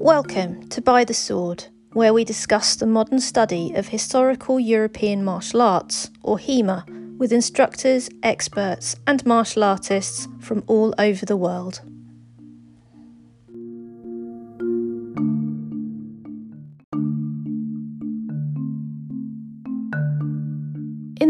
Welcome 0.00 0.68
to 0.68 0.80
By 0.80 1.04
the 1.04 1.12
Sword, 1.12 1.66
where 1.92 2.14
we 2.14 2.24
discuss 2.24 2.76
the 2.76 2.86
modern 2.86 3.20
study 3.20 3.72
of 3.74 3.88
historical 3.88 4.58
European 4.58 5.24
martial 5.24 5.60
arts, 5.60 6.10
or 6.22 6.38
HEMA, 6.38 6.84
with 7.18 7.32
instructors, 7.32 8.08
experts, 8.22 8.96
and 9.06 9.26
martial 9.26 9.64
artists 9.64 10.28
from 10.40 10.64
all 10.66 10.94
over 10.98 11.26
the 11.26 11.36
world. 11.36 11.82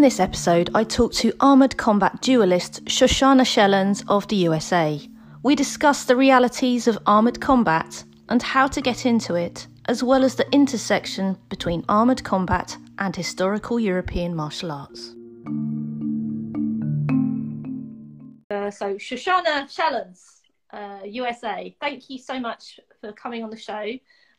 This 0.09 0.21
episode, 0.21 0.71
I 0.75 0.85
talk 0.85 1.13
to 1.17 1.35
armoured 1.39 1.77
combat 1.77 2.23
duelist 2.23 2.83
Shoshana 2.87 3.43
Shellens 3.43 4.03
of 4.09 4.27
the 4.29 4.37
USA. 4.37 4.99
We 5.43 5.55
discuss 5.55 6.05
the 6.05 6.17
realities 6.17 6.89
of 6.89 6.99
armoured 7.05 7.43
combat 7.43 8.05
and 8.31 8.43
how 8.43 8.69
to 8.69 8.81
get 8.81 9.05
into 9.05 9.35
it, 9.35 9.67
as 9.85 10.03
well 10.03 10.25
as 10.25 10.35
the 10.35 10.51
intersection 10.51 11.37
between 11.51 11.85
armoured 11.91 12.25
combat 12.25 12.75
and 12.99 13.15
historical 13.15 13.79
European 13.79 14.35
martial 14.35 14.73
arts. 14.73 15.11
Uh, 18.51 18.71
so, 18.71 18.95
Shoshana 18.95 19.69
Shellens, 19.69 20.41
uh, 20.73 21.05
USA, 21.05 21.77
thank 21.83 22.09
you 22.09 22.17
so 22.17 22.41
much 22.41 22.81
for 23.03 23.13
coming 23.13 23.45
on 23.45 23.51
the 23.51 23.59
show. 23.59 23.93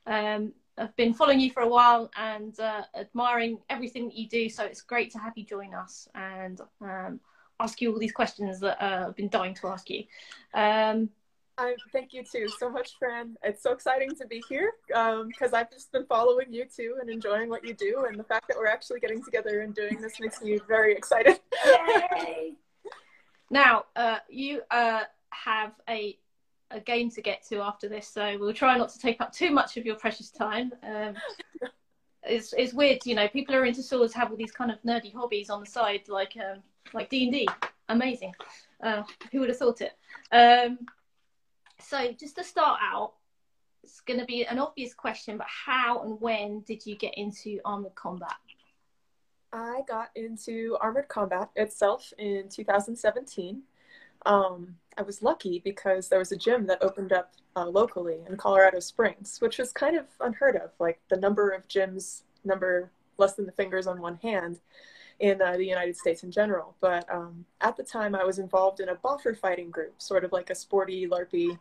Um, 0.08 0.52
I've 0.80 0.96
been 0.96 1.14
following 1.14 1.40
you 1.40 1.52
for 1.52 1.62
a 1.62 1.68
while 1.68 2.10
and 2.16 2.58
uh, 2.60 2.84
admiring 2.96 3.60
everything 3.70 4.06
that 4.08 4.16
you 4.16 4.28
do, 4.28 4.50
so 4.50 4.64
it's 4.64 4.82
great 4.82 5.12
to 5.12 5.20
have 5.20 5.34
you 5.36 5.44
join 5.44 5.74
us 5.74 6.08
and 6.16 6.62
um, 6.82 7.20
ask 7.60 7.82
you 7.82 7.92
all 7.92 8.00
these 8.00 8.14
questions 8.14 8.60
that 8.62 8.82
uh, 8.82 9.08
I've 9.08 9.16
been 9.16 9.30
dying 9.30 9.54
to 9.55 9.68
ask 9.68 9.90
you. 9.90 10.04
Um, 10.54 11.10
I 11.58 11.76
thank 11.92 12.14
you 12.14 12.24
too 12.24 12.48
so 12.58 12.70
much, 12.70 12.98
Fran. 12.98 13.36
It's 13.44 13.62
so 13.62 13.74
exciting 13.74 14.16
to 14.16 14.26
be 14.26 14.41
here 14.48 14.71
because 14.88 15.54
um, 15.54 15.54
I've 15.54 15.70
just 15.70 15.91
been 15.91 16.05
following 16.05 16.54
you 16.54 16.66
too 16.66 16.96
and 17.02 17.10
enjoying 17.10 17.49
what 17.49 17.66
you 17.66 17.74
do, 17.74 18.05
and 18.08 18.18
the 18.18 18.24
fact 18.24 18.48
that 18.48 18.55
we're 18.58 18.68
actually 18.68 19.02
getting 19.02 19.21
together 19.21 19.60
and 19.62 19.76
doing 19.76 19.99
this 19.99 20.21
makes 20.21 20.41
me 20.41 20.60
very 20.68 20.96
excited. 20.96 21.41
Yay! 21.66 22.54
now, 23.49 23.86
uh, 23.98 24.20
you 24.30 24.62
uh, 24.71 25.04
have 25.32 25.74
a 25.90 26.18
a 26.71 26.79
game 26.79 27.09
to 27.12 27.21
get 27.21 27.45
to 27.49 27.62
after 27.62 27.89
this, 27.89 28.07
so 28.07 28.37
we'll 28.39 28.53
try 28.53 28.77
not 28.77 28.89
to 28.89 28.99
take 28.99 29.21
up 29.21 29.31
too 29.31 29.51
much 29.51 29.77
of 29.77 29.85
your 29.85 29.95
precious 29.95 30.29
time. 30.29 30.71
Um, 30.84 31.15
it's 32.23 32.53
it's 32.53 32.73
weird, 32.73 33.05
you 33.05 33.15
know. 33.15 33.27
People 33.27 33.55
who 33.55 33.62
are 33.62 33.65
into 33.65 33.84
swords 33.84 34.13
have 34.13 34.31
all 34.31 34.37
these 34.37 34.51
kind 34.51 34.71
of 34.71 34.81
nerdy 34.84 35.13
hobbies 35.13 35.49
on 35.49 35.59
the 35.59 35.65
side, 35.65 36.07
like 36.07 36.37
um, 36.37 36.62
like 36.93 37.09
D 37.09 37.23
and 37.23 37.34
D. 37.34 37.47
Amazing. 37.90 38.34
Uh, 38.81 39.03
who 39.31 39.40
would 39.40 39.49
have 39.49 39.57
thought 39.57 39.81
it? 39.81 39.93
Um, 40.31 40.79
so 41.79 42.12
just 42.12 42.35
to 42.35 42.43
start 42.43 42.79
out, 42.84 43.13
it's 43.84 44.01
going 44.01 44.20
to 44.20 44.25
be 44.25 44.45
an 44.45 44.59
obvious 44.59 44.93
question, 44.93 45.37
but 45.37 45.47
how 45.47 46.03
and 46.03 46.20
when 46.21 46.62
did 46.62 46.85
you 46.85 46.95
get 46.95 47.15
into 47.17 47.59
armored 47.65 47.95
combat? 47.95 48.35
I 49.51 49.81
got 49.87 50.09
into 50.15 50.77
armored 50.79 51.07
combat 51.07 51.49
itself 51.55 52.13
in 52.20 52.49
2017. 52.49 53.63
Um, 54.25 54.75
I 54.98 55.01
was 55.01 55.21
lucky 55.21 55.62
because 55.63 56.09
there 56.09 56.20
was 56.20 56.31
a 56.31 56.37
gym 56.37 56.65
that 56.67 56.84
opened 56.84 57.13
up 57.13 57.34
uh, 57.55 57.65
locally 57.67 58.20
in 58.27 58.35
Colorado 58.37 58.79
Springs, 58.79 59.39
which 59.39 59.57
was 59.57 59.71
kind 59.71 59.98
of 59.98 60.05
unheard 60.20 60.55
of. 60.55 60.71
Like 60.79 60.99
the 61.09 61.17
number 61.17 61.51
of 61.51 61.67
gyms, 61.67 62.23
number 62.43 62.91
less 63.17 63.34
than 63.34 63.45
the 63.45 63.51
fingers 63.51 63.87
on 63.87 64.01
one 64.01 64.17
hand 64.22 64.59
in 65.19 65.41
uh, 65.41 65.57
the 65.57 65.66
United 65.66 65.97
States 65.97 66.23
in 66.23 66.31
general. 66.31 66.75
But 66.79 67.09
um, 67.13 67.45
at 67.62 67.78
the 67.78 67.84
time, 67.84 68.16
I 68.16 68.23
was 68.23 68.40
involved 68.40 68.79
in 68.79 68.90
a 68.90 68.95
boffer 68.95 69.38
fighting 69.38 69.69
group, 69.69 70.01
sort 70.01 70.23
of 70.23 70.31
like 70.31 70.50
a 70.50 70.56
sporty, 70.56 71.07
larpy, 71.07 71.57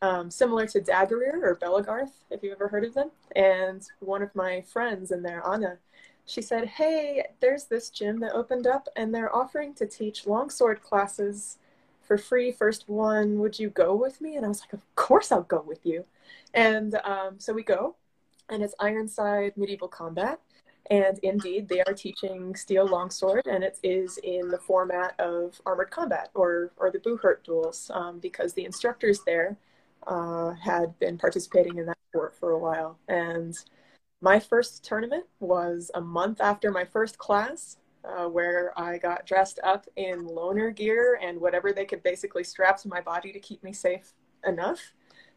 um, 0.00 0.30
similar 0.30 0.66
to 0.66 0.80
Dagorhir 0.80 1.42
or 1.42 1.58
Belegarth, 1.62 2.12
if 2.30 2.42
you've 2.42 2.54
ever 2.54 2.68
heard 2.68 2.84
of 2.84 2.94
them. 2.94 3.10
And 3.36 3.82
one 4.00 4.22
of 4.22 4.34
my 4.34 4.62
friends 4.62 5.12
in 5.12 5.22
there, 5.22 5.46
Anna, 5.46 5.78
she 6.26 6.42
said, 6.42 6.66
Hey, 6.66 7.24
there's 7.40 7.64
this 7.64 7.90
gym 7.90 8.18
that 8.20 8.32
opened 8.32 8.66
up, 8.66 8.88
and 8.96 9.14
they're 9.14 9.34
offering 9.34 9.74
to 9.74 9.86
teach 9.86 10.26
longsword 10.26 10.82
classes 10.82 11.58
for 12.12 12.18
free. 12.18 12.52
First 12.52 12.90
one, 12.90 13.38
would 13.38 13.58
you 13.58 13.70
go 13.70 13.94
with 13.94 14.20
me? 14.20 14.36
And 14.36 14.44
I 14.44 14.48
was 14.48 14.60
like, 14.60 14.74
Of 14.74 14.82
course 14.96 15.32
I'll 15.32 15.44
go 15.44 15.64
with 15.66 15.86
you. 15.86 16.04
And 16.52 16.94
um, 17.04 17.36
so 17.38 17.54
we 17.54 17.62
go, 17.62 17.96
and 18.50 18.62
it's 18.62 18.74
Ironside 18.78 19.56
Medieval 19.56 19.88
Combat. 19.88 20.38
And 20.90 21.18
indeed, 21.22 21.68
they 21.68 21.80
are 21.80 21.94
teaching 21.94 22.54
steel 22.54 22.86
longsword, 22.86 23.46
and 23.46 23.64
it 23.64 23.78
is 23.82 24.18
in 24.18 24.48
the 24.48 24.58
format 24.58 25.18
of 25.18 25.58
armored 25.64 25.90
combat 25.90 26.28
or, 26.34 26.72
or 26.76 26.90
the 26.90 26.98
Buhurt 26.98 27.44
duels, 27.44 27.90
um, 27.94 28.18
because 28.18 28.52
the 28.52 28.66
instructors 28.66 29.20
there 29.24 29.56
uh, 30.06 30.50
had 30.50 30.98
been 30.98 31.16
participating 31.16 31.78
in 31.78 31.86
that 31.86 31.96
sport 32.10 32.34
for 32.38 32.50
a 32.50 32.58
while. 32.58 32.98
And 33.08 33.56
my 34.20 34.38
first 34.38 34.84
tournament 34.84 35.24
was 35.40 35.90
a 35.94 36.00
month 36.02 36.42
after 36.42 36.70
my 36.70 36.84
first 36.84 37.16
class, 37.16 37.78
uh, 38.04 38.26
where 38.26 38.78
I 38.78 38.98
got 38.98 39.26
dressed 39.26 39.60
up 39.62 39.86
in 39.96 40.26
loaner 40.26 40.74
gear 40.74 41.18
and 41.22 41.40
whatever 41.40 41.72
they 41.72 41.84
could 41.84 42.02
basically 42.02 42.44
strap 42.44 42.80
to 42.82 42.88
my 42.88 43.00
body 43.00 43.32
to 43.32 43.40
keep 43.40 43.62
me 43.62 43.72
safe 43.72 44.12
enough. 44.46 44.92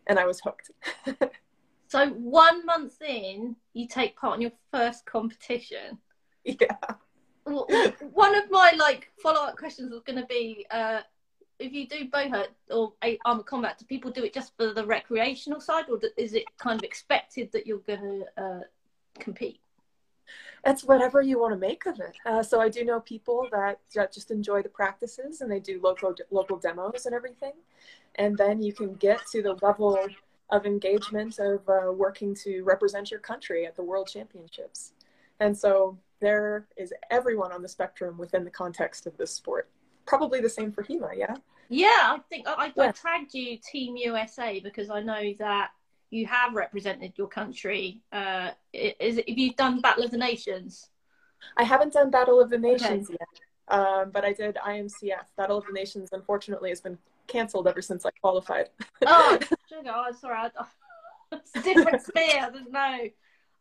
And 0.08 0.20
I 0.20 0.26
was 0.26 0.40
hooked. 0.40 0.72
So 1.88 2.10
one 2.10 2.66
month 2.66 3.02
in, 3.02 3.56
you 3.74 3.88
take 3.88 4.18
part 4.18 4.36
in 4.36 4.42
your 4.42 4.52
first 4.72 5.06
competition. 5.06 5.98
Yeah. 6.44 6.76
One 7.46 8.36
of 8.36 8.50
my 8.50 8.74
like 8.78 9.12
follow 9.22 9.42
up 9.42 9.56
questions 9.56 9.92
was 9.92 10.02
going 10.02 10.20
to 10.20 10.26
be, 10.26 10.66
uh, 10.72 11.02
if 11.60 11.72
you 11.72 11.88
do 11.88 12.10
Buhurt 12.10 12.48
or 12.70 12.94
armored 13.24 13.46
combat, 13.46 13.78
do 13.78 13.86
people 13.86 14.12
do 14.12 14.24
it 14.24 14.34
just 14.34 14.58
for 14.58 14.74
the 14.74 14.86
recreational 14.86 15.62
side, 15.62 15.86
or 15.90 16.00
is 16.18 16.34
it 16.34 16.44
kind 16.58 16.80
of 16.80 16.84
expected 16.84 17.52
that 17.52 17.66
you're 17.66 17.78
going 17.80 18.26
to 18.36 18.44
uh, 18.44 18.60
compete? 19.20 19.60
It's 20.66 20.84
whatever 20.84 21.22
you 21.22 21.40
want 21.40 21.54
to 21.54 21.60
make 21.60 21.86
of 21.86 22.00
it. 22.00 22.16
Uh, 22.26 22.42
so 22.42 22.60
I 22.60 22.70
do 22.70 22.84
know 22.84 23.00
people 23.00 23.48
that, 23.52 23.80
that 23.94 24.12
just 24.12 24.32
enjoy 24.32 24.64
the 24.64 24.70
practices 24.70 25.42
and 25.42 25.52
they 25.52 25.60
do 25.60 25.80
local 25.82 26.16
local 26.32 26.58
demos 26.58 27.06
and 27.06 27.14
everything, 27.14 27.54
and 28.16 28.38
then 28.38 28.62
you 28.62 28.74
can 28.74 28.96
get 28.96 29.20
to 29.32 29.44
the 29.44 29.54
level 29.62 29.98
of 30.50 30.66
engagement 30.66 31.40
of 31.40 31.68
uh, 31.70 31.92
working 31.92 32.36
to 32.36 32.64
represent 32.64 33.12
your 33.12 33.20
country 33.20 33.66
at 33.66 33.76
the 33.76 33.84
world 33.84 34.08
championships. 34.12 34.94
And 35.40 35.58
so 35.58 35.98
there 36.20 36.68
is 36.78 36.94
everyone 37.12 37.52
on 37.52 37.62
the 37.62 37.68
spectrum 37.68 38.18
within 38.18 38.44
the 38.44 38.52
context 38.52 39.06
of 39.06 39.18
this 39.18 39.32
sport. 39.32 39.70
Probably 40.06 40.40
the 40.40 40.50
same 40.50 40.72
for 40.72 40.84
HEMA, 40.84 41.18
yeah? 41.18 41.36
Yeah, 41.68 41.88
I 41.90 42.20
think 42.30 42.48
I, 42.48 42.72
I, 42.78 42.88
I 42.88 42.92
tagged 42.92 43.34
you 43.34 43.58
Team 43.58 43.98
USA 43.98 44.60
because 44.60 44.90
I 44.90 45.02
know 45.02 45.34
that 45.40 45.72
you 46.16 46.26
have 46.26 46.54
represented 46.54 47.14
your 47.16 47.28
country. 47.28 48.02
Uh, 48.12 48.52
is 48.74 49.18
it, 49.18 49.30
have 49.30 49.56
done 49.56 49.82
Battle 49.82 50.04
of 50.04 50.12
the 50.12 50.18
Nations? 50.18 50.90
I 51.58 51.64
haven't 51.64 51.94
done 51.94 52.10
Battle 52.10 52.40
of 52.40 52.50
the 52.50 52.58
Nations 52.58 53.10
okay. 53.10 53.18
yet, 53.20 53.78
um, 53.78 54.12
but 54.12 54.24
I 54.24 54.34
did 54.34 54.56
IMCF. 54.56 55.26
Battle 55.38 55.58
of 55.58 55.66
the 55.66 55.74
Nations, 55.74 56.10
unfortunately, 56.12 56.70
has 56.70 56.82
been 56.82 56.98
cancelled 57.28 57.68
ever 57.68 57.82
since 57.82 58.06
I 58.06 58.12
qualified. 58.22 58.70
oh, 59.06 59.40
sugar. 59.70 59.92
Oh, 59.94 60.12
sorry. 60.20 60.38
I, 60.38 60.50
it's 61.34 61.56
a 61.56 61.62
different 61.62 62.02
sphere. 62.02 62.40
I 62.42 62.50
didn't 62.50 62.72
know. 62.72 63.10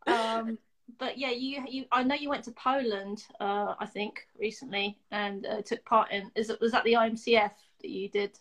Um, 0.07 0.59
but 0.99 1.19
yeah, 1.19 1.31
you, 1.31 1.65
you. 1.69 1.85
I 1.91 2.03
know 2.03 2.15
you 2.15 2.29
went 2.29 2.45
to 2.45 2.53
Poland. 2.53 3.25
Uh, 3.41 3.75
I 3.79 3.87
think 3.87 4.27
recently 4.39 4.99
and 5.11 5.47
uh, 5.47 5.63
took 5.63 5.85
part 5.85 6.13
in. 6.13 6.31
Is 6.35 6.51
it 6.51 6.61
was 6.61 6.73
that 6.73 6.85
the 6.85 6.93
IMCF 6.95 7.51
that 7.81 7.91
you 7.91 8.09
did? 8.09 8.39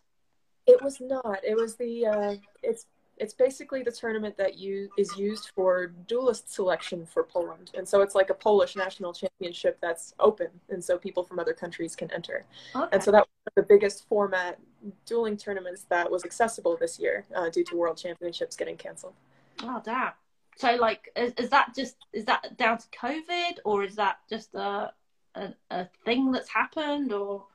It 0.68 0.82
was 0.82 1.00
not. 1.02 1.40
It 1.44 1.56
was 1.56 1.76
the. 1.76 2.06
Uh, 2.06 2.36
it's 2.62 2.86
it's 3.18 3.34
basically 3.34 3.84
the 3.84 3.92
tournament 3.92 4.38
that 4.38 4.58
you 4.58 4.90
is 4.98 5.16
used 5.18 5.52
for 5.56 5.88
duelist 6.08 6.54
selection 6.54 7.06
for 7.06 7.24
Poland, 7.24 7.72
and 7.76 7.88
so 7.88 8.02
it's 8.02 8.16
like 8.16 8.30
a 8.30 8.34
Polish 8.34 8.76
national 8.76 9.14
championship 9.14 9.78
that's 9.82 10.14
open, 10.20 10.48
and 10.70 10.84
so 10.84 10.98
people 10.98 11.24
from 11.24 11.40
other 11.40 11.54
countries 11.54 11.96
can 11.96 12.12
enter. 12.12 12.46
Okay. 12.76 12.88
And 12.92 13.04
so 13.04 13.12
that 13.12 13.28
was 13.46 13.54
the 13.56 13.64
biggest 13.64 14.08
format 14.08 14.60
dueling 15.06 15.38
tournaments 15.38 15.86
that 15.90 16.10
was 16.10 16.26
accessible 16.26 16.76
this 16.78 17.00
year 17.00 17.26
uh, 17.36 17.50
due 17.50 17.64
to 17.66 17.76
World 17.76 17.98
Championships 17.98 18.56
getting 18.56 18.78
canceled. 18.78 19.14
Oh 19.62 19.82
damn! 19.84 20.12
So 20.58 20.76
like, 20.76 21.12
is, 21.16 21.34
is 21.38 21.50
that 21.50 21.74
just 21.76 21.96
is 22.14 22.26
that 22.26 22.58
down 22.58 22.78
to 22.80 22.88
COVID, 22.90 23.60
or 23.64 23.84
is 23.84 23.96
that 23.96 24.18
just 24.30 24.54
a 24.56 24.92
a, 25.36 25.54
a 25.70 25.88
thing 26.06 26.32
that's 26.32 26.50
happened, 26.50 27.14
or? 27.14 27.46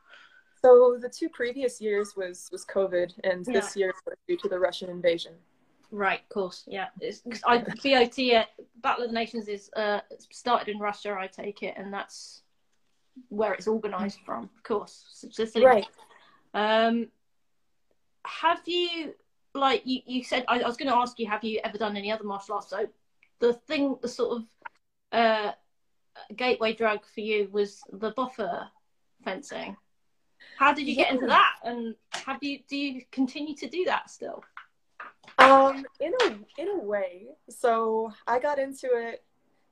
So 0.60 0.98
the 1.00 1.08
two 1.08 1.28
previous 1.28 1.80
years 1.80 2.14
was 2.16 2.48
was 2.50 2.64
COVID, 2.64 3.12
and 3.24 3.46
yeah. 3.46 3.52
this 3.52 3.76
year 3.76 3.94
was 4.06 4.16
due 4.26 4.36
to 4.38 4.48
the 4.48 4.58
Russian 4.58 4.90
invasion. 4.90 5.34
Right, 5.90 6.20
of 6.20 6.28
course, 6.28 6.64
yeah. 6.66 6.88
It's 7.00 7.22
I, 7.46 7.58
BOT 7.58 8.18
uh, 8.18 8.44
Battle 8.82 9.04
of 9.04 9.10
the 9.10 9.14
Nations 9.14 9.48
is 9.48 9.70
uh, 9.74 10.00
started 10.30 10.68
in 10.68 10.78
Russia, 10.78 11.16
I 11.18 11.28
take 11.28 11.62
it, 11.62 11.74
and 11.78 11.92
that's 11.92 12.42
where 13.28 13.54
it's 13.54 13.66
organised 13.66 14.20
from, 14.24 14.50
of 14.54 14.62
course. 14.62 15.24
Right. 15.56 15.86
Um, 16.52 17.08
have 18.26 18.60
you 18.66 19.14
like 19.54 19.82
you, 19.86 20.00
you 20.06 20.24
said? 20.24 20.44
I, 20.46 20.60
I 20.60 20.66
was 20.66 20.76
going 20.76 20.90
to 20.90 20.96
ask 20.96 21.18
you, 21.18 21.26
have 21.26 21.42
you 21.42 21.60
ever 21.64 21.78
done 21.78 21.96
any 21.96 22.12
other 22.12 22.24
martial 22.24 22.56
arts? 22.56 22.68
So 22.68 22.86
the 23.38 23.54
thing, 23.54 23.96
the 24.02 24.08
sort 24.08 24.42
of 24.42 24.44
uh, 25.12 25.52
gateway 26.36 26.74
drug 26.74 27.00
for 27.06 27.20
you 27.20 27.48
was 27.50 27.80
the 27.92 28.12
boffer 28.12 28.68
fencing. 29.24 29.76
How 30.58 30.72
did 30.72 30.88
you 30.88 30.96
get 30.96 31.12
into 31.12 31.28
that? 31.28 31.52
And 31.62 31.94
have 32.10 32.42
you 32.42 32.58
do 32.68 32.76
you 32.76 33.02
continue 33.12 33.54
to 33.54 33.68
do 33.68 33.84
that 33.84 34.10
still? 34.10 34.42
Um, 35.38 35.86
in 36.00 36.12
a 36.22 36.60
in 36.60 36.68
a 36.68 36.78
way. 36.78 37.26
So 37.48 38.12
I 38.26 38.40
got 38.40 38.58
into 38.58 38.88
it 38.92 39.22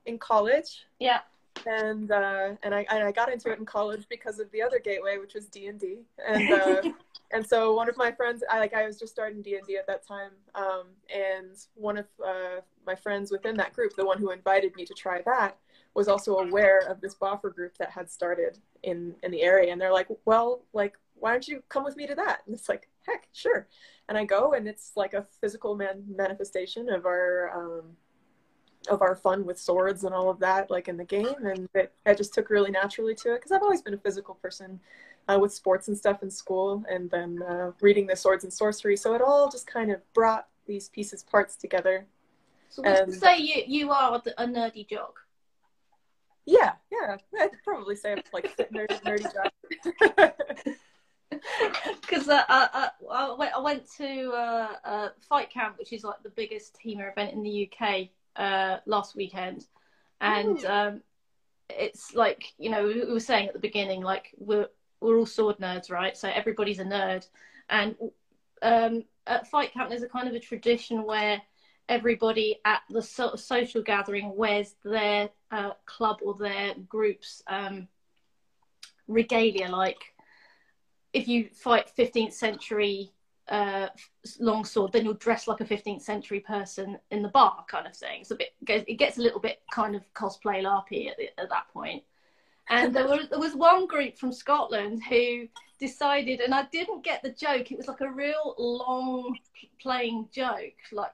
in 0.05 0.17
college. 0.17 0.85
Yeah. 0.97 1.19
And 1.65 2.09
uh, 2.09 2.51
and 2.63 2.73
I 2.73 2.85
and 2.89 3.03
I 3.03 3.11
got 3.11 3.29
into 3.29 3.51
it 3.51 3.59
in 3.59 3.65
college 3.65 4.05
because 4.09 4.39
of 4.39 4.49
the 4.51 4.61
other 4.61 4.79
gateway, 4.79 5.17
which 5.17 5.33
was 5.33 5.47
D 5.47 5.67
and 5.67 5.77
D. 5.77 5.97
And 6.25 6.53
uh, 6.53 6.81
and 7.33 7.45
so 7.45 7.73
one 7.73 7.89
of 7.89 7.97
my 7.97 8.13
friends, 8.13 8.41
I 8.49 8.59
like 8.59 8.73
I 8.73 8.85
was 8.85 8.97
just 8.97 9.11
starting 9.11 9.41
D 9.41 9.55
and 9.55 9.67
D 9.67 9.75
at 9.75 9.87
that 9.87 10.07
time. 10.07 10.31
Um, 10.55 10.85
and 11.13 11.51
one 11.75 11.97
of 11.97 12.05
uh, 12.25 12.61
my 12.85 12.95
friends 12.95 13.29
within 13.29 13.57
that 13.57 13.73
group, 13.73 13.93
the 13.97 14.05
one 14.05 14.19
who 14.19 14.31
invited 14.31 14.73
me 14.77 14.85
to 14.85 14.93
try 14.93 15.21
that, 15.23 15.57
was 15.97 16.07
also 16.07 16.37
aware 16.37 16.77
of 16.87 17.01
this 17.01 17.15
Boffer 17.15 17.53
group 17.53 17.75
that 17.79 17.89
had 17.89 18.09
started 18.09 18.59
in 18.83 19.15
in 19.23 19.31
the 19.31 19.41
area. 19.41 19.71
And 19.71 19.81
they're 19.81 19.91
like, 19.91 20.07
well, 20.25 20.61
like 20.71 20.95
why 21.15 21.31
don't 21.31 21.47
you 21.47 21.63
come 21.69 21.83
with 21.83 21.97
me 21.97 22.05
to 22.05 22.13
that? 22.13 22.41
And 22.45 22.53
it's 22.55 22.69
like, 22.69 22.87
heck, 23.01 23.27
sure. 23.33 23.67
And 24.07 24.15
I 24.15 24.23
go, 24.23 24.53
and 24.53 24.67
it's 24.67 24.91
like 24.95 25.15
a 25.15 25.25
physical 25.41 25.75
man- 25.75 26.05
manifestation 26.15 26.87
of 26.89 27.07
our 27.07 27.51
um, 27.55 27.97
of 28.89 29.01
our 29.01 29.15
fun 29.15 29.43
with 29.43 29.59
swords 29.59 30.03
and 30.03 30.13
all 30.13 30.29
of 30.29 30.39
that, 30.39 30.69
like 30.69 30.87
in 30.87 30.97
the 30.97 31.03
game. 31.03 31.43
And 31.43 31.67
it, 31.73 31.91
I 32.05 32.13
just 32.13 32.31
took 32.31 32.51
really 32.51 32.69
naturally 32.69 33.15
to 33.15 33.33
it 33.33 33.37
because 33.37 33.51
I've 33.51 33.63
always 33.63 33.81
been 33.81 33.95
a 33.95 33.97
physical 33.97 34.35
person 34.35 34.79
uh, 35.27 35.39
with 35.41 35.51
sports 35.51 35.87
and 35.87 35.97
stuff 35.97 36.21
in 36.21 36.29
school, 36.29 36.85
and 36.89 37.09
then 37.09 37.41
uh, 37.41 37.71
reading 37.81 38.05
the 38.05 38.15
swords 38.15 38.43
and 38.43 38.53
sorcery. 38.53 38.95
So 38.95 39.15
it 39.15 39.21
all 39.21 39.49
just 39.49 39.65
kind 39.65 39.91
of 39.91 40.01
brought 40.13 40.47
these 40.67 40.89
pieces 40.89 41.23
parts 41.23 41.55
together. 41.55 42.05
So 42.69 42.83
would 42.83 43.07
you 43.07 43.13
say 43.13 43.37
you 43.39 43.63
you 43.65 43.91
are 43.91 44.21
a 44.37 44.45
nerdy 44.45 44.87
jock? 44.87 45.26
Yeah, 46.47 46.71
yeah, 46.89 47.17
I'd 47.41 47.61
probably 47.61 47.97
say 47.97 48.13
I'm 48.13 48.21
like 48.31 48.55
nerdy, 48.71 49.01
nerdy. 49.03 50.75
Because 52.01 52.29
uh, 52.29 52.43
uh, 52.47 52.67
uh, 52.73 52.87
I, 53.11 53.33
went, 53.37 53.53
I 53.53 53.59
went 53.59 53.83
to 53.97 54.31
uh, 54.31 54.69
uh, 54.85 55.09
Fight 55.27 55.49
Camp, 55.51 55.77
which 55.77 55.91
is 55.91 56.05
like 56.05 56.23
the 56.23 56.29
biggest 56.29 56.77
HEMA 56.81 57.11
event 57.11 57.33
in 57.33 57.43
the 57.43 57.69
UK, 57.69 58.07
uh, 58.37 58.77
last 58.85 59.13
weekend, 59.13 59.65
and 60.21 60.63
um, 60.63 61.01
it's 61.69 62.15
like 62.15 62.53
you 62.57 62.69
know 62.69 62.87
we 62.87 63.03
were 63.11 63.19
saying 63.19 63.49
at 63.49 63.53
the 63.53 63.59
beginning, 63.59 64.01
like 64.01 64.33
we're 64.37 64.69
we're 65.01 65.17
all 65.17 65.25
sword 65.25 65.57
nerds, 65.57 65.91
right? 65.91 66.15
So 66.15 66.29
everybody's 66.29 66.79
a 66.79 66.85
nerd, 66.85 67.27
and 67.69 67.93
um, 68.61 69.03
at 69.27 69.49
Fight 69.49 69.73
Camp 69.73 69.89
there's 69.89 70.03
a 70.03 70.07
kind 70.07 70.29
of 70.29 70.33
a 70.33 70.39
tradition 70.39 71.03
where 71.03 71.41
everybody 71.89 72.59
at 72.65 72.81
the 72.89 72.99
of 73.19 73.39
social 73.39 73.81
gathering 73.81 74.35
wears 74.35 74.75
their 74.83 75.29
uh, 75.51 75.71
club 75.85 76.17
or 76.21 76.35
their 76.35 76.73
group's 76.87 77.41
um, 77.47 77.87
regalia, 79.07 79.69
like 79.69 80.13
if 81.13 81.27
you 81.27 81.49
fight 81.53 81.91
15th 81.97 82.33
century 82.33 83.11
uh, 83.49 83.87
longsword, 84.39 84.91
then 84.91 85.05
you'll 85.05 85.13
dress 85.13 85.47
like 85.47 85.61
a 85.61 85.65
15th 85.65 86.01
century 86.01 86.41
person 86.41 86.97
in 87.11 87.21
the 87.21 87.29
bar, 87.29 87.65
kind 87.67 87.87
of 87.87 87.95
thing. 87.95 88.21
It's 88.21 88.31
a 88.31 88.35
bit, 88.35 88.53
it 88.67 88.97
gets 88.97 89.17
a 89.17 89.21
little 89.21 89.39
bit 89.39 89.61
kind 89.71 89.95
of 89.95 90.01
cosplay 90.13 90.63
larpy 90.63 91.09
at, 91.09 91.17
at 91.37 91.49
that 91.49 91.67
point. 91.73 92.03
And 92.69 92.93
there 92.93 93.07
was 93.07 93.29
there 93.29 93.39
was 93.39 93.55
one 93.55 93.87
group 93.87 94.17
from 94.17 94.33
Scotland 94.33 95.01
who 95.07 95.47
decided, 95.79 96.41
and 96.41 96.53
I 96.53 96.63
didn't 96.63 97.01
get 97.01 97.23
the 97.23 97.31
joke. 97.31 97.71
It 97.71 97.77
was 97.77 97.87
like 97.87 98.01
a 98.01 98.11
real 98.11 98.55
long 98.57 99.37
playing 99.81 100.27
joke. 100.33 100.73
Like 100.91 101.13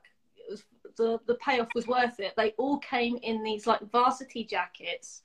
the 0.98 1.19
the 1.25 1.36
payoff 1.36 1.69
was 1.75 1.88
worth 1.88 2.19
it. 2.19 2.34
They 2.36 2.51
all 2.57 2.78
came 2.80 3.18
in 3.22 3.44
these 3.44 3.68
like 3.68 3.81
varsity 3.92 4.44
jackets 4.44 5.22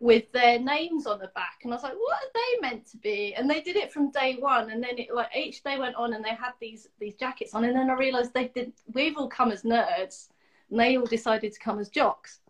with 0.00 0.30
their 0.32 0.58
names 0.58 1.06
on 1.06 1.18
the 1.18 1.30
back. 1.34 1.60
And 1.64 1.72
i 1.72 1.76
was 1.76 1.82
like 1.82 1.94
what 1.94 2.16
are 2.16 2.30
they 2.34 2.68
meant 2.68 2.86
to 2.90 2.96
be? 2.98 3.34
And 3.34 3.50
they 3.50 3.60
did 3.60 3.76
it 3.76 3.92
from 3.92 4.10
day 4.10 4.36
one. 4.38 4.70
And 4.70 4.82
then 4.82 4.98
it 4.98 5.12
like 5.12 5.34
each 5.34 5.62
day 5.62 5.78
went 5.78 5.96
on 5.96 6.12
and 6.12 6.24
they 6.24 6.34
had 6.34 6.52
these 6.60 6.88
these 6.98 7.14
jackets 7.14 7.54
on. 7.54 7.64
And 7.64 7.76
then 7.76 7.90
i 7.90 7.94
realized 7.94 8.32
they 8.32 8.48
did 8.48 8.72
we've 8.92 9.16
all 9.16 9.28
come 9.28 9.50
as 9.50 9.62
nerds. 9.62 10.28
And 10.70 10.78
they 10.78 10.96
all 10.96 11.06
decided 11.06 11.52
to 11.52 11.58
come 11.58 11.78
as 11.78 11.88
jocks. 11.88 12.40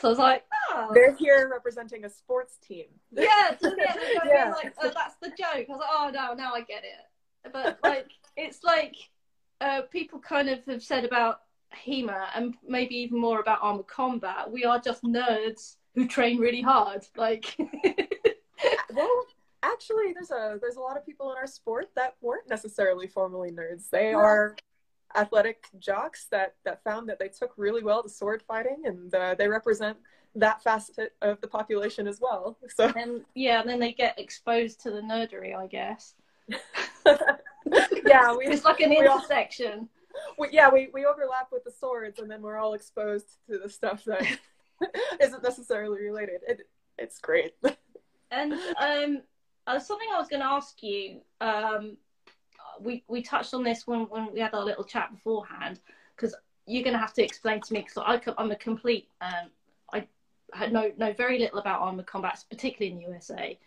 So 0.00 0.08
i 0.08 0.10
was 0.10 0.18
like 0.18 0.44
oh. 0.70 0.90
they're 0.94 1.14
here 1.14 1.50
representing 1.50 2.04
a 2.04 2.10
sports 2.10 2.58
team. 2.58 2.86
Yeah 3.10 3.56
so 3.60 3.74
yeah, 3.76 3.94
yeah. 4.24 4.52
like 4.54 4.74
oh, 4.82 4.92
that's 4.94 5.16
the 5.20 5.28
joke. 5.30 5.38
I 5.54 5.64
was 5.68 5.80
like 5.80 5.90
oh 5.90 6.10
no 6.12 6.34
now 6.34 6.52
i 6.54 6.60
get 6.60 6.84
it. 6.84 7.52
But 7.52 7.78
like 7.82 8.10
it's 8.36 8.62
like 8.62 8.96
uh, 9.60 9.82
people 9.82 10.18
kind 10.18 10.48
of 10.48 10.64
have 10.66 10.82
said 10.82 11.04
about 11.04 11.40
HEMA 11.72 12.28
and 12.34 12.54
maybe 12.66 12.94
even 12.96 13.18
more 13.18 13.40
about 13.40 13.58
armored 13.60 13.86
combat 13.86 14.50
we 14.50 14.64
are 14.64 14.78
just 14.78 15.02
nerds 15.02 15.76
who 15.96 16.06
train 16.06 16.38
really 16.38 16.60
hard. 16.60 17.04
Like, 17.16 17.56
well, 18.94 19.24
actually, 19.62 20.12
there's 20.12 20.30
a 20.30 20.58
there's 20.60 20.76
a 20.76 20.80
lot 20.80 20.96
of 20.96 21.04
people 21.04 21.32
in 21.32 21.38
our 21.38 21.46
sport 21.46 21.90
that 21.96 22.14
weren't 22.20 22.48
necessarily 22.48 23.08
formally 23.08 23.50
nerds. 23.50 23.90
They 23.90 24.12
are 24.12 24.54
athletic 25.16 25.64
jocks 25.80 26.26
that 26.30 26.54
that 26.64 26.84
found 26.84 27.08
that 27.08 27.18
they 27.18 27.28
took 27.28 27.52
really 27.56 27.82
well 27.82 28.02
to 28.02 28.08
sword 28.08 28.42
fighting, 28.46 28.82
and 28.84 29.12
uh, 29.14 29.34
they 29.34 29.48
represent 29.48 29.96
that 30.34 30.62
facet 30.62 31.14
of 31.22 31.40
the 31.40 31.48
population 31.48 32.06
as 32.06 32.20
well. 32.20 32.58
So 32.68 32.92
and 32.94 33.22
yeah, 33.34 33.60
and 33.60 33.68
then 33.68 33.80
they 33.80 33.92
get 33.92 34.18
exposed 34.18 34.80
to 34.82 34.90
the 34.90 35.00
nerdery, 35.00 35.56
I 35.56 35.66
guess. 35.66 36.14
yeah, 38.06 38.34
we, 38.36 38.46
it's 38.46 38.64
like 38.64 38.80
an 38.80 38.92
intersection. 38.92 39.80
All, 39.80 39.88
we, 40.38 40.48
yeah, 40.50 40.70
we, 40.70 40.88
we 40.92 41.04
overlap 41.04 41.48
with 41.52 41.64
the 41.64 41.70
swords, 41.70 42.18
and 42.18 42.30
then 42.30 42.42
we're 42.42 42.58
all 42.58 42.74
exposed 42.74 43.26
to 43.48 43.58
the 43.58 43.68
stuff 43.68 44.04
that 44.04 44.24
isn't 45.20 45.42
necessarily 45.42 46.02
related. 46.02 46.40
It, 46.46 46.68
it's 46.98 47.18
great. 47.18 47.54
and 48.30 48.52
um, 48.52 49.22
uh, 49.66 49.78
something 49.78 50.08
I 50.12 50.18
was 50.18 50.28
going 50.28 50.42
to 50.42 50.48
ask 50.48 50.82
you. 50.82 51.20
Um, 51.40 51.96
we 52.78 53.04
we 53.08 53.22
touched 53.22 53.54
on 53.54 53.64
this 53.64 53.86
when 53.86 54.00
when 54.00 54.32
we 54.34 54.40
had 54.40 54.52
our 54.52 54.64
little 54.64 54.84
chat 54.84 55.10
beforehand 55.10 55.80
because 56.14 56.34
you're 56.66 56.82
going 56.82 56.92
to 56.92 56.98
have 56.98 57.14
to 57.14 57.24
explain 57.24 57.60
to 57.62 57.72
me 57.72 57.86
because 57.86 58.20
I'm 58.36 58.50
a 58.50 58.56
complete. 58.56 59.08
Um, 59.20 59.50
I 60.52 60.66
know 60.68 60.92
know 60.96 61.12
very 61.12 61.38
little 61.38 61.58
about 61.58 61.80
armored 61.80 62.06
combat, 62.06 62.44
particularly 62.50 62.92
in 62.92 62.98
the 62.98 63.12
USA. 63.12 63.58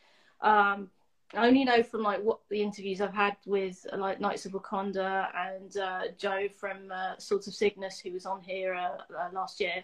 Um, 0.41 0.89
I 1.35 1.47
only 1.47 1.63
know 1.63 1.83
from 1.83 2.01
like 2.01 2.21
what 2.21 2.39
the 2.49 2.61
interviews 2.61 3.01
I've 3.01 3.13
had 3.13 3.37
with 3.45 3.85
like 3.95 4.19
Knights 4.19 4.45
of 4.45 4.53
Wakanda 4.53 5.29
and 5.35 5.77
uh, 5.77 6.01
Joe 6.17 6.47
from 6.49 6.91
uh, 6.91 7.17
Swords 7.17 7.47
of 7.47 7.53
Cygnus, 7.53 7.99
who 7.99 8.11
was 8.13 8.25
on 8.25 8.41
here 8.41 8.73
uh, 8.73 8.97
uh 9.13 9.29
last 9.31 9.59
year. 9.59 9.83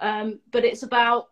Um, 0.00 0.38
but 0.52 0.64
it's 0.64 0.84
about 0.84 1.30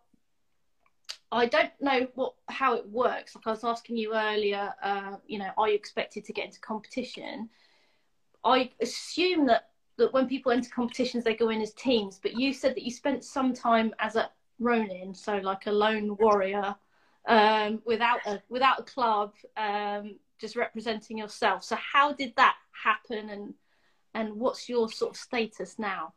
I 1.31 1.47
don't 1.47 1.73
know 1.81 2.06
what 2.15 2.35
how 2.49 2.75
it 2.75 2.89
works. 2.89 3.35
Like 3.35 3.47
I 3.47 3.51
was 3.51 3.65
asking 3.65 3.97
you 3.97 4.15
earlier, 4.15 4.75
uh, 4.83 5.17
you 5.27 5.39
know, 5.39 5.51
are 5.56 5.69
you 5.69 5.75
expected 5.75 6.25
to 6.25 6.33
get 6.33 6.47
into 6.47 6.61
competition? 6.61 7.49
I 8.45 8.70
assume 8.81 9.46
that 9.46 9.70
that 9.96 10.13
when 10.13 10.27
people 10.27 10.51
enter 10.51 10.70
competitions, 10.70 11.23
they 11.23 11.34
go 11.34 11.51
in 11.51 11.61
as 11.61 11.73
teams. 11.75 12.19
But 12.20 12.39
you 12.39 12.53
said 12.53 12.75
that 12.75 12.82
you 12.82 12.91
spent 12.91 13.25
some 13.25 13.55
time 13.55 13.94
as 14.01 14.17
a 14.17 14.31
Ronin, 14.58 15.15
so 15.15 15.37
like 15.39 15.67
a 15.67 15.73
lone 15.73 16.17
warrior, 16.17 16.75
um, 17.27 17.83
without 17.85 18.21
a 18.27 18.43
without 18.49 18.81
a 18.81 18.83
club, 18.83 19.35
um, 19.57 20.17
just 20.39 20.57
representing 20.57 21.19
yourself. 21.19 21.65
So 21.65 21.77
how 21.77 22.13
did 22.13 22.35
that 22.37 22.57
happen, 22.73 23.31
and 23.31 23.55
and 24.15 24.35
what's 24.35 24.69
your 24.69 24.91
sort 24.91 25.13
of 25.13 25.17
status 25.17 25.79
now? 25.79 26.13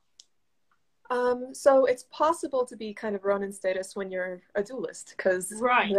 Um, 1.10 1.54
so 1.54 1.86
it's 1.86 2.04
possible 2.12 2.66
to 2.66 2.76
be 2.76 2.94
kind 2.94 3.16
of 3.16 3.24
Ronin 3.24 3.54
status 3.54 3.96
when 3.96 4.12
you're 4.12 4.42
a 4.56 4.64
duelist, 4.64 5.14
because 5.16 5.54
right. 5.62 5.96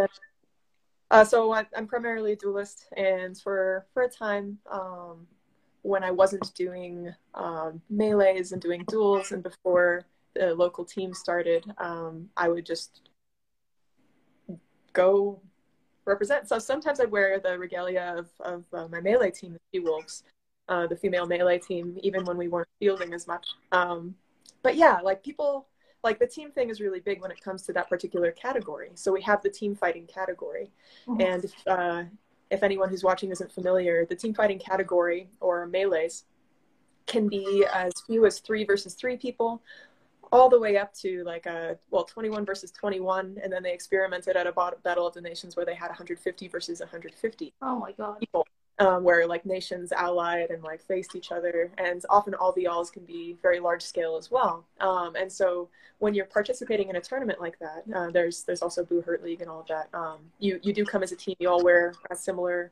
uh, 1.09 1.23
so 1.23 1.51
I, 1.51 1.65
am 1.75 1.87
primarily 1.87 2.33
a 2.33 2.35
duelist, 2.35 2.87
and 2.95 3.37
for 3.37 3.87
for 3.93 4.03
a 4.03 4.09
time, 4.09 4.59
um, 4.71 5.27
when 5.81 6.03
I 6.03 6.11
wasn't 6.11 6.53
doing 6.53 7.13
um, 7.33 7.81
melees 7.89 8.51
and 8.51 8.61
doing 8.61 8.83
duels, 8.87 9.31
and 9.31 9.41
before 9.41 10.05
the 10.35 10.53
local 10.53 10.85
team 10.85 11.15
started, 11.15 11.65
um, 11.79 12.29
I 12.37 12.49
would 12.49 12.65
just 12.65 13.08
go 14.93 15.41
represent. 16.05 16.47
So 16.47 16.59
sometimes 16.59 16.99
I'd 16.99 17.11
wear 17.11 17.39
the 17.39 17.57
regalia 17.57 18.15
of, 18.17 18.29
of 18.39 18.63
uh, 18.73 18.87
my 18.87 19.01
melee 19.01 19.31
team, 19.31 19.53
the 19.53 19.59
She 19.73 19.79
Wolves, 19.79 20.23
uh, 20.67 20.87
the 20.87 20.95
female 20.95 21.25
melee 21.25 21.59
team, 21.59 21.97
even 22.01 22.25
when 22.25 22.37
we 22.37 22.47
weren't 22.47 22.67
fielding 22.79 23.13
as 23.13 23.27
much. 23.27 23.47
Um, 23.71 24.15
but 24.63 24.75
yeah, 24.75 24.99
like 25.01 25.23
people 25.23 25.67
like 26.03 26.19
the 26.19 26.27
team 26.27 26.51
thing 26.51 26.69
is 26.69 26.79
really 26.79 26.99
big 26.99 27.21
when 27.21 27.31
it 27.31 27.41
comes 27.41 27.63
to 27.63 27.73
that 27.73 27.89
particular 27.89 28.31
category. 28.31 28.91
So 28.95 29.11
we 29.11 29.21
have 29.21 29.41
the 29.41 29.49
team 29.49 29.75
fighting 29.75 30.07
category, 30.07 30.71
mm-hmm. 31.07 31.21
and 31.21 31.45
if, 31.45 31.53
uh, 31.67 32.03
if 32.49 32.63
anyone 32.63 32.89
who's 32.89 33.03
watching 33.03 33.31
isn't 33.31 33.51
familiar, 33.51 34.05
the 34.05 34.15
team 34.15 34.33
fighting 34.33 34.59
category 34.59 35.29
or 35.41 35.67
melees 35.67 36.23
can 37.05 37.27
be 37.27 37.65
as 37.73 37.91
few 38.05 38.25
as 38.25 38.39
three 38.39 38.63
versus 38.63 38.93
three 38.93 39.17
people, 39.17 39.61
all 40.31 40.49
the 40.49 40.59
way 40.59 40.77
up 40.77 40.93
to 40.95 41.23
like 41.23 41.45
a 41.45 41.77
well 41.91 42.03
21 42.03 42.45
versus 42.45 42.71
21, 42.71 43.37
and 43.43 43.51
then 43.51 43.63
they 43.63 43.73
experimented 43.73 44.35
at 44.35 44.47
a 44.47 44.51
Battle 44.83 45.07
of 45.07 45.13
the 45.13 45.21
Nations 45.21 45.55
where 45.55 45.65
they 45.65 45.75
had 45.75 45.87
150 45.87 46.47
versus 46.47 46.79
150. 46.79 47.53
Oh 47.61 47.79
my 47.79 47.91
god! 47.93 48.19
People. 48.19 48.45
um, 48.79 49.03
where 49.03 49.27
like 49.27 49.45
nations 49.45 49.91
allied 49.91 50.51
and 50.51 50.63
like 50.63 50.81
faced 50.81 51.15
each 51.15 51.31
other, 51.31 51.71
and 51.77 52.03
often 52.09 52.33
all 52.35 52.53
the 52.53 52.67
alls 52.67 52.89
can 52.89 53.03
be 53.05 53.37
very 53.41 53.59
large 53.59 53.81
scale 53.83 54.15
as 54.17 54.31
well. 54.31 54.65
Um, 54.79 55.15
and 55.15 55.31
so 55.31 55.69
when 55.99 56.13
you're 56.13 56.25
participating 56.25 56.89
in 56.89 56.95
a 56.95 57.01
tournament 57.01 57.41
like 57.41 57.59
that, 57.59 57.83
uh, 57.93 58.09
there's 58.11 58.43
there's 58.43 58.61
also 58.61 58.85
Buhurt 58.85 59.21
League 59.23 59.41
and 59.41 59.49
all 59.49 59.59
of 59.61 59.67
that. 59.67 59.89
Um, 59.93 60.19
you 60.39 60.59
you 60.63 60.73
do 60.73 60.85
come 60.85 61.03
as 61.03 61.11
a 61.11 61.15
team. 61.17 61.35
You 61.39 61.49
all 61.49 61.63
wear 61.63 61.93
a 62.09 62.15
similar 62.15 62.71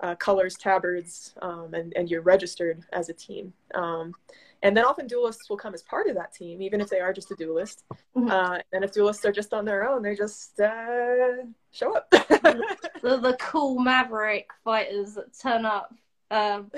uh, 0.00 0.14
colors, 0.14 0.56
tabards, 0.56 1.34
um, 1.42 1.74
and 1.74 1.92
and 1.96 2.08
you're 2.10 2.22
registered 2.22 2.84
as 2.92 3.08
a 3.08 3.12
team. 3.14 3.52
Um, 3.74 4.14
and 4.62 4.76
then 4.76 4.84
often 4.84 5.06
duelists 5.06 5.48
will 5.48 5.56
come 5.56 5.74
as 5.74 5.82
part 5.82 6.08
of 6.08 6.16
that 6.16 6.32
team, 6.34 6.60
even 6.62 6.80
if 6.80 6.88
they 6.88 7.00
are 7.00 7.12
just 7.12 7.30
a 7.30 7.34
duelist. 7.36 7.84
Mm-hmm. 8.16 8.30
Uh, 8.30 8.58
and 8.72 8.84
if 8.84 8.92
duelists 8.92 9.24
are 9.24 9.32
just 9.32 9.54
on 9.54 9.64
their 9.64 9.88
own, 9.88 10.02
they 10.02 10.14
just 10.14 10.58
uh, 10.60 11.44
show 11.70 11.94
up. 11.94 12.08
the, 12.10 12.76
the 13.02 13.36
cool 13.40 13.78
maverick 13.78 14.48
fighters 14.64 15.14
that 15.14 15.38
turn 15.40 15.64
up. 15.64 15.94
Um, 16.30 16.70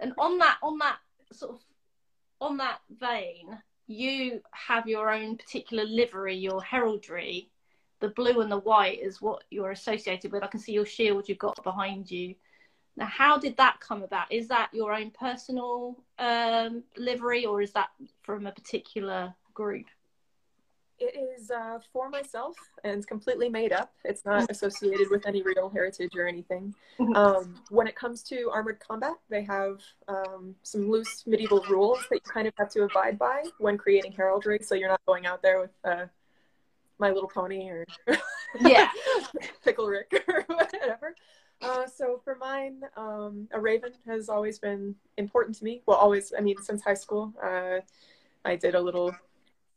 and 0.00 0.12
on 0.18 0.38
that, 0.38 0.56
on 0.62 0.78
that 0.78 0.96
sort 1.32 1.52
of, 1.52 1.60
on 2.40 2.56
that 2.58 2.80
vein, 2.98 3.58
you 3.86 4.40
have 4.52 4.86
your 4.86 5.10
own 5.10 5.36
particular 5.36 5.84
livery, 5.84 6.36
your 6.36 6.62
heraldry. 6.62 7.50
The 8.00 8.08
blue 8.08 8.40
and 8.40 8.52
the 8.52 8.58
white 8.58 9.00
is 9.00 9.22
what 9.22 9.44
you're 9.50 9.70
associated 9.70 10.32
with. 10.32 10.42
I 10.42 10.48
can 10.48 10.60
see 10.60 10.72
your 10.72 10.86
shield 10.86 11.28
you've 11.28 11.38
got 11.38 11.62
behind 11.62 12.10
you. 12.10 12.34
Now, 12.96 13.06
how 13.06 13.36
did 13.36 13.56
that 13.58 13.80
come 13.80 14.02
about? 14.02 14.32
Is 14.32 14.48
that 14.48 14.70
your 14.72 14.94
own 14.94 15.10
personal 15.10 15.96
um, 16.18 16.82
livery, 16.96 17.44
or 17.44 17.60
is 17.60 17.72
that 17.72 17.90
from 18.22 18.46
a 18.46 18.52
particular 18.52 19.34
group? 19.52 19.86
It 20.98 21.14
is 21.14 21.50
uh, 21.50 21.78
for 21.92 22.08
myself 22.08 22.56
and 22.82 22.96
it's 22.96 23.04
completely 23.04 23.50
made 23.50 23.70
up. 23.70 23.92
It's 24.02 24.24
not 24.24 24.50
associated 24.50 25.10
with 25.10 25.26
any 25.26 25.42
real 25.42 25.68
heritage 25.68 26.12
or 26.16 26.26
anything. 26.26 26.74
Mm-hmm. 26.98 27.14
Um, 27.14 27.60
when 27.68 27.86
it 27.86 27.94
comes 27.94 28.22
to 28.24 28.48
armored 28.50 28.80
combat, 28.80 29.12
they 29.28 29.42
have 29.44 29.80
um, 30.08 30.54
some 30.62 30.90
loose 30.90 31.24
medieval 31.26 31.62
rules 31.68 31.98
that 32.08 32.22
you 32.24 32.32
kind 32.32 32.48
of 32.48 32.54
have 32.56 32.70
to 32.70 32.84
abide 32.84 33.18
by 33.18 33.42
when 33.58 33.76
creating 33.76 34.12
heraldry. 34.12 34.60
So 34.62 34.74
you're 34.74 34.88
not 34.88 35.04
going 35.04 35.26
out 35.26 35.42
there 35.42 35.60
with 35.60 35.72
uh, 35.84 36.06
My 36.98 37.10
Little 37.10 37.28
Pony 37.28 37.68
or 37.68 37.84
yeah, 38.60 38.88
Pickle 39.64 39.88
Rick 39.88 40.24
or 40.28 40.44
whatever. 40.46 41.14
Uh, 41.62 41.86
so 41.86 42.20
for 42.22 42.34
mine, 42.36 42.82
um, 42.96 43.48
a 43.52 43.60
raven 43.60 43.92
has 44.06 44.28
always 44.28 44.58
been 44.58 44.94
important 45.16 45.56
to 45.56 45.64
me. 45.64 45.82
Well, 45.86 45.96
always, 45.96 46.32
I 46.36 46.40
mean, 46.40 46.56
since 46.62 46.82
high 46.82 46.94
school, 46.94 47.32
uh, 47.42 47.80
I 48.44 48.56
did 48.56 48.74
a 48.74 48.80
little 48.80 49.14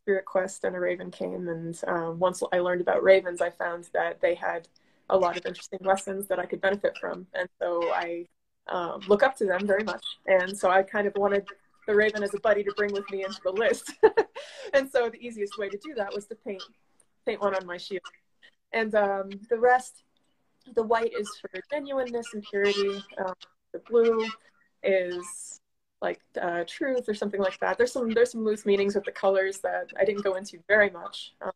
spirit 0.03 0.25
quest 0.25 0.63
and 0.63 0.75
a 0.75 0.79
raven 0.79 1.11
came. 1.11 1.47
And 1.47 1.79
um, 1.87 2.19
once 2.19 2.43
I 2.51 2.59
learned 2.59 2.81
about 2.81 3.03
ravens, 3.03 3.41
I 3.41 3.49
found 3.49 3.89
that 3.93 4.19
they 4.21 4.35
had 4.35 4.67
a 5.09 5.17
lot 5.17 5.37
of 5.37 5.45
interesting 5.45 5.79
lessons 5.81 6.27
that 6.27 6.39
I 6.39 6.45
could 6.45 6.61
benefit 6.61 6.97
from. 6.99 7.27
And 7.33 7.47
so 7.61 7.91
I 7.93 8.25
um, 8.67 9.01
look 9.07 9.23
up 9.23 9.35
to 9.37 9.45
them 9.45 9.65
very 9.65 9.83
much. 9.83 10.05
And 10.27 10.57
so 10.57 10.69
I 10.69 10.83
kind 10.83 11.07
of 11.07 11.13
wanted 11.15 11.47
the 11.87 11.95
raven 11.95 12.23
as 12.23 12.33
a 12.33 12.39
buddy 12.39 12.63
to 12.63 12.71
bring 12.75 12.93
with 12.93 13.09
me 13.09 13.23
into 13.23 13.39
the 13.43 13.51
list. 13.51 13.93
and 14.73 14.89
so 14.89 15.09
the 15.09 15.19
easiest 15.19 15.57
way 15.57 15.69
to 15.69 15.77
do 15.77 15.93
that 15.95 16.13
was 16.13 16.27
to 16.27 16.35
paint, 16.35 16.61
paint 17.25 17.41
one 17.41 17.55
on 17.55 17.65
my 17.65 17.77
shield. 17.77 18.01
And 18.71 18.93
um, 18.93 19.29
the 19.49 19.57
rest, 19.57 20.03
the 20.75 20.83
white 20.83 21.13
is 21.17 21.29
for 21.41 21.49
genuineness 21.71 22.27
and 22.33 22.43
purity. 22.43 23.03
Um, 23.17 23.33
the 23.73 23.79
blue 23.79 24.27
is 24.83 25.61
like 26.01 26.21
uh, 26.41 26.63
truth 26.65 27.07
or 27.07 27.13
something 27.13 27.41
like 27.41 27.59
that. 27.59 27.77
There's 27.77 27.91
some 27.91 28.09
there's 28.11 28.31
some 28.31 28.43
loose 28.43 28.65
meanings 28.65 28.95
with 28.95 29.03
the 29.03 29.11
colors 29.11 29.59
that 29.59 29.87
I 29.99 30.05
didn't 30.05 30.23
go 30.23 30.35
into 30.35 30.59
very 30.67 30.89
much. 30.89 31.33
Um, 31.41 31.51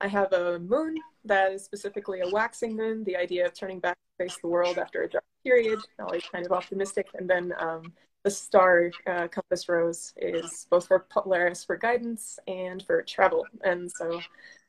I 0.00 0.08
have 0.08 0.32
a 0.32 0.58
moon 0.58 0.96
that 1.24 1.52
is 1.52 1.64
specifically 1.64 2.20
a 2.20 2.28
waxing 2.30 2.76
moon, 2.76 3.04
the 3.04 3.16
idea 3.16 3.46
of 3.46 3.54
turning 3.54 3.78
back 3.78 3.96
to 3.96 4.24
face 4.24 4.36
the 4.42 4.48
world 4.48 4.78
after 4.78 5.02
a 5.02 5.08
dark 5.08 5.24
period, 5.44 5.78
always 6.00 6.24
kind 6.24 6.44
of 6.44 6.50
optimistic. 6.50 7.06
And 7.14 7.30
then 7.30 7.54
um, 7.58 7.92
the 8.24 8.30
star 8.30 8.90
uh, 9.06 9.28
compass 9.28 9.68
rose 9.68 10.12
is 10.16 10.66
both 10.70 10.86
for 10.86 11.00
Polaris 11.10 11.64
for 11.64 11.76
guidance 11.76 12.38
and 12.46 12.82
for 12.84 13.02
travel. 13.02 13.44
And 13.64 13.90
so 13.90 14.20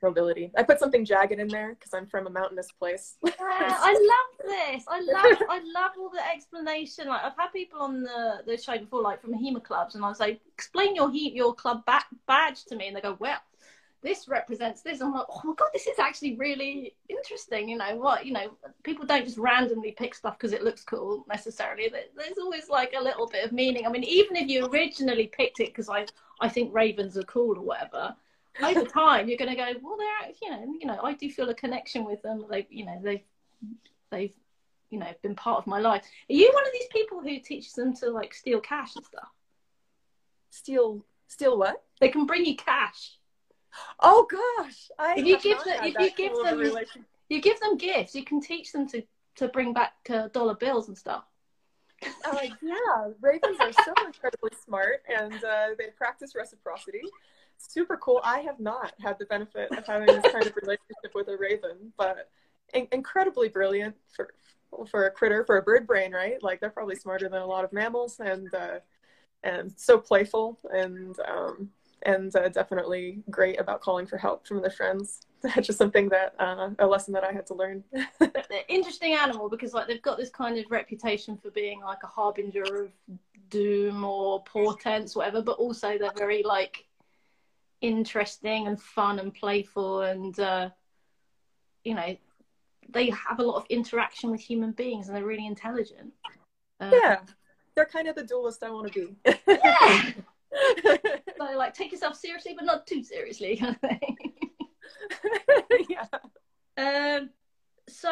mobility. 0.04 0.52
I 0.56 0.64
put 0.64 0.80
something 0.80 1.06
jagged 1.06 1.40
in 1.40 1.48
there 1.48 1.76
because 1.76 1.94
I'm 1.94 2.06
from 2.06 2.28
a 2.28 2.30
mountainous 2.30 2.72
place. 2.72 3.18
yeah, 3.26 3.34
I 3.40 3.94
love 3.94 4.50
this. 4.50 4.84
I 4.88 5.00
love 5.00 5.38
I 5.50 5.62
love 5.74 5.92
all 5.98 6.10
the 6.10 6.28
explanation. 6.36 7.08
Like 7.08 7.24
I've 7.24 7.38
had 7.38 7.48
people 7.54 7.80
on 7.80 8.04
the, 8.04 8.44
the 8.46 8.58
show 8.58 8.78
before, 8.78 9.02
like 9.02 9.22
from 9.22 9.34
HEMA 9.34 9.64
clubs, 9.64 9.96
and 9.96 10.04
I 10.04 10.10
was 10.10 10.20
like, 10.20 10.42
explain 10.54 10.96
your 10.96 11.10
heat 11.10 11.34
your 11.34 11.56
club 11.56 11.84
ba- 11.88 12.06
badge 12.28 12.66
to 12.66 12.76
me, 12.76 12.88
and 12.88 12.96
they 12.96 13.02
go, 13.02 13.18
well, 13.20 13.40
this 14.04 14.28
represents 14.28 14.82
this. 14.82 15.02
I'm 15.02 15.14
like, 15.14 15.26
oh 15.30 15.42
my 15.44 15.54
god, 15.56 15.70
this 15.74 15.88
is 15.88 15.98
actually 15.98 16.36
really 16.36 16.94
interesting. 17.10 17.70
You 17.70 17.78
know 17.78 17.96
what? 17.96 18.26
You 18.26 18.34
know, 18.34 18.52
people 18.84 19.06
don't 19.06 19.26
just 19.26 19.38
randomly 19.38 19.92
pick 19.92 20.14
stuff 20.14 20.38
because 20.38 20.54
it 20.54 20.64
looks 20.64 20.84
cool 20.84 21.26
necessarily. 21.28 21.90
There's 21.90 22.38
always 22.38 22.70
like 22.70 22.94
a 22.98 23.04
little 23.04 23.28
bit 23.28 23.46
of 23.46 23.52
meaning. 23.52 23.86
I 23.86 23.90
mean, 23.90 24.04
even 24.04 24.36
if 24.36 24.50
you 24.50 24.68
originally 24.68 25.28
picked 25.28 25.60
it 25.60 25.70
because 25.70 25.90
I 25.90 26.06
I 26.42 26.50
think 26.50 26.74
ravens 26.74 27.18
are 27.18 27.24
cool 27.24 27.58
or 27.58 27.64
whatever 27.64 28.16
over 28.62 28.84
time 28.84 29.28
you're 29.28 29.38
going 29.38 29.50
to 29.50 29.56
go 29.56 29.72
well 29.82 29.98
they're 29.98 30.32
you 30.42 30.50
know 30.50 30.76
you 30.80 30.86
know 30.86 31.00
i 31.04 31.14
do 31.14 31.30
feel 31.30 31.50
a 31.50 31.56
connection 31.56 32.06
with 32.06 32.22
them 32.22 32.46
they 32.50 32.68
you 32.70 32.86
know 32.86 33.00
they've 33.04 33.24
they've 34.12 34.34
you 34.90 35.00
know 35.00 35.12
been 35.24 35.36
part 35.36 35.58
of 35.58 35.66
my 35.66 35.80
life 35.80 36.04
are 36.30 36.34
you 36.34 36.52
one 36.54 36.66
of 36.66 36.74
these 36.74 36.88
people 36.92 37.20
who 37.20 37.40
teaches 37.40 37.74
them 37.74 37.96
to 37.96 38.12
like 38.12 38.34
steal 38.34 38.60
cash 38.60 38.96
and 38.96 39.06
stuff 39.06 39.30
steal 40.52 41.04
steal 41.28 41.58
what 41.58 41.84
they 42.00 42.10
can 42.10 42.28
bring 42.28 42.46
you 42.46 42.56
cash 42.56 43.18
oh 44.00 44.28
gosh 44.30 44.90
I 45.00 45.16
if 45.18 45.26
you 45.26 45.40
give 45.40 45.64
them 45.64 45.84
if 45.84 46.00
you 46.00 46.12
give 46.12 46.34
them 46.44 46.86
you 47.30 47.42
give 47.42 47.60
them 47.60 47.78
gifts 47.78 48.16
you 48.16 48.24
can 48.24 48.42
teach 48.42 48.72
them 48.72 48.88
to 48.90 49.04
to 49.36 49.48
bring 49.48 49.74
back 49.74 49.94
uh, 50.10 50.28
dollar 50.30 50.56
bills 50.56 50.88
and 50.88 50.98
stuff 50.98 51.24
uh, 52.26 52.38
yeah, 52.62 53.10
ravens 53.22 53.58
are 53.62 53.72
so 53.72 53.94
incredibly 54.06 54.52
smart, 54.66 55.04
and 55.08 55.36
uh, 55.36 55.68
they 55.78 55.88
practice 55.96 56.36
reciprocity 56.36 57.02
super 57.58 57.98
cool. 57.98 58.22
I 58.24 58.40
have 58.40 58.60
not 58.60 58.94
had 59.02 59.18
the 59.20 59.26
benefit 59.26 59.72
of 59.72 59.86
having 59.86 60.08
this 60.08 60.32
kind 60.32 60.46
of 60.46 60.56
relationship 60.62 61.14
with 61.14 61.28
a 61.28 61.38
raven, 61.38 61.94
but 61.98 62.30
in- 62.74 62.88
incredibly 62.92 63.50
brilliant 63.50 63.96
for 64.16 64.34
for 64.90 65.06
a 65.06 65.12
critter, 65.12 65.46
for 65.46 65.58
a 65.58 65.62
bird 65.62 65.86
brain, 65.86 66.12
right? 66.12 66.42
Like 66.42 66.60
they're 66.60 66.70
probably 66.70 66.96
smarter 66.96 67.30
than 67.30 67.42
a 67.42 67.46
lot 67.46 67.64
of 67.64 67.72
mammals, 67.74 68.20
and 68.20 68.54
uh, 68.54 68.80
and 69.44 69.72
so 69.78 69.98
playful, 69.98 70.60
and 70.72 71.16
um, 71.28 71.70
and 72.06 72.36
uh, 72.36 72.50
definitely 72.50 73.24
great 73.30 73.60
about 73.60 73.82
calling 73.82 74.06
for 74.06 74.18
help 74.18 74.48
from 74.48 74.62
their 74.62 74.72
friends. 74.72 75.22
That's 75.42 75.68
just 75.68 75.80
something 75.80 76.10
that 76.10 76.36
uh, 76.40 76.70
a 76.80 76.88
lesson 76.88 77.14
that 77.14 77.24
I 77.24 77.32
had 77.32 77.46
to 77.48 77.54
learn. 77.54 77.84
Interesting 78.70 79.14
animal 79.14 79.50
because 79.50 79.74
like 79.74 79.88
they've 79.88 80.02
got 80.02 80.18
this 80.18 80.30
kind 80.30 80.58
of 80.58 80.66
reputation 80.70 81.38
for 81.38 81.52
being 81.52 81.82
like 81.82 82.04
a 82.04 82.08
harbinger 82.08 82.64
of 82.64 82.92
doom 83.50 84.04
or 84.04 84.44
portents, 84.44 85.16
whatever, 85.16 85.42
but 85.42 85.58
also 85.58 85.98
they're 85.98 86.12
very 86.16 86.44
like 86.44 86.86
interesting 87.84 88.68
and 88.68 88.82
fun 88.82 89.20
and 89.20 89.34
playful 89.36 90.02
and 90.02 90.40
uh, 90.40 90.70
you 91.84 91.94
know 91.94 92.16
they 92.90 93.10
have 93.10 93.40
a 93.40 93.44
lot 93.44 93.58
of 93.58 93.66
interaction 93.70 94.32
with 94.32 94.40
human 94.40 94.72
beings 94.72 95.08
and 95.08 95.16
they're 95.16 95.26
really 95.26 95.46
intelligent 95.46 96.14
uh, 96.80 96.90
yeah 96.94 97.20
they're 97.76 97.86
kind 97.86 98.08
of 98.08 98.16
the 98.16 98.24
duelist 98.24 98.64
i 98.64 98.70
want 98.70 98.92
to 98.92 99.14
be 99.26 99.34
yeah 99.48 100.12
so 101.38 101.58
like 101.58 101.74
take 101.74 101.92
yourself 101.92 102.16
seriously 102.16 102.54
but 102.56 102.66
not 102.66 102.86
too 102.86 103.04
seriously 103.04 103.58
kind 103.58 103.76
of 103.76 103.90
thing 103.90 104.34
yeah 105.90 106.06
um 106.78 107.30
so 107.88 108.12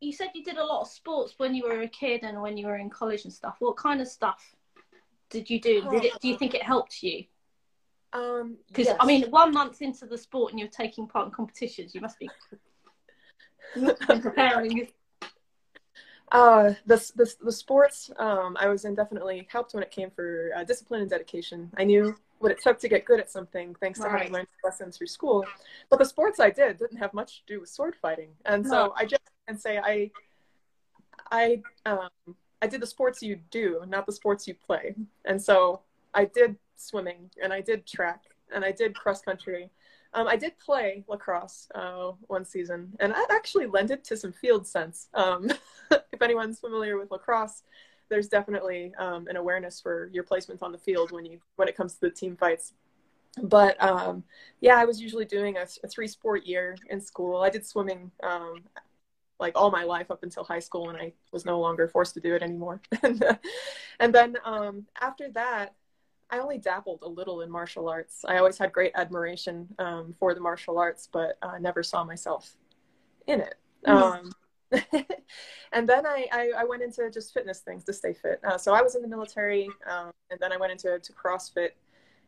you 0.00 0.12
said 0.12 0.28
you 0.34 0.42
did 0.42 0.58
a 0.58 0.64
lot 0.64 0.82
of 0.82 0.88
sports 0.88 1.34
when 1.38 1.54
you 1.54 1.64
were 1.64 1.82
a 1.82 1.88
kid 1.88 2.22
and 2.22 2.40
when 2.40 2.56
you 2.56 2.66
were 2.66 2.76
in 2.76 2.90
college 2.90 3.24
and 3.24 3.32
stuff 3.32 3.56
what 3.60 3.76
kind 3.76 4.00
of 4.00 4.08
stuff 4.08 4.54
did 5.30 5.48
you 5.48 5.60
do 5.60 5.88
did 5.90 6.04
it 6.04 6.12
do 6.20 6.28
you 6.28 6.36
think 6.36 6.54
it 6.54 6.62
helped 6.62 7.02
you 7.02 7.24
um, 8.12 8.58
because 8.68 8.86
yes. 8.86 8.96
I 9.00 9.06
mean, 9.06 9.30
one 9.30 9.52
month 9.52 9.80
into 9.80 10.06
the 10.06 10.18
sport 10.18 10.52
and 10.52 10.60
you're 10.60 10.68
taking 10.68 11.06
part 11.06 11.26
in 11.26 11.32
competitions, 11.32 11.94
you 11.94 12.00
must 12.00 12.18
be 12.18 12.28
preparing. 14.20 14.88
Uh, 16.32 16.72
the, 16.86 16.96
the, 17.14 17.30
the 17.42 17.52
sports 17.52 18.10
um, 18.18 18.56
I 18.58 18.66
was 18.66 18.86
in 18.86 18.94
definitely 18.94 19.46
helped 19.50 19.74
when 19.74 19.82
it 19.82 19.90
came 19.90 20.10
for 20.10 20.50
uh, 20.56 20.64
discipline 20.64 21.02
and 21.02 21.10
dedication. 21.10 21.70
I 21.76 21.84
knew 21.84 22.16
what 22.38 22.50
it 22.50 22.58
took 22.62 22.78
to 22.80 22.88
get 22.88 23.04
good 23.04 23.20
at 23.20 23.30
something 23.30 23.76
thanks 23.80 24.00
to 24.00 24.06
right. 24.06 24.18
having 24.18 24.32
learned 24.32 24.48
lessons 24.64 24.96
through 24.96 25.08
school. 25.08 25.44
But 25.90 25.98
the 25.98 26.06
sports 26.06 26.40
I 26.40 26.50
did 26.50 26.78
didn't 26.78 26.96
have 26.96 27.12
much 27.12 27.40
to 27.40 27.54
do 27.54 27.60
with 27.60 27.68
sword 27.68 27.94
fighting, 28.00 28.30
and 28.46 28.66
so 28.66 28.86
no. 28.86 28.94
I 28.96 29.04
just 29.04 29.22
can 29.46 29.58
say 29.58 29.78
I 29.78 30.10
I 31.30 31.62
um, 31.84 32.34
I 32.62 32.66
did 32.66 32.80
the 32.80 32.86
sports 32.86 33.22
you 33.22 33.38
do, 33.50 33.84
not 33.86 34.06
the 34.06 34.12
sports 34.12 34.48
you 34.48 34.54
play, 34.54 34.94
and 35.26 35.40
so 35.40 35.82
I 36.14 36.24
did 36.24 36.56
swimming 36.76 37.30
and 37.42 37.52
I 37.52 37.60
did 37.60 37.86
track 37.86 38.24
and 38.52 38.64
I 38.64 38.72
did 38.72 38.94
cross 38.94 39.22
country. 39.22 39.70
Um, 40.14 40.28
I 40.28 40.36
did 40.36 40.58
play 40.58 41.04
lacrosse 41.08 41.68
uh, 41.74 42.12
one 42.26 42.44
season, 42.44 42.94
and 43.00 43.12
that 43.12 43.26
actually 43.30 43.66
lended 43.66 44.04
to 44.04 44.16
some 44.16 44.32
field 44.32 44.66
sense. 44.66 45.08
Um, 45.14 45.50
if 45.90 46.20
anyone's 46.20 46.60
familiar 46.60 46.98
with 46.98 47.10
lacrosse, 47.10 47.62
there's 48.08 48.28
definitely 48.28 48.92
um, 48.98 49.26
an 49.28 49.36
awareness 49.36 49.80
for 49.80 50.10
your 50.12 50.22
placement 50.22 50.62
on 50.62 50.70
the 50.70 50.78
field 50.78 51.12
when 51.12 51.24
you 51.24 51.40
when 51.56 51.68
it 51.68 51.76
comes 51.76 51.94
to 51.94 52.00
the 52.00 52.10
team 52.10 52.36
fights. 52.36 52.74
But 53.42 53.82
um, 53.82 54.24
yeah, 54.60 54.76
I 54.76 54.84
was 54.84 55.00
usually 55.00 55.24
doing 55.24 55.56
a, 55.56 55.66
a, 55.82 55.88
three 55.88 56.06
sport 56.06 56.44
year 56.44 56.76
in 56.90 57.00
school. 57.00 57.40
I 57.40 57.48
did 57.48 57.64
swimming 57.64 58.10
um, 58.22 58.64
like 59.40 59.52
all 59.56 59.70
my 59.70 59.84
life 59.84 60.10
up 60.10 60.22
until 60.22 60.44
high 60.44 60.60
school 60.60 60.90
and 60.90 60.98
I 60.98 61.12
was 61.32 61.44
no 61.44 61.58
longer 61.58 61.88
forced 61.88 62.14
to 62.14 62.20
do 62.20 62.34
it 62.34 62.42
anymore. 62.42 62.80
and, 63.02 63.22
uh, 63.22 63.36
and 64.00 64.14
then 64.14 64.36
um, 64.44 64.86
after 65.00 65.30
that, 65.30 65.74
I 66.32 66.38
only 66.38 66.56
dabbled 66.56 67.00
a 67.02 67.08
little 67.08 67.42
in 67.42 67.50
martial 67.50 67.90
arts. 67.90 68.24
I 68.26 68.38
always 68.38 68.56
had 68.56 68.72
great 68.72 68.92
admiration 68.94 69.68
um, 69.78 70.14
for 70.18 70.34
the 70.34 70.40
martial 70.40 70.78
arts, 70.78 71.06
but 71.12 71.36
I 71.42 71.56
uh, 71.56 71.58
never 71.58 71.82
saw 71.82 72.04
myself 72.04 72.56
in 73.26 73.42
it. 73.42 73.54
Mm-hmm. 73.86 74.26
Um, 74.26 74.32
and 75.72 75.86
then 75.86 76.06
I, 76.06 76.26
I, 76.32 76.50
I, 76.60 76.64
went 76.64 76.82
into 76.82 77.10
just 77.10 77.34
fitness 77.34 77.60
things 77.60 77.84
to 77.84 77.92
stay 77.92 78.14
fit. 78.14 78.40
Uh, 78.42 78.56
so 78.56 78.72
I 78.72 78.80
was 78.80 78.94
in 78.94 79.02
the 79.02 79.08
military, 79.08 79.68
um, 79.86 80.12
and 80.30 80.40
then 80.40 80.50
I 80.50 80.56
went 80.56 80.72
into 80.72 80.98
to 80.98 81.12
CrossFit. 81.12 81.70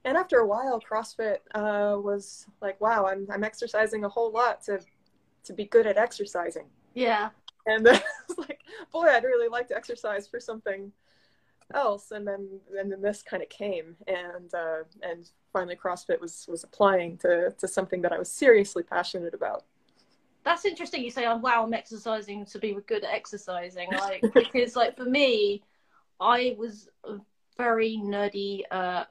And 0.04 0.18
after 0.18 0.40
a 0.40 0.46
while, 0.46 0.78
CrossFit 0.78 1.38
uh, 1.54 1.98
was 1.98 2.46
like, 2.60 2.78
wow, 2.82 3.06
I'm, 3.06 3.26
I'm 3.32 3.42
exercising 3.42 4.04
a 4.04 4.08
whole 4.10 4.30
lot 4.30 4.62
to, 4.64 4.80
to 5.44 5.54
be 5.54 5.64
good 5.64 5.86
at 5.86 5.96
exercising. 5.96 6.66
Yeah. 6.92 7.30
And 7.64 7.86
then 7.86 7.96
I 7.96 8.02
was 8.28 8.36
like, 8.36 8.60
boy, 8.92 9.06
I'd 9.06 9.24
really 9.24 9.48
like 9.48 9.68
to 9.68 9.76
exercise 9.76 10.28
for 10.28 10.40
something 10.40 10.92
else. 11.72 12.10
And 12.10 12.26
then, 12.26 12.60
and 12.78 12.90
then 12.90 13.00
this 13.00 13.22
kind 13.22 13.42
of 13.42 13.48
came, 13.48 13.96
and 14.06 14.52
uh, 14.52 14.84
and 15.02 15.28
finally, 15.52 15.76
CrossFit 15.76 16.20
was 16.20 16.46
was 16.48 16.64
applying 16.64 17.16
to 17.18 17.54
to 17.58 17.68
something 17.68 18.02
that 18.02 18.12
I 18.12 18.18
was 18.18 18.30
seriously 18.30 18.82
passionate 18.82 19.34
about. 19.34 19.64
That's 20.44 20.66
interesting 20.66 21.02
you 21.02 21.10
say 21.10 21.24
oh 21.26 21.36
wow 21.36 21.64
i'm 21.64 21.72
exercising 21.72 22.44
to 22.46 22.58
be 22.58 22.76
good 22.86 23.02
at 23.02 23.14
exercising. 23.14 23.88
Like 23.92 24.22
because 24.34 24.76
like 24.76 24.96
for 24.96 25.04
me 25.04 25.62
i 26.20 26.54
was 26.58 26.88
very 27.56 27.98
nerdy 28.02 28.62
uh 28.70 29.04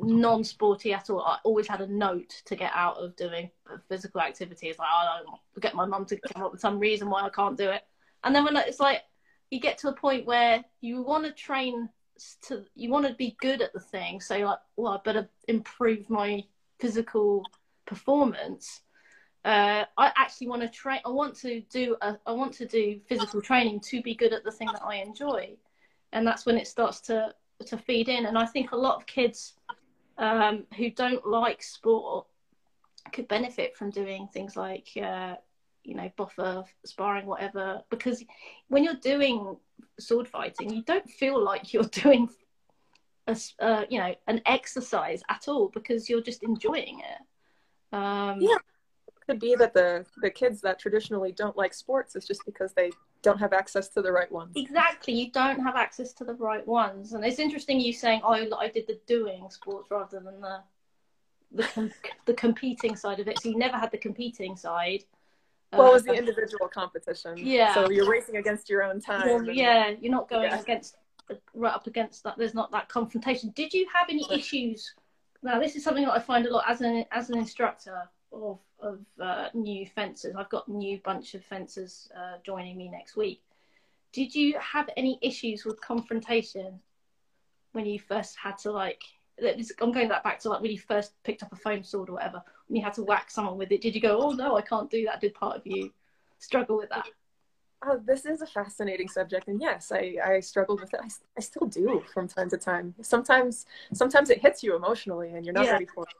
non-sporty 0.00 0.94
at 0.94 1.10
all. 1.10 1.20
I 1.20 1.38
always 1.44 1.66
had 1.66 1.80
a 1.80 1.86
note 1.86 2.42
to 2.46 2.56
get 2.56 2.70
out 2.72 2.96
of 2.96 3.16
doing 3.16 3.50
physical 3.88 4.20
activities. 4.20 4.78
Like 4.78 4.88
i 4.90 5.18
don't 5.18 5.62
get 5.62 5.74
my 5.74 5.84
mum 5.84 6.06
to 6.06 6.16
come 6.16 6.42
up 6.42 6.52
with 6.52 6.60
some 6.60 6.78
reason 6.78 7.10
why 7.10 7.22
i 7.22 7.28
can't 7.28 7.58
do 7.58 7.68
it. 7.70 7.82
And 8.24 8.34
then 8.34 8.44
when 8.44 8.56
it's 8.56 8.80
like 8.80 9.02
you 9.50 9.60
get 9.60 9.78
to 9.78 9.88
a 9.88 9.94
point 9.94 10.26
where 10.26 10.64
you 10.80 11.02
want 11.02 11.24
to 11.24 11.32
train 11.32 11.88
to 12.42 12.64
you 12.74 12.90
want 12.90 13.06
to 13.06 13.14
be 13.14 13.36
good 13.40 13.62
at 13.62 13.72
the 13.72 13.80
thing 13.80 14.20
so 14.20 14.36
like 14.38 14.58
well 14.76 14.92
i 14.92 14.98
better 15.04 15.28
improve 15.46 16.08
my 16.10 16.42
physical 16.78 17.44
performance 17.86 18.82
uh, 19.44 19.84
I 19.96 20.12
actually 20.16 20.48
want 20.48 20.62
to 20.62 20.68
train. 20.68 21.00
I 21.06 21.10
want 21.10 21.34
to 21.36 21.62
do. 21.70 21.96
A, 22.02 22.18
I 22.26 22.32
want 22.32 22.52
to 22.54 22.66
do 22.66 23.00
physical 23.08 23.40
training 23.40 23.80
to 23.80 24.02
be 24.02 24.14
good 24.14 24.32
at 24.32 24.44
the 24.44 24.50
thing 24.50 24.68
that 24.72 24.82
I 24.84 24.96
enjoy, 24.96 25.56
and 26.12 26.26
that's 26.26 26.44
when 26.44 26.58
it 26.58 26.66
starts 26.66 27.00
to 27.02 27.34
to 27.66 27.78
feed 27.78 28.08
in. 28.08 28.26
And 28.26 28.36
I 28.36 28.46
think 28.46 28.72
a 28.72 28.76
lot 28.76 28.96
of 28.96 29.06
kids 29.06 29.54
um, 30.18 30.64
who 30.76 30.90
don't 30.90 31.26
like 31.26 31.62
sport 31.62 32.26
could 33.12 33.28
benefit 33.28 33.76
from 33.76 33.90
doing 33.90 34.28
things 34.32 34.56
like, 34.56 34.88
uh, 35.00 35.36
you 35.84 35.94
know, 35.94 36.10
boffer 36.18 36.64
sparring, 36.84 37.26
whatever. 37.26 37.82
Because 37.90 38.22
when 38.68 38.84
you're 38.84 38.94
doing 38.94 39.56
sword 39.98 40.28
fighting, 40.28 40.70
you 40.70 40.82
don't 40.82 41.08
feel 41.08 41.42
like 41.42 41.72
you're 41.72 41.84
doing 41.84 42.28
a, 43.26 43.36
uh, 43.60 43.84
you 43.88 43.98
know, 43.98 44.14
an 44.26 44.40
exercise 44.46 45.22
at 45.28 45.48
all 45.48 45.68
because 45.68 46.08
you're 46.08 46.22
just 46.22 46.42
enjoying 46.42 47.00
it. 47.00 47.96
Um, 47.96 48.40
yeah 48.40 48.56
could 49.28 49.38
be 49.38 49.54
that 49.54 49.74
the 49.74 50.06
the 50.22 50.30
kids 50.30 50.60
that 50.62 50.78
traditionally 50.78 51.32
don't 51.32 51.56
like 51.56 51.74
sports 51.74 52.16
is 52.16 52.26
just 52.26 52.44
because 52.46 52.72
they 52.72 52.90
don't 53.22 53.38
have 53.38 53.52
access 53.52 53.88
to 53.88 54.00
the 54.00 54.10
right 54.10 54.30
ones. 54.32 54.52
Exactly, 54.56 55.12
you 55.12 55.30
don't 55.30 55.60
have 55.60 55.76
access 55.76 56.12
to 56.14 56.24
the 56.24 56.34
right 56.34 56.66
ones, 56.66 57.12
and 57.12 57.24
it's 57.24 57.38
interesting 57.38 57.78
you 57.78 57.92
saying, 57.92 58.22
"Oh, 58.24 58.32
I 58.32 58.68
did 58.68 58.86
the 58.86 58.98
doing 59.06 59.50
sports 59.50 59.90
rather 59.90 60.20
than 60.20 60.40
the 60.40 60.60
the 61.52 61.62
com- 61.64 61.92
the 62.24 62.34
competing 62.34 62.96
side 62.96 63.20
of 63.20 63.28
it." 63.28 63.38
So 63.40 63.50
you 63.50 63.58
never 63.58 63.76
had 63.76 63.90
the 63.90 63.98
competing 63.98 64.56
side. 64.56 65.04
Well, 65.72 65.82
uh, 65.82 65.90
it 65.90 65.92
was 65.92 66.04
the 66.04 66.14
individual 66.14 66.68
competition. 66.68 67.36
Yeah. 67.36 67.74
So 67.74 67.90
you're 67.90 68.10
racing 68.10 68.36
against 68.36 68.70
your 68.70 68.82
own 68.82 69.00
time. 69.00 69.26
Well, 69.26 69.44
yeah, 69.44 69.92
you're 70.00 70.12
not 70.12 70.28
going 70.28 70.50
yeah. 70.50 70.60
against 70.60 70.96
right 71.54 71.74
up 71.74 71.86
against 71.86 72.24
that. 72.24 72.38
There's 72.38 72.54
not 72.54 72.70
that 72.72 72.88
confrontation. 72.88 73.52
Did 73.54 73.72
you 73.72 73.86
have 73.94 74.08
any 74.08 74.26
issues? 74.32 74.94
Now, 75.42 75.60
this 75.60 75.76
is 75.76 75.84
something 75.84 76.04
that 76.04 76.12
I 76.12 76.20
find 76.20 76.46
a 76.46 76.52
lot 76.52 76.64
as 76.68 76.80
an 76.80 77.04
as 77.12 77.30
an 77.30 77.38
instructor 77.38 78.08
of 78.32 78.58
of 78.80 79.00
uh, 79.20 79.48
new 79.54 79.86
fencers. 79.86 80.34
I've 80.36 80.48
got 80.48 80.68
a 80.68 80.72
new 80.72 80.98
bunch 81.04 81.34
of 81.34 81.44
fencers 81.44 82.10
uh, 82.16 82.38
joining 82.44 82.76
me 82.76 82.88
next 82.88 83.16
week. 83.16 83.42
Did 84.12 84.34
you 84.34 84.58
have 84.58 84.88
any 84.96 85.18
issues 85.20 85.64
with 85.64 85.80
confrontation 85.80 86.80
when 87.72 87.84
you 87.86 87.98
first 87.98 88.36
had 88.42 88.56
to 88.58 88.72
like? 88.72 89.02
I'm 89.80 89.92
going 89.92 90.08
that 90.08 90.24
back 90.24 90.40
to 90.40 90.48
like 90.48 90.60
when 90.62 90.70
you 90.70 90.78
first 90.78 91.12
picked 91.22 91.42
up 91.42 91.52
a 91.52 91.56
foam 91.56 91.84
sword 91.84 92.08
or 92.08 92.14
whatever. 92.14 92.42
You 92.68 92.82
had 92.82 92.94
to 92.94 93.02
whack 93.02 93.30
someone 93.30 93.58
with 93.58 93.72
it, 93.72 93.80
did 93.80 93.94
you 93.94 94.00
go, 94.00 94.20
"Oh 94.20 94.30
no, 94.30 94.56
I 94.56 94.62
can't 94.62 94.90
do 94.90 95.04
that"? 95.06 95.20
Did 95.20 95.34
part 95.34 95.56
of 95.56 95.66
you 95.66 95.92
struggle 96.38 96.76
with 96.76 96.90
that? 96.90 97.06
Oh, 97.86 98.00
this 98.04 98.26
is 98.26 98.42
a 98.42 98.46
fascinating 98.46 99.08
subject, 99.08 99.48
and 99.48 99.60
yes, 99.60 99.92
I, 99.92 100.16
I 100.24 100.40
struggled 100.40 100.80
with 100.80 100.92
it. 100.92 101.00
I, 101.00 101.08
I 101.36 101.40
still 101.40 101.68
do 101.68 102.02
from 102.12 102.26
time 102.26 102.50
to 102.50 102.58
time. 102.58 102.94
Sometimes, 103.02 103.66
sometimes 103.94 104.30
it 104.30 104.40
hits 104.40 104.62
you 104.62 104.74
emotionally, 104.74 105.32
and 105.32 105.46
you're 105.46 105.54
not 105.54 105.64
yeah. 105.64 105.72
ready 105.72 105.86
for 105.86 106.02
it 106.02 106.14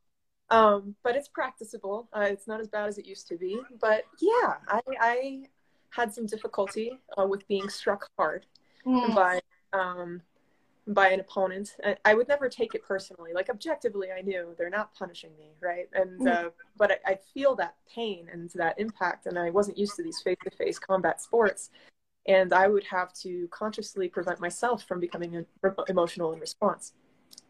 um, 0.50 0.94
but 1.02 1.14
it's 1.14 1.28
practicable. 1.28 2.08
Uh, 2.12 2.26
it's 2.30 2.46
not 2.46 2.60
as 2.60 2.68
bad 2.68 2.88
as 2.88 2.98
it 2.98 3.06
used 3.06 3.28
to 3.28 3.36
be. 3.36 3.60
But 3.80 4.04
yeah, 4.20 4.54
I, 4.66 4.80
I 5.00 5.42
had 5.90 6.12
some 6.12 6.26
difficulty 6.26 6.98
uh, 7.18 7.26
with 7.26 7.46
being 7.48 7.68
struck 7.68 8.08
hard 8.16 8.46
mm. 8.86 9.14
by 9.14 9.40
um, 9.72 10.22
by 10.88 11.10
an 11.10 11.20
opponent. 11.20 11.76
I 12.04 12.14
would 12.14 12.28
never 12.28 12.48
take 12.48 12.74
it 12.74 12.82
personally. 12.82 13.32
Like 13.34 13.50
objectively, 13.50 14.08
I 14.16 14.22
knew 14.22 14.54
they're 14.56 14.70
not 14.70 14.94
punishing 14.94 15.30
me, 15.38 15.52
right? 15.60 15.88
And 15.92 16.20
mm. 16.20 16.46
uh, 16.46 16.50
but 16.76 16.92
I, 16.92 17.12
I 17.12 17.18
feel 17.34 17.54
that 17.56 17.74
pain 17.92 18.28
and 18.32 18.50
that 18.54 18.78
impact, 18.78 19.26
and 19.26 19.38
I 19.38 19.50
wasn't 19.50 19.78
used 19.78 19.96
to 19.96 20.02
these 20.02 20.20
face-to-face 20.22 20.78
combat 20.78 21.20
sports. 21.20 21.70
And 22.26 22.52
I 22.52 22.68
would 22.68 22.84
have 22.84 23.12
to 23.22 23.48
consciously 23.50 24.08
prevent 24.08 24.40
myself 24.40 24.84
from 24.84 25.00
becoming 25.00 25.46
emotional 25.88 26.32
in 26.32 26.40
response. 26.40 26.92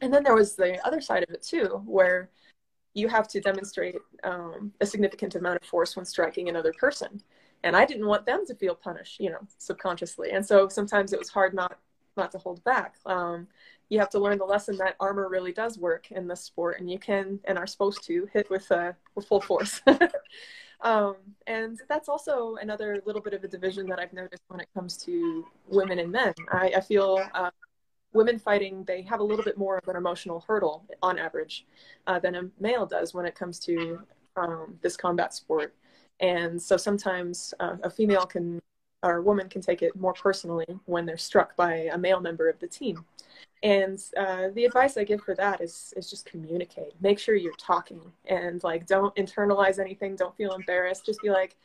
And 0.01 0.15
then 0.15 0.23
there 0.23 0.37
was 0.37 0.55
the 0.55 0.85
other 0.87 1.01
side 1.01 1.25
of 1.25 1.35
it 1.35 1.43
too, 1.43 1.83
where 1.85 2.31
you 2.95 3.09
have 3.09 3.29
to 3.29 3.41
demonstrate 3.41 3.97
um, 4.25 4.73
a 4.81 4.87
significant 4.87 5.35
amount 5.35 5.61
of 5.61 5.69
force 5.69 5.97
when 5.97 6.05
striking 6.05 6.49
another 6.49 6.73
person 6.79 7.23
and 7.65 7.77
i 7.77 7.85
didn't 7.85 8.07
want 8.07 8.27
them 8.27 8.45
to 8.47 8.55
feel 8.55 8.75
punished 8.75 9.21
you 9.21 9.31
know 9.31 9.39
subconsciously 9.59 10.31
and 10.31 10.45
so 10.45 10.69
sometimes 10.69 11.13
it 11.13 11.19
was 11.19 11.29
hard 11.29 11.55
not 11.55 11.79
not 12.19 12.33
to 12.33 12.39
hold 12.39 12.63
back. 12.65 12.97
Um, 13.07 13.47
you 13.89 13.99
have 13.99 14.11
to 14.11 14.19
learn 14.19 14.39
the 14.39 14.45
lesson 14.45 14.77
that 14.79 14.97
armor 15.01 15.29
really 15.29 15.53
does 15.53 15.79
work 15.79 16.11
in 16.11 16.29
this 16.29 16.43
sport 16.43 16.79
and 16.79 16.91
you 16.91 16.99
can 16.99 17.41
and 17.45 17.57
are 17.57 17.67
supposed 17.67 18.05
to 18.05 18.29
hit 18.33 18.51
with 18.51 18.71
uh, 18.71 18.93
with 19.15 19.27
full 19.27 19.41
force. 19.41 19.81
Um, 20.81 21.17
and 21.49 21.77
that's 21.89 22.09
also 22.09 22.55
another 22.63 23.03
little 23.05 23.21
bit 23.21 23.35
of 23.35 23.43
a 23.43 23.49
division 23.49 23.89
that 23.89 23.99
i've 23.99 24.13
noticed 24.13 24.45
when 24.47 24.61
it 24.61 24.69
comes 24.75 24.97
to 24.99 25.45
women 25.67 25.99
and 25.99 26.13
men. 26.13 26.33
I, 26.53 26.73
I 26.77 26.81
feel 26.81 27.21
uh, 27.35 27.51
women 28.13 28.39
fighting, 28.39 28.85
they 28.85 29.03
have 29.03 29.21
a 29.21 29.25
little 29.25 29.45
bit 29.45 29.59
more 29.59 29.79
of 29.79 29.89
an 29.89 29.97
emotional 29.97 30.45
hurdle 30.47 30.87
on 31.03 31.19
average 31.19 31.67
uh, 32.07 32.19
than 32.19 32.35
a 32.35 32.43
male 32.61 32.87
does 32.87 33.13
when 33.13 33.27
it 33.27 33.35
comes 33.35 33.59
to 33.61 34.01
um, 34.37 34.79
this 34.83 34.97
combat 34.97 35.35
sport. 35.35 35.75
And 36.21 36.61
so 36.61 36.77
sometimes 36.77 37.55
uh, 37.61 37.77
a 37.83 37.91
female 37.91 38.27
can, 38.27 38.61
or 39.03 39.17
a 39.17 39.23
woman 39.23 39.49
can 39.49 39.63
take 39.63 39.83
it 39.83 39.95
more 39.97 40.13
personally 40.13 40.67
when 40.87 41.07
they're 41.07 41.17
struck 41.17 41.55
by 41.57 41.89
a 41.93 41.99
male 41.99 42.21
member 42.21 42.49
of 42.49 42.59
the 42.59 42.67
team. 42.67 43.05
And 43.63 44.03
uh, 44.17 44.49
the 44.55 44.65
advice 44.65 44.97
I 44.97 45.05
give 45.05 45.21
for 45.21 45.35
that 45.35 45.61
is 45.61 45.93
is 45.97 46.09
just 46.09 46.27
communicate. 46.27 46.95
Make 47.01 47.19
sure 47.19 47.35
you're 47.35 47.53
talking 47.57 48.01
and 48.27 48.63
like 48.63 48.87
don't 48.87 49.15
internalize 49.17 49.79
anything. 49.79 50.17
Don't 50.17 50.37
feel 50.37 50.55
embarrassed. 50.55 51.07
Just 51.07 51.21
be 51.23 51.31
like, 51.31 51.57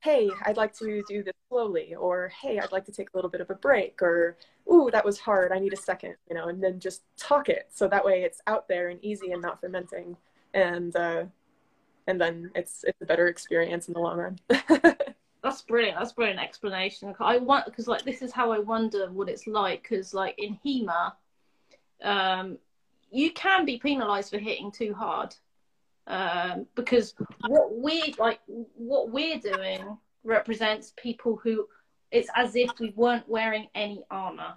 hey, 0.00 0.30
I'd 0.44 0.56
like 0.56 0.72
to 0.78 1.02
do 1.08 1.22
this 1.22 1.34
slowly, 1.48 1.94
or 1.94 2.28
hey, 2.28 2.58
I'd 2.58 2.72
like 2.72 2.84
to 2.86 2.92
take 2.92 3.10
a 3.12 3.16
little 3.16 3.30
bit 3.30 3.40
of 3.40 3.50
a 3.50 3.54
break, 3.54 4.00
or 4.02 4.36
ooh, 4.72 4.90
that 4.92 5.04
was 5.04 5.18
hard, 5.18 5.52
I 5.52 5.58
need 5.58 5.72
a 5.72 5.76
second, 5.76 6.14
you 6.28 6.34
know, 6.36 6.48
and 6.48 6.62
then 6.62 6.78
just 6.78 7.02
talk 7.16 7.48
it 7.48 7.68
so 7.72 7.88
that 7.88 8.04
way 8.04 8.22
it's 8.22 8.40
out 8.46 8.68
there 8.68 8.88
and 8.90 9.02
easy 9.04 9.32
and 9.32 9.42
not 9.42 9.60
fermenting, 9.60 10.16
and 10.54 10.94
uh, 10.96 11.24
and 12.06 12.20
then 12.20 12.50
it's 12.54 12.84
it's 12.84 13.00
a 13.02 13.06
better 13.06 13.28
experience 13.28 13.88
in 13.88 13.94
the 13.94 14.00
long 14.00 14.18
run. 14.18 14.38
That's 15.42 15.62
brilliant. 15.62 15.98
That's 15.98 16.12
brilliant 16.12 16.40
explanation. 16.40 17.14
I 17.20 17.38
want 17.38 17.64
because 17.66 17.86
like 17.86 18.02
this 18.02 18.22
is 18.22 18.32
how 18.32 18.50
I 18.50 18.58
wonder 18.58 19.10
what 19.10 19.28
it's 19.28 19.46
like 19.46 19.82
because 19.82 20.12
like 20.12 20.34
in 20.38 20.58
HEMA, 20.64 21.12
um, 22.02 22.58
you 23.10 23.32
can 23.32 23.64
be 23.64 23.78
penalised 23.78 24.30
for 24.30 24.38
hitting 24.38 24.70
too 24.70 24.94
hard 24.94 25.34
um, 26.06 26.66
because 26.74 27.14
what 27.46 27.76
we 27.76 28.14
like 28.18 28.40
what 28.46 29.10
we're 29.10 29.38
doing 29.38 29.98
represents 30.24 30.92
people 30.96 31.38
who 31.42 31.66
it's 32.10 32.28
as 32.34 32.56
if 32.56 32.70
we 32.80 32.92
weren't 32.96 33.28
wearing 33.28 33.68
any 33.74 34.02
armor 34.10 34.54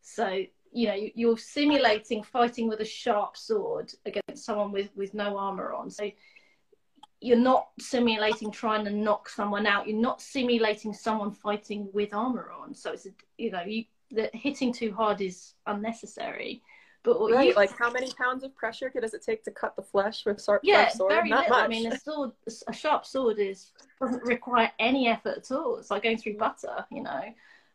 so 0.00 0.42
you 0.72 0.88
know 0.88 0.96
you're 1.14 1.38
simulating 1.38 2.22
fighting 2.22 2.66
with 2.66 2.80
a 2.80 2.84
sharp 2.84 3.36
sword 3.36 3.92
against 4.06 4.44
someone 4.44 4.72
with 4.72 4.90
with 4.96 5.14
no 5.14 5.36
armor 5.36 5.72
on 5.72 5.90
so 5.90 6.10
you're 7.24 7.36
not 7.38 7.68
simulating 7.80 8.50
trying 8.50 8.84
to 8.84 8.90
knock 8.90 9.28
someone 9.28 9.66
out 9.66 9.88
you're 9.88 9.96
not 9.96 10.20
simulating 10.20 10.92
someone 10.92 11.32
fighting 11.32 11.88
with 11.92 12.12
armor 12.12 12.50
on 12.60 12.74
so 12.74 12.92
it's 12.92 13.06
a, 13.06 13.10
you 13.38 13.50
know 13.50 13.62
you 13.62 13.84
the 14.10 14.28
hitting 14.34 14.72
too 14.72 14.92
hard 14.92 15.20
is 15.20 15.54
unnecessary 15.66 16.62
But 17.02 17.18
Right, 17.30 17.48
you, 17.48 17.54
like 17.54 17.72
how 17.78 17.90
many 17.90 18.10
pounds 18.12 18.44
of 18.44 18.54
pressure 18.54 18.90
does 19.00 19.14
it 19.14 19.22
take 19.22 19.44
to 19.44 19.50
cut 19.50 19.76
the 19.76 19.82
flesh 19.82 20.24
with 20.24 20.42
sharp, 20.42 20.62
yeah, 20.64 20.84
sharp 20.84 20.92
sword? 20.96 21.12
very 21.12 21.28
Not 21.30 21.40
little. 21.48 21.56
much. 21.56 21.64
I 21.64 21.68
mean, 21.68 21.92
a 21.92 21.98
sword, 22.06 22.30
a 22.66 22.72
sharp 22.72 23.04
sword 23.04 23.38
is 23.38 23.72
doesn't 24.00 24.22
require 24.24 24.70
any 24.78 25.08
effort 25.08 25.36
at 25.38 25.50
all. 25.50 25.76
It's 25.76 25.90
like 25.90 26.02
going 26.02 26.16
through 26.18 26.38
butter, 26.38 26.84
you 26.90 27.02
know. 27.02 27.22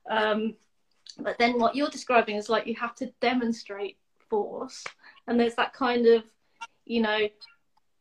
Um, 0.09 0.55
but 1.19 1.37
then 1.37 1.59
what 1.59 1.75
you're 1.75 1.89
describing 1.89 2.37
is 2.37 2.49
like 2.49 2.65
you 2.65 2.75
have 2.75 2.95
to 2.95 3.11
demonstrate 3.21 3.97
force, 4.29 4.83
and 5.27 5.39
there's 5.39 5.55
that 5.55 5.73
kind 5.73 6.07
of, 6.07 6.23
you 6.85 7.01
know, 7.01 7.27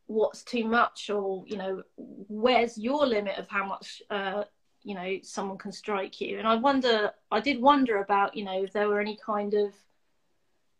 what's 0.09 0.43
too 0.43 0.65
much, 0.65 1.09
or 1.09 1.43
you 1.45 1.57
know, 1.57 1.83
where's 1.97 2.77
your 2.77 3.05
limit 3.05 3.37
of 3.37 3.47
how 3.47 3.65
much, 3.65 4.01
uh, 4.09 4.43
you 4.83 4.95
know, 4.95 5.17
someone 5.21 5.57
can 5.57 5.71
strike 5.71 6.19
you. 6.19 6.39
And 6.39 6.47
I 6.47 6.55
wonder, 6.55 7.11
I 7.31 7.39
did 7.39 7.61
wonder 7.61 8.01
about, 8.01 8.35
you 8.35 8.43
know, 8.43 8.63
if 8.63 8.73
there 8.73 8.87
were 8.87 8.99
any 8.99 9.17
kind 9.23 9.53
of 9.53 9.73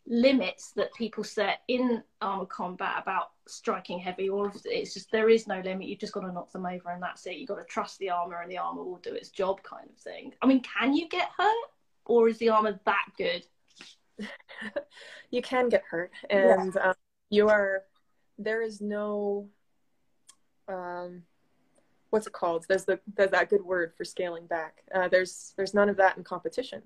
limits 0.06 0.72
that 0.72 0.92
people 0.94 1.22
set 1.22 1.60
in 1.68 2.02
armored 2.20 2.48
combat 2.48 2.96
about 3.00 3.30
striking 3.46 3.98
heavy 3.98 4.28
or 4.28 4.48
if 4.48 4.56
it's 4.64 4.94
just 4.94 5.12
there 5.12 5.28
is 5.28 5.46
no 5.46 5.60
limit 5.60 5.86
you've 5.86 6.00
just 6.00 6.12
got 6.12 6.20
to 6.20 6.32
knock 6.32 6.50
them 6.50 6.66
over 6.66 6.90
and 6.90 7.02
that's 7.02 7.26
it 7.26 7.36
you've 7.36 7.48
got 7.48 7.56
to 7.58 7.64
trust 7.64 7.98
the 7.98 8.10
armor 8.10 8.40
and 8.40 8.50
the 8.50 8.58
armor 8.58 8.82
will 8.82 8.98
do 8.98 9.12
its 9.12 9.28
job 9.28 9.62
kind 9.62 9.88
of 9.88 9.96
thing 9.98 10.32
i 10.42 10.46
mean 10.46 10.60
can 10.62 10.94
you 10.94 11.08
get 11.08 11.28
hurt 11.36 11.70
or 12.06 12.28
is 12.28 12.38
the 12.38 12.48
armor 12.48 12.80
that 12.84 13.04
good 13.18 13.44
you 15.30 15.42
can 15.42 15.68
get 15.68 15.82
hurt, 15.88 16.10
and 16.28 16.76
um, 16.76 16.94
you 17.30 17.48
are. 17.48 17.82
There 18.40 18.62
is 18.62 18.80
no. 18.80 19.48
Um, 20.66 21.22
what's 22.10 22.26
it 22.26 22.32
called? 22.32 22.64
There's 22.68 22.84
the 22.84 22.98
there's 23.16 23.30
that 23.30 23.50
good 23.50 23.62
word 23.64 23.92
for 23.96 24.04
scaling 24.04 24.46
back. 24.46 24.82
Uh, 24.94 25.08
there's 25.08 25.52
there's 25.56 25.74
none 25.74 25.88
of 25.88 25.96
that 25.98 26.16
in 26.16 26.24
competition, 26.24 26.82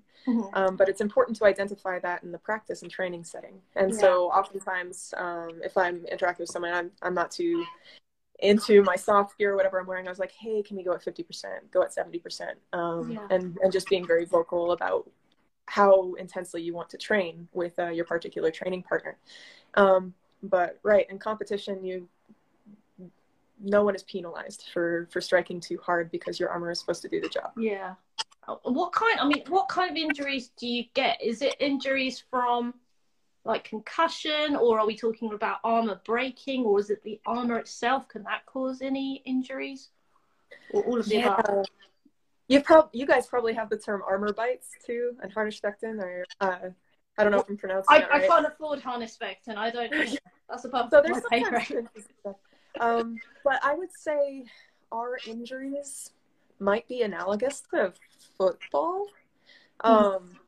um, 0.53 0.77
but 0.77 0.89
it's 0.89 1.01
important 1.01 1.37
to 1.39 1.45
identify 1.45 1.99
that 2.01 2.23
in 2.25 2.33
the 2.33 2.39
practice 2.39 2.83
and 2.83 2.91
training 2.91 3.25
setting. 3.25 3.61
And 3.77 3.93
Yeah. 3.93 3.99
so, 4.01 4.25
oftentimes, 4.31 5.15
um, 5.17 5.61
if 5.63 5.77
I'm 5.77 6.05
interacting 6.07 6.43
with 6.43 6.51
someone, 6.51 6.73
I'm 6.73 6.91
I'm 7.03 7.15
not 7.15 7.31
too 7.31 7.65
into 8.41 8.83
my 8.83 8.97
soft 8.97 9.39
gear 9.39 9.53
or 9.53 9.57
whatever 9.57 9.79
I'm 9.79 9.87
wearing. 9.87 10.09
I 10.09 10.11
was 10.11 10.19
like, 10.19 10.33
hey, 10.33 10.61
can 10.63 10.77
we 10.77 10.83
go 10.83 10.93
at 10.93 11.03
fifty 11.03 11.23
percent? 11.23 11.71
Go 11.71 11.83
at 11.83 11.93
seventy 11.93 12.19
percent? 12.19 12.59
Um, 12.73 13.13
Yeah. 13.13 13.27
And 13.31 13.57
and 13.63 13.73
just 13.73 13.89
being 13.89 14.07
very 14.07 14.25
vocal 14.25 14.73
about 14.73 15.09
how 15.67 16.15
intensely 16.15 16.61
you 16.61 16.75
want 16.75 16.91
to 16.91 16.99
train 16.99 17.49
with 17.53 17.79
uh, 17.79 17.89
your 17.89 18.05
particular 18.05 18.51
training 18.51 18.83
partner. 18.83 19.17
Um, 19.75 20.15
but 20.49 20.79
right 20.83 21.07
in 21.11 21.19
competition, 21.19 21.85
you 21.85 22.09
no 23.61 23.83
one 23.83 23.95
is 23.95 24.03
penalized 24.03 24.65
for 24.73 25.09
for 25.11 25.21
striking 25.21 25.61
too 25.61 25.79
hard 25.83 26.11
because 26.11 26.39
your 26.39 26.51
armor 26.51 26.71
is 26.71 26.79
supposed 26.79 27.03
to 27.03 27.09
do 27.09 27.21
the 27.21 27.29
job. 27.29 27.53
yeah. 27.57 27.95
What 28.65 28.93
kind 28.93 29.19
i 29.21 29.27
mean 29.27 29.43
what 29.49 29.69
kind 29.69 29.91
of 29.91 29.97
injuries 29.97 30.51
do 30.59 30.67
you 30.67 30.85
get? 30.95 31.23
Is 31.23 31.41
it 31.41 31.57
injuries 31.61 32.23
from 32.31 32.75
like 33.45 33.65
concussion 33.65 34.57
or 34.57 34.81
are 34.81 34.87
we 34.87 34.97
talking 34.97 35.33
about 35.33 35.59
armor 35.65 36.01
breaking 36.05 36.65
or 36.65 36.79
is 36.79 36.91
it 36.91 37.03
the 37.03 37.21
armor 37.27 37.59
itself? 37.59 38.09
Can 38.09 38.23
that 38.25 38.47
cause 38.47 38.83
any 38.83 39.23
injuries? 39.25 39.91
Or 40.73 40.83
all 40.85 41.01
of 41.01 41.07
the 41.07 41.23
above? 41.23 41.67
You 42.49 42.61
prob 42.61 42.91
you 42.93 43.07
guys 43.07 43.27
probably 43.27 43.55
have 43.55 43.71
the 43.71 43.79
term 43.79 44.03
armor 44.07 44.33
bites 44.33 44.69
too, 44.85 45.17
and 45.23 45.35
Harnischbeckten, 45.35 45.99
or 46.03 46.25
uh, 46.41 46.71
I 47.17 47.23
don't 47.23 47.33
know 47.33 47.39
if 47.39 47.49
I'm 47.49 47.57
pronouncing 47.57 47.95
I, 47.95 48.01
that 48.01 48.13
I 48.13 48.27
can't 48.27 48.47
afford 48.47 48.81
harness 48.81 49.19
and 49.47 49.59
I 49.59 49.71
don't. 49.71 49.93
That's 50.49 50.65
above 50.65 50.91
so 50.91 51.03
my 51.09 51.21
pay 51.31 51.43
grade. 51.43 51.89
Um, 52.81 53.21
but 53.45 53.61
I 53.63 53.75
would 53.75 53.93
say 53.93 54.45
our 54.91 55.19
injuries 55.27 56.11
might 56.59 56.87
be 56.89 57.03
analogous 57.03 57.63
to 57.73 57.93
football. 58.37 59.07
Um, 59.83 60.39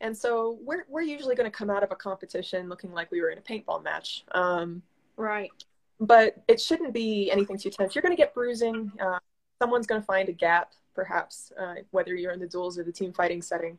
and 0.00 0.16
so 0.16 0.58
we're 0.62 0.84
we're 0.88 1.02
usually 1.02 1.34
going 1.34 1.50
to 1.50 1.56
come 1.56 1.70
out 1.70 1.82
of 1.82 1.90
a 1.90 1.96
competition 1.96 2.68
looking 2.68 2.92
like 2.92 3.10
we 3.10 3.20
were 3.20 3.30
in 3.30 3.38
a 3.38 3.42
paintball 3.42 3.82
match. 3.82 4.24
Um, 4.32 4.82
Right. 5.16 5.50
but 5.98 6.42
it 6.46 6.60
shouldn't 6.60 6.92
be 6.92 7.30
anything 7.30 7.56
too 7.56 7.70
tense. 7.70 7.94
You're 7.94 8.02
going 8.02 8.14
to 8.14 8.20
get 8.20 8.34
bruising. 8.34 8.92
Uh, 9.00 9.18
someone's 9.60 9.86
going 9.86 10.00
to 10.00 10.06
find 10.06 10.28
a 10.28 10.32
gap, 10.32 10.72
perhaps, 10.94 11.52
uh, 11.58 11.76
whether 11.90 12.14
you're 12.14 12.32
in 12.32 12.40
the 12.40 12.46
duels 12.46 12.78
or 12.78 12.84
the 12.84 12.92
team 12.92 13.14
fighting 13.14 13.40
setting. 13.40 13.78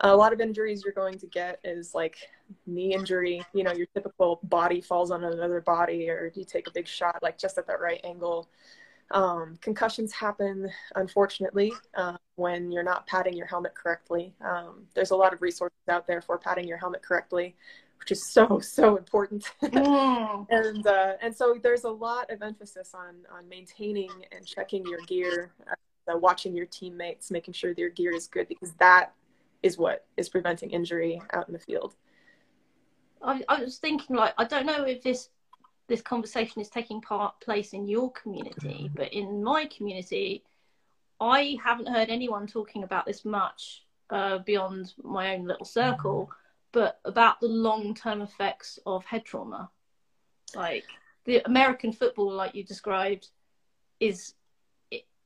A 0.00 0.14
lot 0.14 0.32
of 0.32 0.40
injuries 0.40 0.82
you're 0.84 0.92
going 0.92 1.18
to 1.18 1.26
get 1.26 1.58
is 1.64 1.94
like 1.94 2.16
knee 2.66 2.92
injury. 2.92 3.42
You 3.52 3.64
know, 3.64 3.72
your 3.72 3.86
typical 3.94 4.40
body 4.44 4.80
falls 4.80 5.10
on 5.10 5.24
another 5.24 5.60
body, 5.60 6.10
or 6.10 6.32
you 6.34 6.44
take 6.44 6.68
a 6.68 6.70
big 6.70 6.86
shot 6.86 7.22
like 7.22 7.38
just 7.38 7.58
at 7.58 7.66
that 7.66 7.80
right 7.80 8.00
angle. 8.04 8.48
Um, 9.12 9.56
concussions 9.60 10.12
happen, 10.12 10.68
unfortunately, 10.96 11.72
uh, 11.94 12.16
when 12.34 12.70
you're 12.72 12.82
not 12.82 13.06
padding 13.06 13.34
your 13.34 13.46
helmet 13.46 13.74
correctly. 13.74 14.34
Um, 14.44 14.86
there's 14.94 15.12
a 15.12 15.16
lot 15.16 15.32
of 15.32 15.42
resources 15.42 15.78
out 15.88 16.06
there 16.06 16.20
for 16.20 16.38
padding 16.38 16.66
your 16.66 16.76
helmet 16.76 17.02
correctly, 17.02 17.54
which 18.00 18.10
is 18.10 18.32
so 18.32 18.58
so 18.62 18.96
important. 18.96 19.50
Mm. 19.62 20.46
and 20.50 20.86
uh, 20.86 21.12
and 21.22 21.34
so 21.34 21.58
there's 21.62 21.84
a 21.84 21.90
lot 21.90 22.30
of 22.30 22.42
emphasis 22.42 22.94
on 22.94 23.14
on 23.34 23.48
maintaining 23.48 24.10
and 24.32 24.44
checking 24.44 24.84
your 24.86 25.00
gear, 25.06 25.52
uh, 25.70 26.18
watching 26.18 26.54
your 26.54 26.66
teammates, 26.66 27.30
making 27.30 27.54
sure 27.54 27.74
their 27.74 27.90
gear 27.90 28.12
is 28.12 28.26
good 28.26 28.48
because 28.48 28.72
that 28.74 29.14
is 29.62 29.78
what 29.78 30.06
is 30.16 30.28
preventing 30.28 30.70
injury 30.70 31.20
out 31.32 31.48
in 31.48 31.52
the 31.52 31.58
field. 31.58 31.94
I, 33.22 33.42
I 33.48 33.60
was 33.62 33.78
thinking, 33.78 34.16
like, 34.16 34.34
I 34.38 34.44
don't 34.44 34.66
know 34.66 34.84
if 34.84 35.02
this 35.02 35.30
this 35.88 36.02
conversation 36.02 36.60
is 36.60 36.68
taking 36.68 37.00
part 37.00 37.40
place 37.40 37.72
in 37.72 37.86
your 37.86 38.10
community, 38.12 38.90
but 38.94 39.12
in 39.12 39.42
my 39.42 39.66
community, 39.66 40.42
I 41.20 41.56
haven't 41.62 41.88
heard 41.88 42.08
anyone 42.08 42.46
talking 42.48 42.82
about 42.82 43.06
this 43.06 43.24
much 43.24 43.84
uh, 44.10 44.38
beyond 44.38 44.94
my 45.02 45.34
own 45.34 45.44
little 45.46 45.64
circle, 45.64 46.30
but 46.72 47.00
about 47.04 47.40
the 47.40 47.48
long 47.48 47.94
term 47.94 48.20
effects 48.20 48.78
of 48.84 49.04
head 49.04 49.24
trauma. 49.24 49.70
Like 50.54 50.84
the 51.24 51.40
American 51.46 51.92
football, 51.92 52.32
like 52.32 52.54
you 52.54 52.64
described, 52.64 53.28
is 54.00 54.34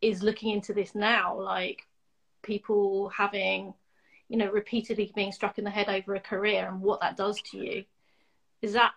is 0.00 0.22
looking 0.22 0.50
into 0.52 0.72
this 0.72 0.94
now. 0.94 1.38
Like 1.38 1.86
people 2.42 3.08
having, 3.10 3.74
you 4.30 4.36
know, 4.36 4.48
repeatedly 4.50 5.10
being 5.14 5.32
struck 5.32 5.58
in 5.58 5.64
the 5.64 5.70
head 5.70 5.88
over 5.88 6.14
a 6.14 6.20
career 6.20 6.68
and 6.68 6.80
what 6.80 7.00
that 7.00 7.16
does 7.16 7.42
to 7.50 7.58
you. 7.58 7.84
Is 8.62 8.72
that 8.74 8.92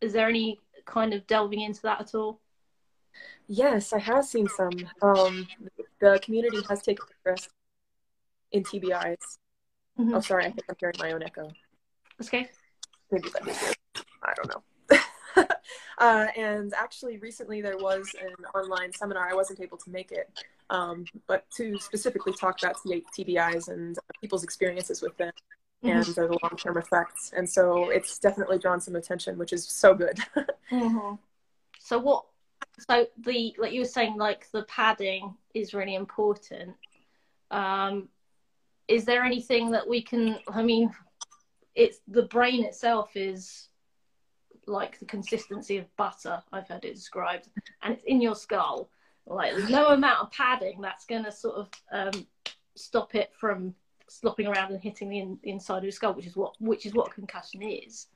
is 0.00 0.14
there 0.14 0.26
any 0.26 0.58
kind 0.86 1.12
of 1.12 1.26
delving 1.26 1.60
into 1.60 1.82
that 1.82 2.00
at 2.00 2.14
all? 2.14 2.40
Yes, 3.46 3.92
I 3.92 3.98
have 3.98 4.24
seen 4.24 4.48
some. 4.48 4.72
Um, 5.02 5.46
the 6.00 6.18
community 6.22 6.62
has 6.68 6.80
taken 6.80 7.04
interest 7.18 7.50
in 8.52 8.64
TBIs. 8.64 9.38
Mhm. 9.98 10.16
Oh, 10.16 10.20
sorry, 10.20 10.46
I 10.46 10.50
think 10.50 10.64
I'm 10.70 10.76
hearing 10.80 10.96
my 10.98 11.12
own 11.12 11.22
echo. 11.22 11.52
Okay. 12.22 12.48
maybe 13.10 13.28
that 13.30 13.46
is 13.48 13.70
it. 13.70 13.76
I 14.22 14.32
don't 14.34 14.48
know. 14.54 15.46
uh, 15.98 16.26
and 16.36 16.72
actually, 16.74 17.18
recently 17.18 17.60
there 17.60 17.76
was 17.76 18.14
an 18.18 18.46
online 18.54 18.92
seminar. 18.94 19.28
I 19.30 19.34
wasn't 19.34 19.60
able 19.60 19.76
to 19.78 19.90
make 19.90 20.10
it, 20.10 20.30
um, 20.70 21.04
but 21.26 21.44
to 21.56 21.78
specifically 21.78 22.32
talk 22.32 22.62
about 22.62 22.76
TBIs 22.76 23.68
and 23.68 23.98
people's 24.20 24.44
experiences 24.44 25.02
with 25.02 25.16
them 25.18 25.32
and 25.82 26.08
uh, 26.08 26.12
the 26.12 26.38
long 26.42 26.56
term 26.56 26.78
effects. 26.78 27.32
And 27.36 27.48
so 27.48 27.90
it's 27.90 28.18
definitely 28.18 28.58
drawn 28.58 28.80
some 28.80 28.96
attention, 28.96 29.36
which 29.36 29.52
is 29.52 29.66
so 29.66 29.94
good. 29.94 30.18
Mhm. 30.70 31.18
So 31.80 31.98
what? 31.98 32.26
So 32.78 33.06
the 33.18 33.56
like 33.58 33.72
you 33.72 33.80
were 33.80 33.86
saying, 33.86 34.16
like 34.16 34.48
the 34.52 34.62
padding 34.64 35.34
is 35.54 35.74
really 35.74 35.96
important. 35.96 36.76
Um, 37.50 38.08
is 38.86 39.04
there 39.04 39.24
anything 39.24 39.72
that 39.72 39.88
we 39.88 40.00
can? 40.00 40.38
I 40.46 40.62
mean, 40.62 40.94
it's 41.74 41.98
the 42.06 42.22
brain 42.22 42.64
itself 42.64 43.16
is 43.16 43.68
like 44.66 45.00
the 45.00 45.06
consistency 45.06 45.78
of 45.78 45.96
butter. 45.96 46.40
I've 46.52 46.68
heard 46.68 46.84
it 46.84 46.94
described, 46.94 47.48
and 47.82 47.94
it's 47.94 48.04
in 48.04 48.20
your 48.20 48.36
skull. 48.36 48.90
Like 49.30 49.54
there's 49.54 49.70
no 49.70 49.88
amount 49.88 50.20
of 50.20 50.32
padding 50.32 50.80
that's 50.80 51.06
going 51.06 51.24
to 51.24 51.30
sort 51.30 51.54
of 51.54 51.68
um, 51.92 52.26
stop 52.74 53.14
it 53.14 53.30
from 53.38 53.74
slopping 54.08 54.48
around 54.48 54.72
and 54.72 54.82
hitting 54.82 55.08
the, 55.08 55.20
in, 55.20 55.38
the 55.44 55.50
inside 55.50 55.78
of 55.78 55.84
your 55.84 55.92
skull, 55.92 56.14
which 56.14 56.26
is 56.26 56.36
what 56.36 56.54
which 56.60 56.84
is 56.84 56.94
what 56.94 57.14
concussion 57.14 57.62
is. 57.62 58.08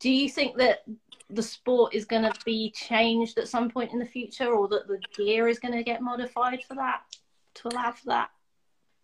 Do 0.00 0.10
you 0.10 0.28
think 0.28 0.56
that 0.58 0.84
the 1.30 1.42
sport 1.42 1.94
is 1.94 2.04
going 2.04 2.22
to 2.22 2.32
be 2.44 2.70
changed 2.72 3.38
at 3.38 3.48
some 3.48 3.70
point 3.70 3.92
in 3.92 4.00
the 4.00 4.04
future, 4.04 4.52
or 4.52 4.66
that 4.68 4.88
the 4.88 5.00
gear 5.16 5.46
is 5.46 5.60
going 5.60 5.74
to 5.74 5.84
get 5.84 6.02
modified 6.02 6.62
for 6.64 6.74
that 6.74 7.02
to 7.54 7.68
allow 7.68 7.92
for 7.92 8.06
that? 8.06 8.30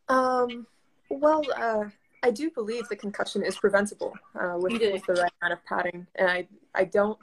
Um, 0.09 0.67
well, 1.09 1.45
uh, 1.57 1.85
I 2.25 2.33
do 2.33 2.51
believe 2.51 2.89
the 2.89 2.97
concussion 2.97 3.45
is 3.45 3.57
preventable 3.57 4.13
uh, 4.35 4.57
with, 4.57 4.73
with 4.73 5.07
the 5.07 5.15
right 5.15 5.33
amount 5.41 5.53
of 5.53 5.65
padding, 5.65 6.05
and 6.17 6.29
I 6.29 6.49
I 6.75 6.85
don't 6.85 7.19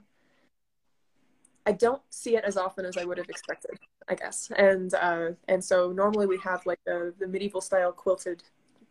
I 1.66 1.74
don't 1.74 2.02
see 2.10 2.36
it 2.36 2.44
as 2.44 2.58
often 2.58 2.86
as 2.86 2.98
I 2.98 3.06
would 3.06 3.18
have 3.18 3.30
expected, 3.30 3.72
I 4.08 4.16
guess. 4.16 4.52
And 4.58 4.94
uh, 4.94 5.32
and 5.48 5.64
so 5.64 5.92
normally 5.92 6.28
we 6.28 6.40
have 6.40 6.66
like 6.66 6.80
the 6.86 7.14
the 7.20 7.28
medieval 7.28 7.62
style 7.62 7.92
quilted 7.92 8.44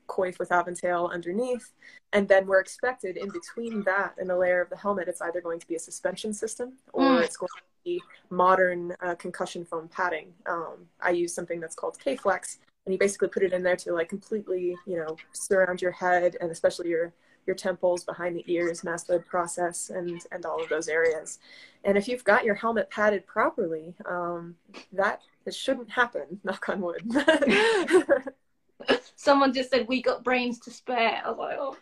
coif 0.07 0.39
with 0.39 0.49
aventail 0.49 1.13
underneath, 1.13 1.73
and 2.13 2.27
then 2.29 2.47
we're 2.47 2.61
expected 2.61 3.17
in 3.17 3.29
between 3.31 3.83
that 3.85 4.15
and 4.19 4.29
the 4.31 4.37
layer 4.37 4.61
of 4.63 4.71
the 4.71 4.77
helmet, 4.77 5.07
it's 5.07 5.21
either 5.21 5.41
going 5.41 5.61
to 5.61 5.67
be 5.67 5.75
a 5.75 5.79
suspension 5.79 6.33
system 6.33 6.73
or 6.95 7.05
Mm. 7.05 7.25
it's 7.25 7.37
going 7.37 7.51
to 7.57 7.63
be 7.85 8.03
modern 8.31 8.95
uh, 9.03 9.15
concussion 9.17 9.65
foam 9.67 9.89
padding. 9.89 10.33
Um, 10.47 10.87
I 11.01 11.11
use 11.11 11.35
something 11.35 11.61
that's 11.61 11.75
called 11.75 11.99
K-Flex, 11.99 12.59
and 12.87 12.93
you 12.95 12.99
basically 12.99 13.29
put 13.29 13.43
it 13.43 13.53
in 13.53 13.63
there 13.63 13.77
to 13.77 13.93
like 13.93 14.09
completely, 14.09 14.77
you 14.87 14.97
know, 14.97 15.17
surround 15.33 15.83
your 15.83 15.93
head 15.93 16.37
and 16.41 16.51
especially 16.51 16.89
your 16.89 17.13
your 17.49 17.57
temples, 17.57 18.05
behind 18.05 18.37
the 18.37 18.45
ears, 18.47 18.83
mastoid 18.83 19.27
process, 19.27 19.91
and 19.91 20.25
and 20.31 20.47
all 20.47 20.63
of 20.63 20.69
those 20.69 20.87
areas. 20.87 21.41
And 21.83 21.97
if 21.97 22.07
you've 22.07 22.25
got 22.25 22.45
your 22.45 22.55
helmet 22.55 22.91
padded 22.91 23.27
properly, 23.27 23.95
um, 24.05 24.55
that 24.93 25.23
it 25.47 25.55
shouldn't 25.55 25.91
happen. 25.91 26.41
Knock 26.45 26.69
on 26.69 26.81
wood. 26.81 27.03
Someone 29.17 29.53
just 29.53 29.71
said 29.71 29.89
we 29.89 30.01
got 30.03 30.23
brains 30.23 30.61
to 30.61 30.71
spare. 30.71 31.23
I 31.25 31.31
was 31.31 31.39
like, 31.39 31.57
oh, 31.59 31.77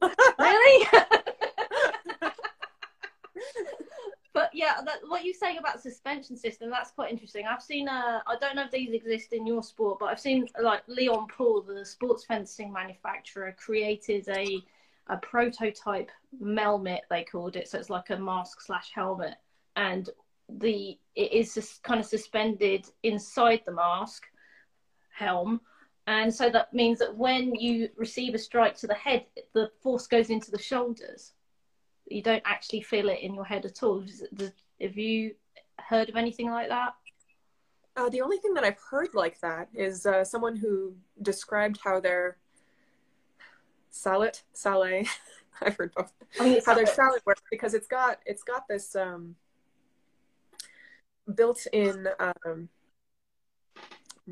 really? 0.38 0.86
but 4.32 4.50
yeah, 4.54 4.80
that, 4.84 5.00
what 5.08 5.24
you're 5.24 5.34
saying 5.34 5.58
about 5.58 5.82
suspension 5.82 6.36
system, 6.36 6.70
that's 6.70 6.90
quite 6.90 7.10
interesting. 7.10 7.46
I've 7.46 7.62
seen, 7.62 7.88
uh, 7.88 8.20
I 8.26 8.36
don't 8.40 8.56
know 8.56 8.64
if 8.64 8.70
these 8.70 8.92
exist 8.92 9.32
in 9.32 9.46
your 9.46 9.62
sport, 9.62 9.98
but 10.00 10.06
I've 10.06 10.20
seen 10.20 10.48
like 10.62 10.82
Leon 10.86 11.26
Paul, 11.36 11.62
the 11.62 11.84
sports 11.84 12.24
fencing 12.24 12.72
manufacturer, 12.72 13.54
created 13.58 14.28
a 14.30 14.62
a 15.08 15.16
prototype 15.16 16.10
melmet 16.42 17.00
they 17.10 17.24
called 17.24 17.56
it 17.56 17.68
so 17.68 17.78
it's 17.78 17.90
like 17.90 18.10
a 18.10 18.16
mask 18.16 18.60
slash 18.60 18.90
helmet. 18.94 19.34
And 19.76 20.08
the 20.48 20.98
it 21.14 21.32
is 21.32 21.54
just 21.54 21.82
kind 21.82 22.00
of 22.00 22.06
suspended 22.06 22.86
inside 23.02 23.62
the 23.64 23.72
mask 23.72 24.24
helm. 25.16 25.60
And 26.06 26.34
so 26.34 26.50
that 26.50 26.72
means 26.74 26.98
that 26.98 27.16
when 27.16 27.54
you 27.54 27.88
receive 27.96 28.34
a 28.34 28.38
strike 28.38 28.76
to 28.78 28.86
the 28.86 28.94
head 28.94 29.26
the 29.54 29.70
force 29.82 30.06
goes 30.06 30.30
into 30.30 30.50
the 30.50 30.58
shoulders. 30.58 31.32
You 32.08 32.22
don't 32.22 32.42
actually 32.44 32.82
feel 32.82 33.08
it 33.08 33.20
in 33.20 33.34
your 33.34 33.44
head 33.44 33.64
at 33.64 33.82
all. 33.82 34.04
Have 34.80 34.98
you 34.98 35.34
heard 35.78 36.08
of 36.08 36.16
anything 36.16 36.50
like 36.50 36.68
that? 36.68 36.94
Uh, 37.94 38.08
the 38.08 38.22
only 38.22 38.38
thing 38.38 38.54
that 38.54 38.64
i've 38.64 38.80
heard 38.90 39.10
like 39.12 39.38
that 39.40 39.68
is 39.74 40.06
uh, 40.06 40.24
someone 40.24 40.56
who 40.56 40.94
described 41.20 41.78
how 41.84 42.00
their 42.00 42.38
sallet, 43.92 44.42
salé. 44.54 45.06
I've 45.60 45.76
heard 45.76 45.94
both. 45.94 46.12
I 46.40 46.44
mean, 46.44 46.60
how 46.66 46.74
their 46.74 46.86
sallet 46.86 47.22
works 47.24 47.42
because 47.50 47.74
it's 47.74 47.86
got 47.86 48.18
it's 48.26 48.42
got 48.42 48.66
this 48.66 48.96
um, 48.96 49.36
built-in 51.32 52.08
um, 52.18 52.68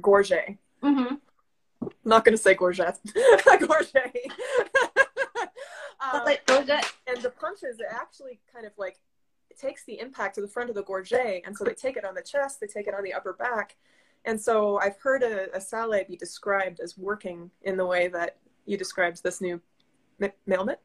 gorget. 0.00 0.56
Mm-hmm. 0.82 1.16
Not 2.04 2.24
going 2.24 2.36
to 2.36 2.42
say 2.42 2.54
gorget. 2.54 2.98
gorget. 3.44 4.16
um, 6.00 6.26
and 6.26 7.22
the 7.22 7.32
punches 7.38 7.78
it 7.78 7.86
actually 7.90 8.40
kind 8.52 8.66
of 8.66 8.72
like 8.76 8.98
it 9.50 9.58
takes 9.58 9.84
the 9.84 10.00
impact 10.00 10.36
to 10.36 10.40
the 10.40 10.48
front 10.48 10.70
of 10.70 10.74
the 10.74 10.82
gorget, 10.82 11.42
and 11.44 11.56
so 11.56 11.64
they 11.64 11.74
take 11.74 11.96
it 11.96 12.04
on 12.04 12.14
the 12.14 12.22
chest, 12.22 12.60
they 12.60 12.66
take 12.66 12.88
it 12.88 12.94
on 12.94 13.04
the 13.04 13.12
upper 13.12 13.34
back, 13.34 13.76
and 14.24 14.40
so 14.40 14.78
I've 14.78 14.96
heard 14.96 15.22
a, 15.22 15.54
a 15.54 15.60
sallet 15.60 16.08
be 16.08 16.16
described 16.16 16.80
as 16.80 16.96
working 16.98 17.50
in 17.62 17.76
the 17.76 17.86
way 17.86 18.08
that 18.08 18.38
you 18.66 18.76
described 18.76 19.22
this 19.22 19.40
new 19.40 19.60
Melmet. 20.48 20.76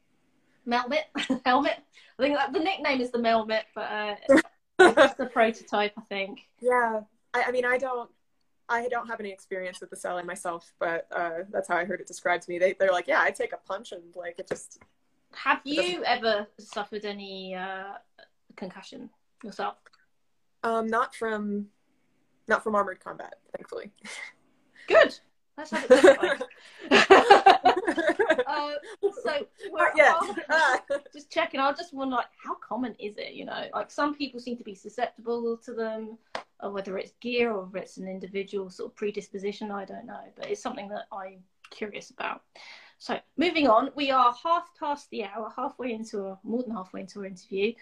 Melmet 0.68 1.04
helmet. 1.46 1.78
I 2.20 2.22
think 2.22 2.38
the 2.54 2.60
nickname 2.60 3.02
is 3.02 3.12
the 3.12 3.20
Melmet, 3.20 3.64
but 3.74 3.92
uh, 3.92 4.16
it's 4.80 5.14
the 5.16 5.26
prototype. 5.26 5.94
I 5.98 6.02
think. 6.10 6.42
Yeah, 6.62 7.02
I, 7.34 7.44
I, 7.48 7.52
mean, 7.52 7.66
I 7.66 7.78
don't, 7.78 8.10
I 8.70 8.88
don't 8.88 9.08
have 9.08 9.20
any 9.20 9.32
experience 9.32 9.82
with 9.82 9.90
the 9.90 9.96
selling 9.96 10.26
myself, 10.26 10.74
but 10.80 11.08
uh, 11.16 11.44
that's 11.52 11.68
how 11.68 11.78
I 11.78 11.86
heard 11.86 12.00
it 12.00 12.08
described 12.08 12.44
to 12.44 12.52
me. 12.52 12.58
They 12.58 12.74
they're 12.74 12.92
like, 12.92 13.08
yeah, 13.08 13.22
I 13.22 13.32
take 13.32 13.54
a 13.54 13.58
punch 13.58 13.92
and 13.92 14.02
like 14.16 14.40
it 14.40 14.48
just. 14.48 14.80
Have 15.34 15.60
you 15.66 16.02
ever 16.06 16.48
suffered 16.60 17.04
any 17.04 17.56
uh, 17.56 17.96
concussion 18.56 19.10
yourself? 19.44 19.76
Um, 20.64 20.88
not 20.88 21.14
from, 21.14 21.68
not 22.48 22.64
from 22.64 22.74
armored 22.74 23.04
combat, 23.04 23.36
thankfully. 23.56 23.92
Good. 24.88 25.20
Let's 25.58 25.72
have 25.72 25.86
it 25.90 26.42
uh, 28.48 28.72
so 29.24 29.48
we're 29.72 29.92
yeah. 29.96 30.20
just 31.14 31.32
checking. 31.32 31.60
I 31.60 31.72
just 31.74 31.94
wonder, 31.94 32.18
like, 32.18 32.28
how 32.44 32.56
common 32.56 32.96
is 33.00 33.18
it? 33.18 33.34
You 33.34 33.46
know, 33.46 33.66
like 33.74 33.92
some 33.92 34.16
people 34.16 34.40
seem 34.40 34.58
to 34.58 34.64
be 34.64 34.76
susceptible 34.76 35.58
to 35.66 35.74
them, 35.74 36.18
or 36.62 36.72
whether 36.72 36.98
it's 36.98 37.14
gear 37.22 37.52
or 37.52 37.66
whether 37.66 37.80
it's 37.80 37.98
an 37.98 38.08
individual 38.08 38.70
sort 38.70 38.92
of 38.92 38.96
predisposition. 38.96 39.72
I 39.72 39.86
don't 39.86 40.06
know, 40.06 40.24
but 40.36 40.50
it's 40.50 40.62
something 40.62 40.90
that 40.90 41.08
I'm 41.12 41.40
curious 41.70 42.10
about. 42.10 42.42
So 42.98 43.20
moving 43.38 43.68
on, 43.68 43.92
we 43.96 44.12
are 44.12 44.34
half 44.44 44.70
past 44.80 45.10
the 45.10 45.26
hour, 45.26 45.52
halfway 45.56 45.94
into 45.94 46.26
a 46.26 46.40
more 46.44 46.64
than 46.64 46.76
halfway 46.76 47.02
into 47.02 47.20
our 47.20 47.26
interview. 47.26 47.74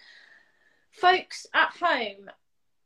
Folks 0.90 1.46
at 1.54 1.70
home, 1.70 2.30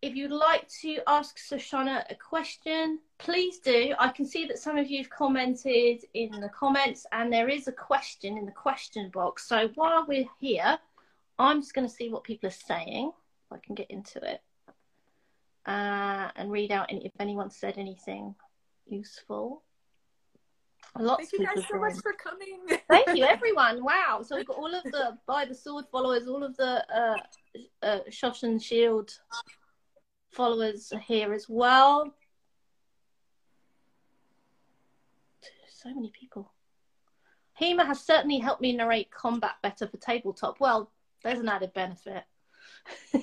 if 0.01 0.15
you'd 0.15 0.31
like 0.31 0.69
to 0.83 0.99
ask 1.07 1.39
Shoshana 1.39 2.05
a 2.11 2.15
question, 2.15 3.01
please 3.19 3.59
do. 3.59 3.95
I 3.99 4.09
can 4.09 4.27
see 4.27 4.47
that 4.47 4.59
some 4.59 4.79
of 4.79 4.89
you 4.89 4.99
have 4.99 5.11
commented 5.11 6.05
in 6.15 6.31
the 6.41 6.49
comments, 6.51 7.05
and 7.13 7.33
there 7.33 7.49
is 7.49 7.67
a 7.67 7.73
question 7.73 8.39
in 8.39 8.47
the 8.47 8.53
question 8.53 9.11
box. 9.11 9.49
So 9.49 9.69
while 9.75 10.07
we're 10.07 10.29
here, 10.39 10.79
I'm 11.39 11.61
just 11.61 11.75
going 11.75 11.87
to 11.87 11.93
see 11.93 12.11
what 12.11 12.25
people 12.25 12.49
are 12.49 12.53
saying. 12.53 13.13
I 13.51 13.57
can 13.59 13.75
get 13.75 13.91
into 13.91 14.19
it 14.19 14.41
uh, 15.67 16.31
and 16.37 16.51
read 16.51 16.71
out 16.71 16.87
any, 16.91 17.07
if 17.07 17.13
anyone 17.19 17.51
said 17.51 17.75
anything 17.77 18.35
useful. 18.87 19.63
Lots 20.99 21.31
Thank 21.31 21.33
you 21.33 21.47
guys 21.47 21.65
so 21.71 21.79
much 21.79 21.97
for 22.03 22.13
coming. 22.15 22.61
Thank 22.89 23.17
you, 23.17 23.25
everyone. 23.29 23.85
Wow. 23.85 24.23
So 24.25 24.37
we've 24.37 24.47
got 24.47 24.57
all 24.57 24.75
of 24.75 24.85
the 24.85 25.19
By 25.27 25.45
the 25.45 25.55
Sword 25.55 25.87
followers, 25.91 26.29
all 26.29 26.43
of 26.43 26.57
the 26.57 26.85
uh, 26.95 27.17
uh, 27.83 27.99
Shosh 28.11 28.43
and 28.45 28.63
Shield 28.63 29.11
followers 30.31 30.93
here 31.07 31.33
as 31.33 31.47
well. 31.49 32.15
So 35.71 35.95
many 35.95 36.11
people. 36.11 36.53
HEMA 37.61 37.87
has 37.87 38.01
certainly 38.01 38.39
helped 38.39 38.61
me 38.61 38.73
narrate 38.73 39.11
combat 39.11 39.55
better 39.63 39.87
for 39.87 39.97
tabletop. 39.97 40.61
Well, 40.61 40.91
there's 41.23 41.41
an 41.41 41.49
added 41.49 41.73
benefit. 41.73 42.25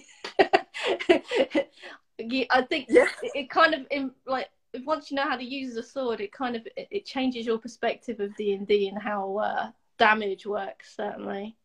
I 2.52 2.62
think 2.62 2.88
yeah. 2.90 3.08
it, 3.24 3.32
it, 3.36 3.50
kind 3.50 3.74
of 3.74 4.12
like 4.26 4.50
once 4.84 5.12
you 5.12 5.16
know 5.16 5.24
how 5.24 5.38
to 5.38 5.44
use 5.44 5.76
the 5.76 5.84
sword, 5.84 6.22
it 6.22 6.32
kind 6.32 6.56
of 6.56 6.66
it, 6.76 6.88
it 6.92 7.06
changes 7.06 7.46
your 7.46 7.58
perspective 7.58 8.20
of 8.20 8.36
D 8.36 8.54
and 8.54 8.68
D 8.68 8.88
and 8.88 9.02
how 9.02 9.38
uh, 9.38 9.72
damage 9.98 10.46
works. 10.46 10.96
Certainly. 10.96 11.56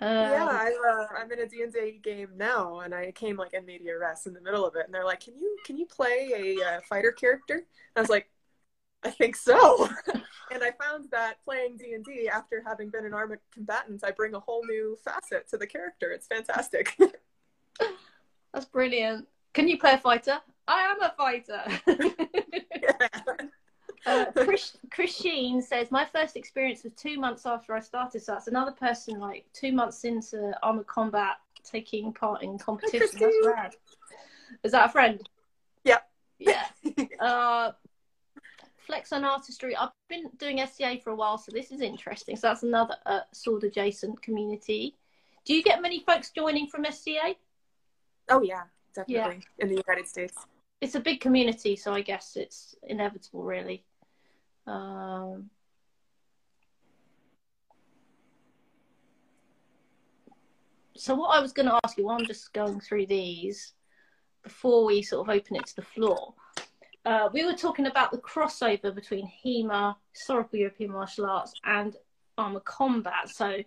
Uh, 0.00 0.30
yeah, 0.32 0.48
I'm, 0.50 0.72
uh, 0.88 1.06
I'm 1.18 1.30
in 1.30 1.40
a 1.40 1.46
D&D 1.46 2.00
game 2.02 2.30
now, 2.36 2.80
and 2.80 2.94
I 2.94 3.12
came 3.12 3.36
like 3.36 3.52
in 3.52 3.66
media 3.66 3.98
res 3.98 4.26
in 4.26 4.32
the 4.32 4.40
middle 4.40 4.66
of 4.66 4.74
it, 4.74 4.86
and 4.86 4.94
they're 4.94 5.04
like, 5.04 5.20
"Can 5.20 5.36
you 5.36 5.58
can 5.66 5.76
you 5.76 5.84
play 5.84 6.30
a 6.34 6.64
uh, 6.64 6.80
fighter 6.88 7.12
character?" 7.12 7.54
And 7.54 7.64
I 7.96 8.00
was 8.00 8.08
like, 8.08 8.30
"I 9.02 9.10
think 9.10 9.36
so." 9.36 9.90
and 10.50 10.62
I 10.62 10.72
found 10.82 11.10
that 11.10 11.44
playing 11.44 11.76
D&D 11.76 12.28
after 12.28 12.62
having 12.66 12.88
been 12.88 13.04
an 13.04 13.12
armored 13.12 13.40
combatant, 13.52 14.02
I 14.02 14.10
bring 14.10 14.34
a 14.34 14.40
whole 14.40 14.64
new 14.64 14.96
facet 15.04 15.48
to 15.50 15.58
the 15.58 15.66
character. 15.66 16.10
It's 16.12 16.26
fantastic. 16.26 16.96
That's 18.52 18.66
brilliant. 18.66 19.28
Can 19.52 19.68
you 19.68 19.78
play 19.78 19.92
a 19.92 19.98
fighter? 19.98 20.40
I 20.66 20.80
am 20.82 21.02
a 21.02 21.14
fighter. 21.16 21.62
yeah. 22.82 23.08
Uh, 24.06 24.26
Chris, 24.32 24.76
Chris 25.00 25.16
Sheen 25.16 25.62
says, 25.62 25.90
My 25.90 26.04
first 26.04 26.36
experience 26.36 26.84
was 26.84 26.92
two 26.92 27.18
months 27.18 27.46
after 27.46 27.74
I 27.74 27.80
started. 27.80 28.20
So 28.20 28.32
that's 28.32 28.48
another 28.48 28.72
person 28.72 29.18
like 29.18 29.46
two 29.54 29.72
months 29.72 30.04
into 30.04 30.52
armored 30.62 30.88
combat 30.88 31.36
taking 31.64 32.12
part 32.12 32.42
in 32.42 32.58
competition. 32.58 33.08
That's 33.18 33.34
rad. 33.46 33.76
Is 34.62 34.72
that 34.72 34.90
a 34.90 34.92
friend? 34.92 35.26
Yep. 35.84 36.06
Yeah. 36.38 36.66
uh, 37.18 37.72
Flex 38.76 39.10
on 39.14 39.24
Artistry. 39.24 39.74
I've 39.74 39.88
been 40.10 40.28
doing 40.36 40.62
SCA 40.66 40.98
for 41.02 41.12
a 41.12 41.16
while, 41.16 41.38
so 41.38 41.50
this 41.50 41.72
is 41.72 41.80
interesting. 41.80 42.36
So 42.36 42.48
that's 42.48 42.62
another 42.62 42.96
uh, 43.06 43.20
sword 43.32 43.64
adjacent 43.64 44.20
community. 44.20 44.96
Do 45.46 45.54
you 45.54 45.62
get 45.62 45.80
many 45.80 46.00
folks 46.00 46.28
joining 46.28 46.66
from 46.66 46.84
SCA? 46.84 47.36
Oh, 48.28 48.42
yeah, 48.42 48.64
definitely. 48.94 49.40
Yeah. 49.56 49.64
In 49.64 49.70
the 49.70 49.82
United 49.88 50.06
States. 50.06 50.36
It's 50.82 50.94
a 50.94 51.00
big 51.00 51.22
community, 51.22 51.74
so 51.74 51.94
I 51.94 52.02
guess 52.02 52.36
it's 52.36 52.76
inevitable, 52.82 53.44
really. 53.44 53.82
Um, 54.70 55.50
so 60.96 61.14
what 61.14 61.36
I 61.36 61.40
was 61.40 61.52
going 61.52 61.66
to 61.66 61.78
ask 61.84 61.98
you, 61.98 62.06
while 62.06 62.18
I'm 62.18 62.26
just 62.26 62.52
going 62.52 62.80
through 62.80 63.06
these 63.06 63.72
before 64.42 64.84
we 64.86 65.02
sort 65.02 65.28
of 65.28 65.34
open 65.34 65.56
it 65.56 65.66
to 65.66 65.76
the 65.76 65.82
floor, 65.82 66.34
uh, 67.04 67.28
we 67.32 67.44
were 67.44 67.54
talking 67.54 67.86
about 67.86 68.12
the 68.12 68.18
crossover 68.18 68.94
between 68.94 69.30
HEMA, 69.44 69.96
historical 70.12 70.58
European 70.58 70.92
martial 70.92 71.26
arts, 71.26 71.52
and 71.64 71.96
armor 72.38 72.60
combat. 72.60 73.28
So 73.28 73.58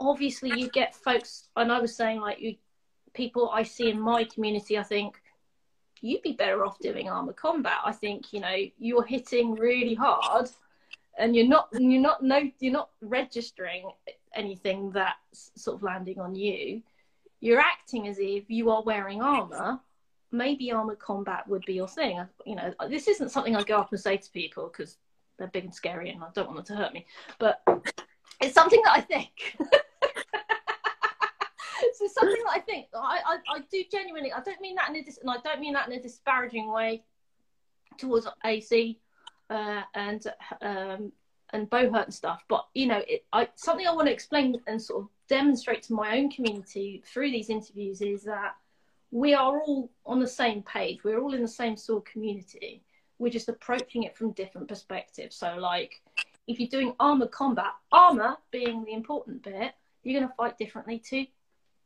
obviously 0.00 0.50
you 0.58 0.68
get 0.70 0.96
folks, 0.96 1.50
and 1.56 1.70
I 1.70 1.80
was 1.80 1.94
saying 1.94 2.20
like 2.20 2.40
you, 2.40 2.56
people 3.12 3.50
I 3.50 3.62
see 3.62 3.90
in 3.90 4.00
my 4.00 4.24
community, 4.24 4.76
I 4.76 4.82
think 4.82 5.20
you'd 6.04 6.22
be 6.22 6.32
better 6.32 6.64
off 6.64 6.78
doing 6.80 7.08
armored 7.08 7.36
combat. 7.36 7.78
I 7.84 7.92
think 7.92 8.32
you 8.32 8.40
know 8.40 8.56
you're 8.78 9.04
hitting 9.04 9.54
really 9.54 9.94
hard, 9.94 10.50
and 11.18 11.34
you're 11.34 11.48
not 11.48 11.68
you're 11.72 12.00
not 12.00 12.22
no 12.22 12.50
you're 12.60 12.72
not 12.72 12.90
registering 13.00 13.90
anything 14.34 14.90
that's 14.90 15.50
sort 15.56 15.76
of 15.76 15.82
landing 15.82 16.20
on 16.20 16.34
you. 16.34 16.82
You're 17.40 17.60
acting 17.60 18.08
as 18.08 18.18
if 18.18 18.48
you 18.48 18.70
are 18.70 18.82
wearing 18.82 19.22
armor, 19.22 19.80
maybe 20.30 20.72
armored 20.72 20.98
combat 20.98 21.48
would 21.48 21.64
be 21.64 21.74
your 21.74 21.88
thing. 21.88 22.24
You 22.46 22.56
know, 22.56 22.74
this 22.88 23.08
isn't 23.08 23.30
something 23.30 23.56
I 23.56 23.62
go 23.62 23.78
up 23.78 23.92
and 23.92 24.00
say 24.00 24.16
to 24.16 24.30
people 24.30 24.70
because 24.70 24.96
they're 25.38 25.48
big 25.48 25.64
and 25.64 25.74
scary 25.74 26.10
and 26.10 26.22
I 26.22 26.28
don't 26.34 26.46
want 26.46 26.66
them 26.66 26.76
to 26.76 26.82
hurt 26.82 26.94
me. 26.94 27.06
But 27.38 27.62
it's 28.40 28.54
something 28.54 28.80
that 28.84 28.96
I 28.96 29.00
think. 29.00 29.56
so 31.94 32.06
something 32.08 32.42
that 32.44 32.52
I 32.52 32.60
think 32.60 32.86
I, 32.94 33.20
I, 33.26 33.56
I, 33.56 33.60
do 33.70 33.84
genuinely. 33.90 34.32
I 34.32 34.40
don't 34.40 34.60
mean 34.60 34.76
that 34.76 34.88
in 34.90 34.96
a 34.96 35.02
dis- 35.02 35.18
and 35.18 35.30
I 35.30 35.36
don't 35.42 35.60
mean 35.60 35.74
that 35.74 35.88
in 35.88 35.94
a 35.94 36.02
disparaging 36.02 36.70
way 36.70 37.04
towards 37.98 38.26
AC 38.44 38.98
uh, 39.50 39.82
and 39.94 40.26
um, 40.60 41.12
and 41.52 41.70
Buhurt 41.70 42.04
and 42.04 42.14
stuff. 42.14 42.44
But 42.48 42.66
you 42.74 42.86
know, 42.86 43.02
it, 43.06 43.24
I, 43.32 43.48
something 43.54 43.86
I 43.86 43.92
want 43.92 44.06
to 44.06 44.12
explain 44.12 44.60
and 44.66 44.80
sort 44.80 45.04
of 45.04 45.08
demonstrate 45.28 45.82
to 45.84 45.94
my 45.94 46.16
own 46.16 46.30
community 46.30 47.02
through 47.06 47.30
these 47.30 47.50
interviews 47.50 48.00
is 48.00 48.24
that 48.24 48.54
we 49.10 49.34
are 49.34 49.60
all 49.60 49.90
on 50.04 50.20
the 50.20 50.26
same 50.26 50.62
page. 50.62 51.04
We're 51.04 51.20
all 51.20 51.34
in 51.34 51.42
the 51.42 51.48
same 51.48 51.76
sort 51.76 51.98
of 51.98 52.12
community 52.12 52.82
we're 53.18 53.30
just 53.30 53.48
approaching 53.48 54.04
it 54.04 54.16
from 54.16 54.32
different 54.32 54.68
perspectives. 54.68 55.36
So, 55.36 55.56
like, 55.56 56.02
if 56.46 56.58
you're 56.58 56.68
doing 56.68 56.94
armor 57.00 57.26
combat, 57.26 57.72
armor 57.92 58.36
being 58.50 58.84
the 58.84 58.92
important 58.92 59.42
bit, 59.42 59.72
you're 60.02 60.18
going 60.18 60.28
to 60.28 60.34
fight 60.36 60.58
differently 60.58 60.98
to 61.10 61.26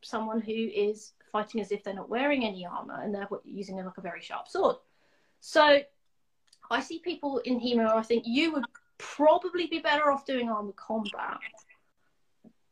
someone 0.03 0.41
who 0.41 0.53
is 0.53 1.13
fighting 1.33 1.61
as 1.61 1.73
if 1.73 1.85
they're 1.85 1.95
not 1.95 2.09
wearing 2.09 2.45
any 2.45 2.67
armor 2.67 3.01
and 3.03 3.15
they're 3.15 3.29
using 3.45 3.77
like 3.77 3.99
a 3.99 4.01
very 4.01 4.21
sharp 4.21 4.49
sword. 4.49 4.77
So, 5.41 5.81
I 6.71 6.81
see 6.81 6.99
people 6.99 7.39
in 7.39 7.61
HEMA. 7.61 7.95
I 7.95 8.03
think 8.03 8.25
you 8.27 8.53
would 8.53 8.65
probably 8.99 9.67
be 9.67 9.79
better 9.79 10.11
off 10.11 10.27
doing 10.27 10.49
armored 10.49 10.77
combat. 10.77 11.39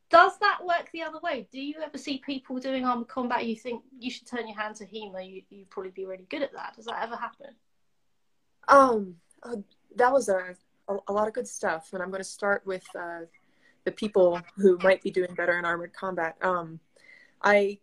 Does 0.08 0.38
that 0.38 0.58
work 0.64 0.90
the 0.92 1.02
other 1.02 1.18
way? 1.22 1.48
Do 1.50 1.60
you 1.60 1.76
ever 1.82 1.98
see 1.98 2.18
people 2.18 2.58
doing 2.58 2.84
armored 2.84 3.08
combat? 3.08 3.46
You 3.46 3.56
think 3.56 3.82
you 3.98 4.10
should 4.10 4.26
turn 4.26 4.46
your 4.46 4.56
hand 4.56 4.76
to 4.76 4.86
HEMA? 4.86 5.28
You 5.28 5.42
you'd 5.50 5.70
probably 5.70 5.90
be 5.90 6.04
really 6.04 6.26
good 6.28 6.42
at 6.42 6.52
that. 6.52 6.74
Does 6.76 6.84
that 6.84 7.02
ever 7.02 7.16
happen? 7.16 7.48
Um, 8.68 9.16
uh, 9.42 9.56
that 9.96 10.12
was 10.12 10.28
a, 10.28 10.56
a, 10.88 10.96
a 11.08 11.12
lot 11.12 11.28
of 11.28 11.34
good 11.34 11.48
stuff, 11.48 11.90
and 11.92 12.02
I'm 12.02 12.10
going 12.10 12.22
to 12.22 12.28
start 12.28 12.64
with 12.66 12.84
uh, 12.98 13.20
the 13.84 13.92
people 13.92 14.40
who 14.56 14.78
might 14.82 15.02
be 15.02 15.10
doing 15.10 15.34
better 15.34 15.58
in 15.58 15.64
armored 15.64 15.92
combat. 15.92 16.36
Um, 16.42 16.78
I 17.42 17.78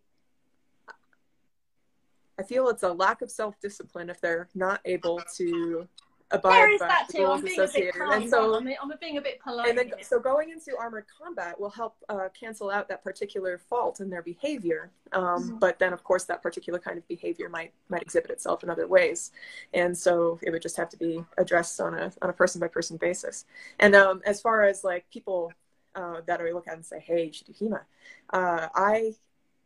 I 2.39 2.43
feel 2.43 2.67
it's 2.69 2.83
a 2.83 2.91
lack 2.91 3.21
of 3.21 3.29
self 3.31 3.59
discipline 3.59 4.09
if 4.09 4.19
they're 4.19 4.49
not 4.55 4.81
able 4.85 5.21
to 5.37 5.87
abide 6.31 6.51
there 6.51 6.71
is 6.73 6.79
by 6.79 6.87
that 6.87 7.07
the 7.07 7.13
too. 7.13 7.19
rules 7.23 7.39
I'm 7.39 7.45
being 7.45 7.59
a 7.59 7.61
bit 7.61 7.69
associated. 7.69 8.01
And 8.01 8.29
so, 8.29 8.55
I'm, 8.55 8.67
I'm 8.81 8.91
being 8.99 9.17
a 9.17 9.21
bit 9.21 9.39
polite. 9.39 9.69
and 9.69 9.77
then 9.77 9.87
here. 9.89 9.97
so 10.01 10.19
going 10.19 10.49
into 10.49 10.75
armored 10.79 11.05
combat 11.15 11.59
will 11.59 11.69
help 11.69 11.95
uh, 12.09 12.29
cancel 12.37 12.71
out 12.71 12.87
that 12.89 13.03
particular 13.03 13.59
fault 13.59 13.99
in 13.99 14.09
their 14.09 14.23
behavior. 14.23 14.89
Um, 15.11 15.23
Mhm. 15.23 15.59
But 15.59 15.77
then, 15.77 15.93
of 15.93 16.03
course, 16.03 16.23
that 16.25 16.41
particular 16.41 16.79
kind 16.79 16.97
of 16.97 17.07
behavior 17.07 17.49
might 17.49 17.71
might 17.89 18.01
exhibit 18.01 18.31
itself 18.31 18.63
in 18.63 18.69
other 18.71 18.87
ways, 18.87 19.31
and 19.75 19.95
so 19.95 20.39
it 20.41 20.49
would 20.49 20.63
just 20.63 20.75
have 20.77 20.89
to 20.89 20.97
be 20.97 21.23
addressed 21.37 21.79
on 21.79 21.93
a 21.93 22.11
on 22.23 22.31
a 22.31 22.33
person 22.33 22.59
by 22.59 22.67
person 22.67 22.97
basis. 22.97 23.45
And 23.79 23.93
um, 23.95 24.23
as 24.25 24.41
far 24.41 24.63
as 24.63 24.83
like 24.83 25.07
people 25.11 25.53
uh, 25.93 26.21
that 26.25 26.41
I 26.41 26.51
look 26.51 26.67
at 26.67 26.73
and 26.73 26.85
say, 26.85 26.99
"Hey, 26.99 27.25
you 27.25 27.33
should 27.33 27.45
do 27.47 27.53
HEMA," 27.53 27.81
uh, 28.31 28.69
I 28.73 29.13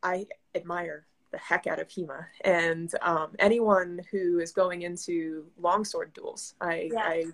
I 0.04 0.26
admire 0.56 1.06
the 1.32 1.38
heck 1.38 1.68
out 1.68 1.80
of 1.80 1.90
HEMA 1.90 2.26
and 2.42 2.94
um, 3.02 3.32
anyone 3.40 4.02
who 4.12 4.40
is 4.40 4.52
going 4.52 4.84
into 4.84 5.46
longsword 5.60 6.14
duels. 6.14 6.56
I, 6.62 6.90
Yeah. 6.94 7.04
I, 7.04 7.26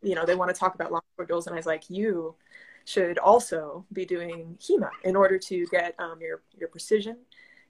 you 0.00 0.14
know, 0.14 0.24
they 0.24 0.34
want 0.34 0.48
to 0.54 0.58
talk 0.58 0.74
about 0.74 0.92
longsword 0.92 1.28
duels, 1.28 1.46
and 1.46 1.54
I 1.54 1.58
was 1.58 1.66
like, 1.66 1.90
you 1.90 2.34
should 2.84 3.18
also 3.18 3.84
be 3.92 4.06
doing 4.06 4.56
HEMA 4.60 4.90
in 5.04 5.14
order 5.16 5.38
to 5.38 5.66
get 5.66 5.94
um, 5.98 6.20
your 6.20 6.42
your 6.56 6.68
precision 6.68 7.18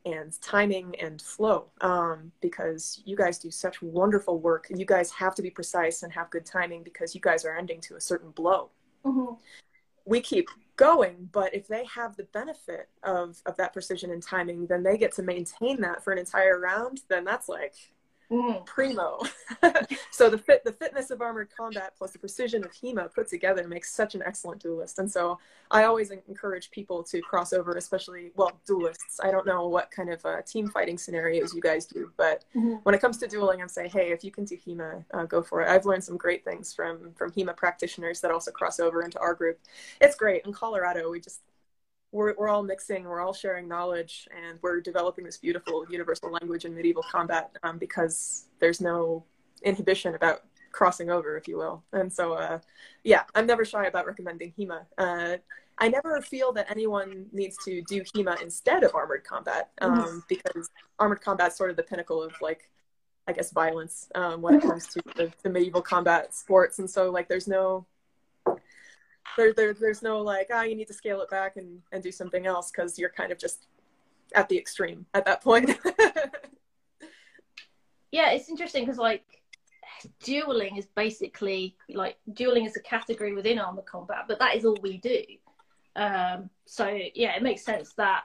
and 0.07 0.41
timing 0.41 0.95
and 1.01 1.21
flow 1.21 1.71
um, 1.81 2.31
because 2.41 3.03
you 3.05 3.17
guys 3.17 3.39
do 3.39 3.51
such 3.51 3.83
wonderful 3.83 4.39
work. 4.39 4.69
You 4.71 4.85
guys 4.85 5.11
have 5.11 5.35
to 5.35 5.43
be 5.43 5.51
precise 5.51 6.05
and 6.05 6.13
have 6.13 6.31
good 6.31 6.47
timing 6.47 6.85
because 6.85 7.15
you 7.17 7.21
guys 7.21 7.45
are 7.45 7.57
ending 7.57 7.81
to 7.83 7.97
a 7.97 8.01
certain 8.01 8.31
blow 8.31 8.71
Mhm. 9.05 9.39
we 10.05 10.21
keep 10.21 10.49
going 10.79 11.29
but 11.33 11.55
if 11.55 11.69
they 11.69 11.85
have 11.85 12.17
the 12.17 12.25
benefit 12.33 12.89
of 13.03 13.37
of 13.45 13.57
that 13.57 13.73
precision 13.73 14.11
and 14.13 14.23
timing 14.23 14.67
then 14.69 14.83
they 14.83 14.97
get 14.97 15.13
to 15.13 15.23
maintain 15.23 15.81
that 15.81 16.03
for 16.03 16.13
an 16.13 16.19
entire 16.19 16.59
round 16.59 17.01
then 17.09 17.25
that's 17.25 17.49
like 17.49 17.75
Mhm. 18.31 18.67
primo. 18.67 19.21
So 20.11 20.29
the 20.29 20.37
fit 20.39 20.65
the 20.65 20.73
fitness 20.73 21.11
of 21.11 21.23
armored 21.23 21.49
combat 21.57 21.93
plus 21.97 22.11
the 22.11 22.19
precision 22.19 22.65
of 22.65 22.73
hema 22.73 23.13
put 23.15 23.29
together 23.29 23.67
makes 23.69 23.93
such 23.95 24.15
an 24.17 24.23
excellent 24.27 24.61
duelist. 24.61 24.99
And 24.99 25.11
so 25.11 25.39
i 25.71 25.85
always 25.85 26.11
encourage 26.11 26.71
people 26.71 27.03
to 27.05 27.21
cross 27.21 27.53
over 27.53 27.73
especially 27.77 28.33
well 28.37 28.53
duelists. 28.67 29.21
I 29.23 29.31
don't 29.31 29.47
know 29.47 29.69
what 29.69 29.91
kind 29.91 30.11
of 30.11 30.25
uh, 30.27 30.43
team 30.43 30.69
fighting 30.69 30.99
scenarios 30.99 31.55
you 31.55 31.61
guys 31.63 31.87
do 31.87 32.11
but 32.17 32.45
Mhm. 32.57 32.81
when 32.83 32.95
it 32.95 33.01
comes 33.01 33.19
to 33.19 33.29
dueling 33.29 33.63
i'm 33.63 33.69
saying 33.69 33.91
hey 33.91 34.11
if 34.11 34.25
you 34.25 34.31
can 34.33 34.45
do 34.45 34.57
hema 34.57 35.05
uh, 35.15 35.25
go 35.25 35.41
for 35.43 35.63
it. 35.63 35.69
I've 35.69 35.87
learned 35.87 36.05
some 36.05 36.17
great 36.17 36.45
things 36.45 36.75
from 36.75 37.13
from 37.15 37.31
hema 37.33 37.57
practitioners 37.57 38.21
that 38.23 38.31
also 38.33 38.51
cross 38.51 38.81
over 38.81 39.03
into 39.03 39.19
our 39.21 39.35
group. 39.35 39.59
It's 40.01 40.17
great. 40.17 40.45
In 40.45 40.53
colorado 40.53 41.11
we 41.11 41.21
just 41.21 41.41
we're, 42.13 42.35
we're 42.37 42.49
all 42.49 42.63
mixing 42.63 43.05
we're 43.05 43.21
all 43.21 43.35
sharing 43.35 43.69
knowledge 43.69 44.29
and 44.37 44.59
we're 44.63 44.81
developing 44.81 45.25
this 45.25 45.37
beautiful 45.37 45.85
universal 45.91 46.31
language 46.31 46.65
in 46.65 46.75
medieval 46.75 47.03
combat 47.03 47.51
um, 47.63 47.79
because 47.79 48.47
there's 48.61 48.81
no 48.81 49.25
inhibition 49.63 50.15
about 50.15 50.45
crossing 50.73 51.11
over 51.11 51.37
if 51.37 51.49
you 51.49 51.57
will. 51.57 51.83
And 51.93 52.13
so 52.13 52.35
uh, 52.35 52.59
yeah 53.05 53.23
i'm 53.35 53.47
never 53.47 53.65
shy 53.65 53.87
about 53.87 54.07
recommending 54.07 54.53
hema. 54.59 54.87
Uh, 54.97 55.37
i 55.79 55.89
never 55.89 56.21
feel 56.21 56.53
that 56.53 56.71
anyone 56.71 57.27
needs 57.33 57.57
to 57.65 57.83
do 57.83 58.03
hema 58.03 58.41
instead 58.43 58.85
of 58.85 58.95
armored 58.95 59.25
combat 59.25 59.71
um, 59.81 60.25
because 60.29 60.71
armored 60.99 61.21
combat's 61.21 61.57
sort 61.57 61.71
of 61.71 61.77
the 61.77 61.83
pinnacle 61.83 62.23
of 62.23 62.33
like 62.41 62.71
i 63.29 63.33
guess 63.33 63.53
violence 63.53 64.09
um, 64.15 64.41
when 64.41 64.55
it 64.55 64.63
comes 64.63 64.87
to 64.89 65.03
the, 65.15 65.31
the 65.43 65.51
medieval 65.51 65.83
combat 65.83 66.35
sports. 66.35 66.79
And 66.79 66.91
so 66.91 67.11
like 67.11 67.29
there's 67.29 67.47
no 67.47 67.87
there, 69.37 69.53
there 69.53 69.75
there's 69.75 70.03
no 70.03 70.21
like 70.21 70.49
ah 70.53 70.63
you 70.63 70.75
need 70.75 70.89
to 70.89 70.95
scale 70.95 71.21
it 71.21 71.31
back 71.31 71.57
and 71.57 71.81
and 71.93 72.03
do 72.03 72.13
something 72.13 72.47
else 72.47 72.71
because 72.71 72.99
you're 72.99 73.11
kind 73.11 73.33
of 73.33 73.39
just 73.39 73.67
at 74.35 74.49
the 74.49 74.59
extreme 74.59 75.07
at 75.15 75.25
that 75.25 75.43
point 75.43 75.79
Yeah, 78.11 78.31
it's 78.31 78.49
interesting 78.49 78.85
because 78.85 78.99
like 78.99 79.25
dueling 80.23 80.77
is 80.77 80.87
basically 80.87 81.77
like 81.91 82.17
dueling 82.33 82.65
is 82.65 82.77
a 82.77 82.81
category 82.81 83.35
within 83.35 83.59
armor 83.59 83.83
combat, 83.83 84.25
but 84.29 84.39
that 84.39 84.57
is 84.57 84.65
all 84.65 84.79
we 84.83 84.99
do. 84.99 85.23
Um, 85.97 86.49
so 86.65 86.87
yeah, 87.15 87.37
it 87.37 87.43
makes 87.43 87.65
sense 87.65 87.93
that 87.95 88.25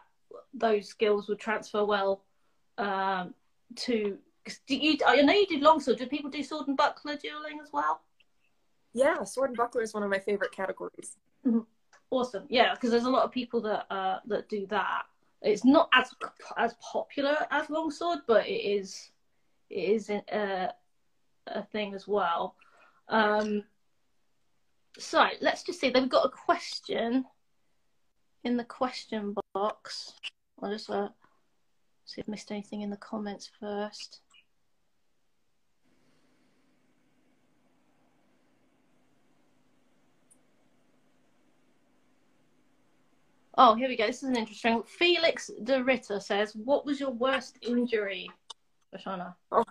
those 0.53 0.87
skills 0.87 1.27
would 1.27 1.39
transfer 1.39 1.83
well 1.83 2.23
um, 2.77 3.33
to. 3.77 4.17
Do 4.67 4.75
you, 4.75 4.97
I 5.07 5.21
know 5.21 5.33
you 5.33 5.47
did 5.47 5.61
longsword. 5.61 5.97
Do 5.97 6.05
people 6.05 6.29
do 6.29 6.43
sword 6.43 6.67
and 6.67 6.75
buckler 6.75 7.15
dueling 7.15 7.59
as 7.61 7.69
well? 7.71 8.01
Yeah 8.93 9.23
sword 9.23 9.49
and 9.49 9.58
buckler 9.58 9.82
is 9.82 9.93
one 9.93 10.03
of 10.03 10.10
my 10.10 10.19
favorite 10.19 10.51
categories 10.51 11.17
Awesome. 12.13 12.45
Yeah, 12.47 12.75
because 12.75 12.91
there's 12.91 13.06
a 13.06 13.10
lot 13.10 13.23
of 13.23 13.32
people 13.32 13.60
that 13.62 13.88
uh, 13.89 14.19
that 14.27 14.47
do 14.47 14.67
that. 14.67 15.06
It's 15.41 15.65
not 15.65 15.89
as 15.93 16.13
as 16.58 16.75
popular 16.75 17.36
as 17.49 17.71
longsword, 17.71 18.19
but 18.27 18.47
it 18.47 18.62
is 18.62 19.10
it 19.71 19.89
is 19.89 20.12
a, 20.12 20.71
a 21.47 21.63
thing 21.63 21.95
as 21.95 22.08
well. 22.08 22.56
Um, 23.10 23.63
so 24.99 25.25
let's 25.41 25.63
just 25.63 25.79
see. 25.79 25.89
They've 25.89 26.08
got 26.08 26.27
a 26.27 26.29
question 26.29 27.25
in 28.43 28.58
the 28.58 28.63
question 28.63 29.36
box. 29.56 30.13
I'll 30.62 30.71
just 30.71 30.91
uh, 30.91 31.10
see 32.06 32.21
if 32.21 32.29
I 32.29 32.32
missed 32.32 32.51
anything 32.51 32.82
in 32.82 32.91
the 32.91 32.97
comments 32.97 33.49
first. 33.60 34.19
Oh, 43.55 43.75
here 43.75 43.87
we 43.87 43.95
go. 43.95 44.07
This 44.07 44.23
is 44.23 44.29
an 44.29 44.35
interesting. 44.35 44.83
Felix 44.83 45.51
de 45.63 45.83
Ritter 45.83 46.19
says, 46.19 46.55
"What 46.55 46.85
was 46.85 46.99
your 46.99 47.11
worst 47.11 47.57
injury, 47.61 48.29
Shoshana?" 48.93 49.35
oh 49.51 49.63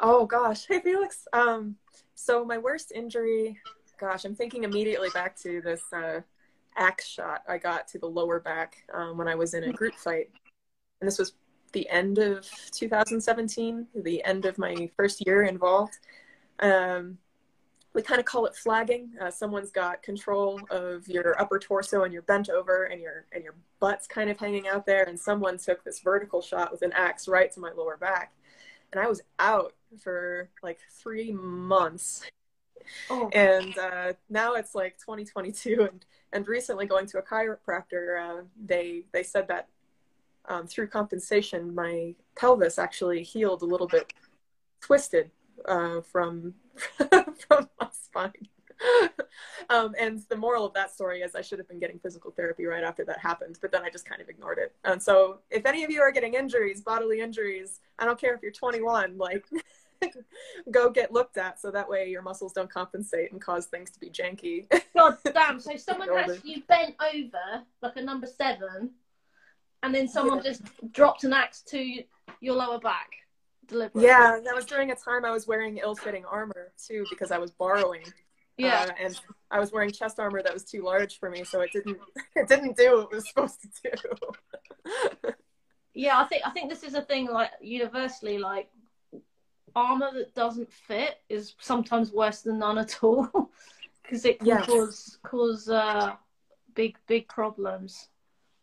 oh 0.00 0.26
gosh 0.26 0.66
hey 0.66 0.80
felix 0.80 1.26
um 1.32 1.74
so 2.14 2.44
my 2.44 2.56
worst 2.56 2.92
injury 2.92 3.58
gosh 3.98 4.24
i'm 4.24 4.34
thinking 4.34 4.64
immediately 4.64 5.08
back 5.10 5.36
to 5.36 5.60
this 5.62 5.82
uh 5.92 6.20
axe 6.76 7.06
shot 7.06 7.42
i 7.48 7.58
got 7.58 7.88
to 7.88 7.98
the 7.98 8.06
lower 8.06 8.38
back 8.38 8.76
um, 8.94 9.16
when 9.18 9.26
i 9.26 9.34
was 9.34 9.54
in 9.54 9.64
a 9.64 9.72
group 9.72 9.94
fight 9.94 10.30
and 11.00 11.08
this 11.08 11.18
was 11.18 11.34
the 11.72 11.88
end 11.90 12.18
of 12.18 12.48
2017 12.72 13.86
the 14.04 14.22
end 14.24 14.44
of 14.44 14.56
my 14.56 14.88
first 14.96 15.24
year 15.26 15.42
involved 15.42 15.98
um, 16.60 17.18
we 17.98 18.02
kind 18.02 18.20
of 18.20 18.26
call 18.26 18.46
it 18.46 18.54
flagging. 18.54 19.10
Uh, 19.20 19.28
someone's 19.28 19.72
got 19.72 20.04
control 20.04 20.60
of 20.70 21.08
your 21.08 21.40
upper 21.42 21.58
torso 21.58 22.04
and 22.04 22.12
you're 22.12 22.22
bent 22.22 22.48
over 22.48 22.84
and 22.84 23.00
your 23.00 23.24
and 23.32 23.42
your 23.42 23.56
butt's 23.80 24.06
kind 24.06 24.30
of 24.30 24.38
hanging 24.38 24.68
out 24.68 24.86
there 24.86 25.02
and 25.02 25.18
someone 25.18 25.58
took 25.58 25.82
this 25.82 25.98
vertical 25.98 26.40
shot 26.40 26.70
with 26.70 26.82
an 26.82 26.92
axe 26.92 27.26
right 27.26 27.50
to 27.50 27.58
my 27.58 27.72
lower 27.72 27.96
back. 27.96 28.34
And 28.92 29.00
i 29.00 29.08
was 29.08 29.20
out 29.40 29.74
for 29.98 30.48
like 30.62 30.78
three 30.92 31.32
months. 31.32 32.22
Oh, 33.10 33.28
and 33.32 33.76
uh, 33.76 34.12
now 34.30 34.54
it's 34.54 34.76
like 34.76 34.96
2022 34.98 35.88
and 35.90 36.04
and 36.32 36.46
recently 36.46 36.86
going 36.86 37.06
to 37.06 37.18
a 37.18 37.22
chiropractor 37.22 38.22
uh, 38.22 38.42
they 38.64 39.06
they 39.12 39.24
said 39.24 39.48
that 39.48 39.66
um, 40.44 40.68
through 40.68 40.86
compensation, 40.86 41.74
my 41.74 42.14
pelvis 42.36 42.78
actually 42.78 43.24
healed 43.24 43.62
a 43.62 43.66
little 43.66 43.88
bit 43.88 44.12
twisted 44.80 45.32
uh, 45.66 46.00
from 46.00 46.54
from 47.48 47.68
my 47.80 47.88
spine. 47.92 48.48
um, 49.70 49.94
and 49.98 50.22
the 50.28 50.36
moral 50.36 50.64
of 50.64 50.72
that 50.74 50.90
story 50.90 51.20
is 51.20 51.34
I 51.34 51.40
should 51.40 51.58
have 51.58 51.68
been 51.68 51.80
getting 51.80 51.98
physical 51.98 52.30
therapy 52.30 52.64
right 52.64 52.84
after 52.84 53.04
that 53.04 53.18
happened, 53.18 53.58
but 53.60 53.72
then 53.72 53.82
I 53.82 53.90
just 53.90 54.08
kind 54.08 54.20
of 54.20 54.28
ignored 54.28 54.58
it. 54.58 54.74
And 54.84 55.02
so, 55.02 55.38
if 55.50 55.66
any 55.66 55.84
of 55.84 55.90
you 55.90 56.00
are 56.00 56.12
getting 56.12 56.34
injuries, 56.34 56.80
bodily 56.80 57.20
injuries, 57.20 57.80
I 57.98 58.04
don't 58.04 58.20
care 58.20 58.34
if 58.34 58.42
you're 58.42 58.52
21, 58.52 59.18
like 59.18 59.44
go 60.70 60.90
get 60.90 61.12
looked 61.12 61.38
at 61.38 61.60
so 61.60 61.70
that 61.70 61.88
way 61.88 62.08
your 62.08 62.22
muscles 62.22 62.52
don't 62.52 62.72
compensate 62.72 63.32
and 63.32 63.40
cause 63.40 63.66
things 63.66 63.90
to 63.90 64.00
be 64.00 64.10
janky. 64.10 64.66
God 64.94 65.16
damn! 65.24 65.60
So 65.60 65.76
someone 65.76 66.08
has 66.16 66.44
you 66.44 66.62
bent 66.68 66.94
over 67.14 67.64
like 67.82 67.96
a 67.96 68.02
number 68.02 68.26
seven, 68.26 68.90
and 69.82 69.94
then 69.94 70.08
someone 70.08 70.38
yeah. 70.38 70.50
just 70.50 70.62
dropped 70.92 71.24
an 71.24 71.32
axe 71.32 71.62
to 71.62 72.02
your 72.40 72.54
lower 72.54 72.78
back. 72.78 73.10
Yeah, 73.94 74.38
that 74.44 74.54
was 74.54 74.64
during 74.64 74.90
a 74.90 74.96
time 74.96 75.24
I 75.24 75.30
was 75.30 75.46
wearing 75.46 75.78
ill-fitting 75.78 76.24
armor 76.24 76.72
too 76.86 77.04
because 77.10 77.30
I 77.30 77.38
was 77.38 77.50
borrowing. 77.50 78.04
Yeah, 78.56 78.86
uh, 78.88 78.92
and 79.00 79.20
I 79.50 79.60
was 79.60 79.72
wearing 79.72 79.92
chest 79.92 80.18
armor 80.18 80.42
that 80.42 80.52
was 80.52 80.64
too 80.64 80.82
large 80.82 81.18
for 81.18 81.30
me, 81.30 81.44
so 81.44 81.60
it 81.60 81.70
didn't 81.72 81.98
it 82.36 82.48
didn't 82.48 82.76
do 82.76 82.96
what 82.96 83.08
it 83.12 83.16
was 83.16 83.28
supposed 83.28 83.60
to 83.62 83.90
do. 83.92 85.22
yeah, 85.94 86.18
I 86.18 86.24
think 86.24 86.42
I 86.44 86.50
think 86.50 86.68
this 86.68 86.82
is 86.82 86.94
a 86.94 87.02
thing 87.02 87.28
like 87.30 87.52
universally 87.60 88.38
like 88.38 88.68
armor 89.76 90.10
that 90.12 90.34
doesn't 90.34 90.72
fit 90.72 91.20
is 91.28 91.54
sometimes 91.60 92.12
worse 92.12 92.40
than 92.40 92.58
none 92.58 92.78
at 92.78 93.02
all 93.02 93.28
because 94.02 94.24
it 94.24 94.38
can 94.38 94.48
yes. 94.48 94.66
cause 94.66 95.18
cause 95.22 95.68
uh, 95.68 96.14
big 96.74 96.96
big 97.06 97.28
problems. 97.28 98.08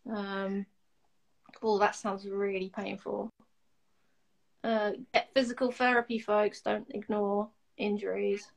Um, 0.09 0.65
oh, 1.61 1.79
that 1.79 1.95
sounds 1.95 2.27
really 2.27 2.69
painful. 2.69 3.31
Uh, 4.65 4.93
get 5.13 5.29
physical 5.35 5.71
therapy, 5.71 6.17
folks. 6.17 6.61
Don't 6.61 6.87
ignore 6.89 7.49
injuries. 7.77 8.47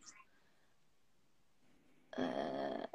Uh, 2.17 2.87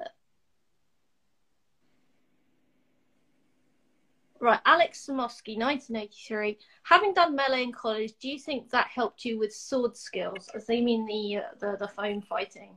Right, 4.44 4.60
Alex 4.66 5.08
Samosky, 5.08 5.58
1983. 5.58 6.58
Having 6.84 7.14
done 7.14 7.34
melee 7.34 7.64
in 7.64 7.72
college, 7.72 8.12
do 8.20 8.28
you 8.28 8.38
think 8.38 8.70
that 8.72 8.88
helped 8.88 9.24
you 9.24 9.40
with 9.40 9.54
sword 9.56 9.96
skills? 9.96 10.50
As 10.54 10.66
they 10.66 10.82
mean 10.82 11.06
the 11.06 11.38
uh, 11.38 11.42
the, 11.62 11.78
the 11.80 11.88
foam 11.88 12.22
fighting. 12.22 12.72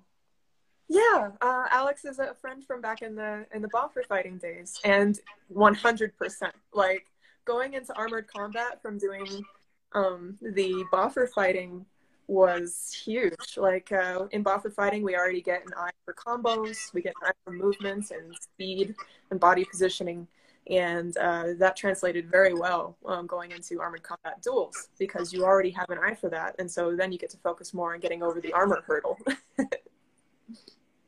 Yeah, 0.87 1.31
uh, 1.41 1.65
Alex 1.73 2.05
is 2.05 2.21
a 2.21 2.35
friend 2.35 2.63
from 2.65 2.81
back 2.81 3.03
in 3.03 3.17
the 3.17 3.47
in 3.53 3.63
the 3.63 3.69
Boffer 3.69 4.05
fighting 4.09 4.39
days, 4.39 4.79
and 4.85 5.19
100% 5.53 6.53
like 6.73 7.07
going 7.45 7.75
into 7.75 7.93
armored 7.95 8.29
combat 8.29 8.81
from 8.81 8.97
doing 8.97 9.45
um, 9.93 10.37
the 10.41 10.85
Boffer 10.93 11.29
fighting 11.29 11.85
was 12.29 12.93
huge. 13.05 13.57
Like 13.57 13.93
uh, 13.93 14.27
in 14.33 14.43
Boffer 14.43 14.73
fighting, 14.73 15.03
we 15.03 15.17
already 15.17 15.41
get 15.41 15.63
an 15.65 15.73
eye 15.77 15.91
for 16.05 16.15
combos, 16.15 16.93
we 16.93 17.03
get 17.03 17.15
an 17.23 17.29
eye 17.29 17.33
for 17.45 17.53
movements 17.53 18.11
and 18.11 18.35
speed 18.37 18.95
and 19.31 19.39
body 19.39 19.65
positioning 19.65 20.27
and 20.69 21.17
uh, 21.19 21.53
that 21.59 21.77
translated 21.77 22.29
very 22.29 22.53
well 22.53 22.97
um, 23.07 23.25
going 23.29 23.53
into 23.53 23.81
armored 23.81 24.03
combat 24.03 24.43
duels 24.43 24.89
because 24.99 25.33
you 25.33 25.45
already 25.45 25.71
have 25.71 25.89
an 25.91 25.99
eye 25.99 26.15
for 26.15 26.29
that 26.29 26.57
and 26.59 26.69
so 26.69 26.97
then 26.97 27.13
you 27.13 27.19
get 27.19 27.31
to 27.31 27.37
focus 27.37 27.73
more 27.73 27.95
on 27.95 28.01
getting 28.01 28.21
over 28.21 28.41
the 28.41 28.53
armor 28.53 28.83
hurdle. 28.85 29.17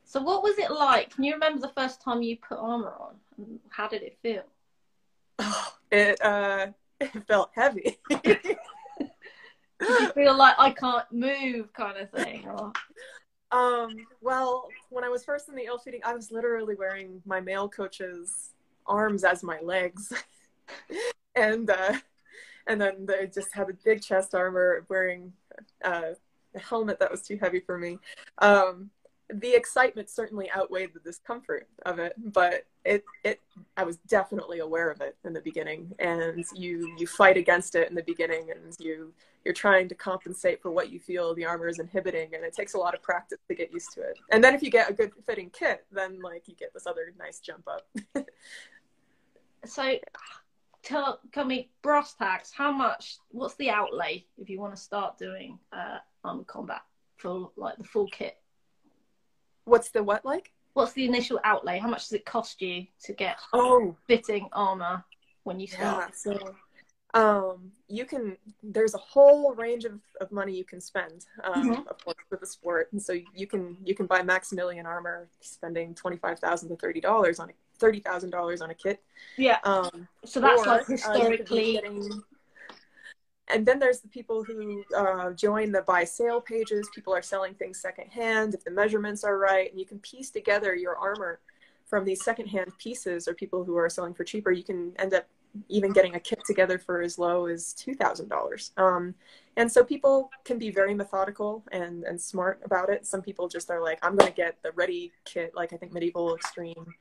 So 0.08 0.22
what 0.22 0.42
was 0.42 0.58
it 0.58 0.70
like? 0.70 1.14
Can 1.14 1.24
you 1.24 1.34
remember 1.34 1.60
the 1.60 1.72
first 1.76 2.00
time 2.00 2.22
you 2.22 2.38
put 2.38 2.56
armor 2.56 2.94
on? 2.98 3.58
How 3.68 3.88
did 3.88 4.02
it 4.02 4.16
feel? 4.22 4.42
Oh, 5.38 5.74
it 5.92 6.18
uh 6.24 6.68
it 7.00 7.26
felt 7.28 7.50
heavy 7.54 7.98
you 9.80 10.08
feel 10.14 10.36
like 10.36 10.54
i 10.58 10.70
can't 10.70 11.10
move 11.12 11.72
kind 11.72 11.96
of 11.96 12.10
thing 12.10 12.46
or 12.48 12.72
um 13.52 13.94
well 14.20 14.68
when 14.90 15.04
i 15.04 15.08
was 15.08 15.24
first 15.24 15.48
in 15.48 15.54
the 15.54 15.64
ill 15.64 15.78
feeding, 15.78 16.00
i 16.04 16.14
was 16.14 16.30
literally 16.30 16.74
wearing 16.74 17.22
my 17.24 17.40
male 17.40 17.68
coach's 17.68 18.50
arms 18.88 19.22
as 19.24 19.42
my 19.42 19.60
legs. 19.60 20.12
and 21.36 21.70
uh, 21.70 21.94
and 22.66 22.80
then 22.80 23.06
they 23.06 23.26
just 23.32 23.54
had 23.54 23.70
a 23.70 23.74
big 23.84 24.02
chest 24.02 24.34
armor 24.34 24.84
wearing 24.88 25.32
uh, 25.84 26.12
a 26.54 26.58
helmet 26.58 26.98
that 26.98 27.10
was 27.10 27.22
too 27.22 27.38
heavy 27.40 27.60
for 27.60 27.78
me. 27.78 27.98
Um, 28.38 28.90
the 29.32 29.54
excitement 29.54 30.08
certainly 30.08 30.50
outweighed 30.56 30.94
the 30.94 31.00
discomfort 31.00 31.68
of 31.84 31.98
it, 31.98 32.14
but 32.16 32.64
it 32.84 33.04
it 33.24 33.40
I 33.76 33.84
was 33.84 33.98
definitely 34.08 34.60
aware 34.60 34.90
of 34.90 35.00
it 35.00 35.16
in 35.24 35.32
the 35.32 35.40
beginning, 35.40 35.92
and 35.98 36.44
you 36.54 36.94
you 36.98 37.06
fight 37.06 37.36
against 37.36 37.74
it 37.74 37.88
in 37.90 37.94
the 37.94 38.02
beginning, 38.02 38.50
and 38.50 38.74
you 38.78 39.12
you're 39.44 39.54
trying 39.54 39.88
to 39.88 39.94
compensate 39.94 40.62
for 40.62 40.70
what 40.70 40.90
you 40.90 40.98
feel 40.98 41.34
the 41.34 41.44
armor 41.44 41.68
is 41.68 41.78
inhibiting, 41.78 42.34
and 42.34 42.44
it 42.44 42.54
takes 42.54 42.74
a 42.74 42.78
lot 42.78 42.94
of 42.94 43.02
practice 43.02 43.38
to 43.48 43.54
get 43.54 43.72
used 43.72 43.92
to 43.94 44.00
it. 44.00 44.18
And 44.30 44.42
then 44.42 44.54
if 44.54 44.62
you 44.62 44.70
get 44.70 44.90
a 44.90 44.94
good 44.94 45.12
fitting 45.26 45.50
kit, 45.50 45.84
then 45.92 46.20
like 46.22 46.48
you 46.48 46.54
get 46.54 46.72
this 46.72 46.86
other 46.86 47.12
nice 47.18 47.40
jump 47.40 47.68
up. 47.68 47.86
so 49.64 49.98
tell 50.82 51.20
tell 51.32 51.44
me 51.44 51.70
brass 51.82 52.14
tacks 52.14 52.50
how 52.50 52.72
much 52.72 53.18
what's 53.30 53.56
the 53.56 53.68
outlay 53.68 54.24
if 54.38 54.48
you 54.48 54.60
want 54.60 54.74
to 54.74 54.80
start 54.80 55.18
doing 55.18 55.58
uh 55.72 55.98
armored 56.24 56.46
combat 56.46 56.82
for 57.16 57.50
like 57.56 57.76
the 57.76 57.84
full 57.84 58.06
kit 58.08 58.36
what's 59.68 59.90
the 59.90 60.02
what 60.02 60.24
like 60.24 60.52
what's 60.74 60.92
the 60.92 61.04
initial 61.04 61.40
outlay 61.44 61.78
how 61.78 61.88
much 61.88 62.04
does 62.04 62.12
it 62.12 62.24
cost 62.24 62.60
you 62.60 62.86
to 63.02 63.12
get 63.12 63.36
oh 63.52 63.96
fitting 64.06 64.48
armor 64.52 65.04
when 65.44 65.58
you 65.58 65.66
start 65.66 66.12
yeah, 66.24 66.34
so 66.34 66.54
um 67.14 67.72
you 67.88 68.04
can 68.04 68.36
there's 68.62 68.94
a 68.94 68.98
whole 68.98 69.54
range 69.54 69.84
of, 69.84 69.98
of 70.20 70.30
money 70.30 70.54
you 70.54 70.64
can 70.64 70.80
spend 70.80 71.24
um 71.42 71.70
mm-hmm. 71.70 71.88
of 71.88 72.04
course 72.04 72.16
with 72.30 72.40
the 72.40 72.46
sport 72.46 72.88
and 72.92 73.02
so 73.02 73.14
you 73.34 73.46
can 73.46 73.76
you 73.82 73.94
can 73.94 74.06
buy 74.06 74.22
maximilian 74.22 74.84
armor 74.84 75.28
spending 75.40 75.94
25000 75.94 76.68
to 76.68 76.76
30 76.76 77.00
dollars 77.00 77.40
on 77.40 77.48
a 77.48 77.52
thirty 77.78 78.00
thousand 78.00 78.30
dollars 78.30 78.60
on 78.60 78.70
a 78.70 78.74
kit. 78.74 79.02
Yeah. 79.36 79.58
Um, 79.64 80.08
so 80.24 80.40
that's 80.40 80.62
or, 80.62 80.66
like 80.66 80.82
uh, 80.82 80.84
historically. 80.84 81.78
Uh, 81.78 82.00
and 83.48 83.66
then 83.66 83.78
there's 83.78 84.00
the 84.00 84.08
people 84.08 84.44
who 84.44 84.84
uh, 84.96 85.30
join 85.32 85.72
the 85.72 85.82
buy 85.82 86.04
sale 86.04 86.40
pages. 86.40 86.88
People 86.94 87.14
are 87.14 87.22
selling 87.22 87.54
things 87.54 87.80
secondhand 87.80 88.54
if 88.54 88.64
the 88.64 88.70
measurements 88.70 89.24
are 89.24 89.38
right, 89.38 89.70
and 89.70 89.78
you 89.80 89.86
can 89.86 89.98
piece 90.00 90.30
together 90.30 90.74
your 90.74 90.96
armor 90.96 91.40
from 91.86 92.04
these 92.04 92.24
secondhand 92.24 92.70
pieces. 92.78 93.26
Or 93.28 93.34
people 93.34 93.64
who 93.64 93.76
are 93.76 93.88
selling 93.88 94.14
for 94.14 94.24
cheaper, 94.24 94.52
you 94.52 94.64
can 94.64 94.92
end 94.98 95.14
up 95.14 95.26
even 95.68 95.92
getting 95.92 96.14
a 96.14 96.20
kit 96.20 96.40
together 96.46 96.78
for 96.78 97.00
as 97.00 97.18
low 97.18 97.46
as 97.46 97.72
two 97.72 97.94
thousand 97.94 98.26
um, 98.26 98.38
dollars. 98.38 98.72
And 99.56 99.70
so 99.72 99.82
people 99.82 100.30
can 100.44 100.58
be 100.58 100.70
very 100.70 100.94
methodical 100.94 101.64
and 101.72 102.04
and 102.04 102.20
smart 102.20 102.60
about 102.64 102.90
it. 102.90 103.06
Some 103.06 103.22
people 103.22 103.48
just 103.48 103.70
are 103.70 103.82
like, 103.82 103.98
I'm 104.02 104.14
going 104.16 104.30
to 104.30 104.36
get 104.36 104.62
the 104.62 104.72
ready 104.72 105.12
kit, 105.24 105.52
like 105.54 105.72
I 105.72 105.76
think 105.76 105.92
Medieval 105.92 106.34
Extreme 106.34 106.94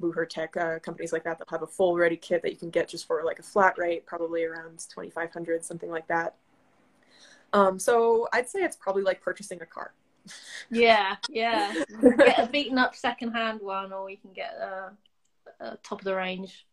Buhurtech, 0.00 0.56
uh, 0.56 0.78
companies 0.80 1.12
like 1.12 1.24
that 1.24 1.38
that 1.38 1.48
have 1.50 1.62
a 1.62 1.66
full 1.66 1.96
ready 1.96 2.16
kit 2.16 2.42
that 2.42 2.50
you 2.50 2.56
can 2.56 2.70
get 2.70 2.88
just 2.88 3.06
for 3.06 3.22
like 3.24 3.38
a 3.38 3.42
flat 3.42 3.78
rate, 3.78 4.06
probably 4.06 4.44
around 4.44 4.84
2500 4.88 5.64
something 5.64 5.90
like 5.90 6.06
that. 6.08 6.34
Um, 7.52 7.78
so 7.78 8.28
I'd 8.32 8.48
say 8.48 8.60
it's 8.60 8.76
probably 8.76 9.02
like 9.02 9.20
purchasing 9.22 9.60
a 9.62 9.66
car. 9.66 9.92
Yeah, 10.70 11.16
yeah. 11.30 11.72
get 12.02 12.38
a 12.38 12.46
beaten 12.52 12.78
up 12.78 12.94
secondhand 12.94 13.60
one, 13.60 13.92
or 13.92 14.10
you 14.10 14.16
can 14.16 14.32
get 14.32 14.54
a, 14.54 14.92
a 15.60 15.76
top 15.82 16.00
of 16.00 16.04
the 16.04 16.14
range. 16.14 16.66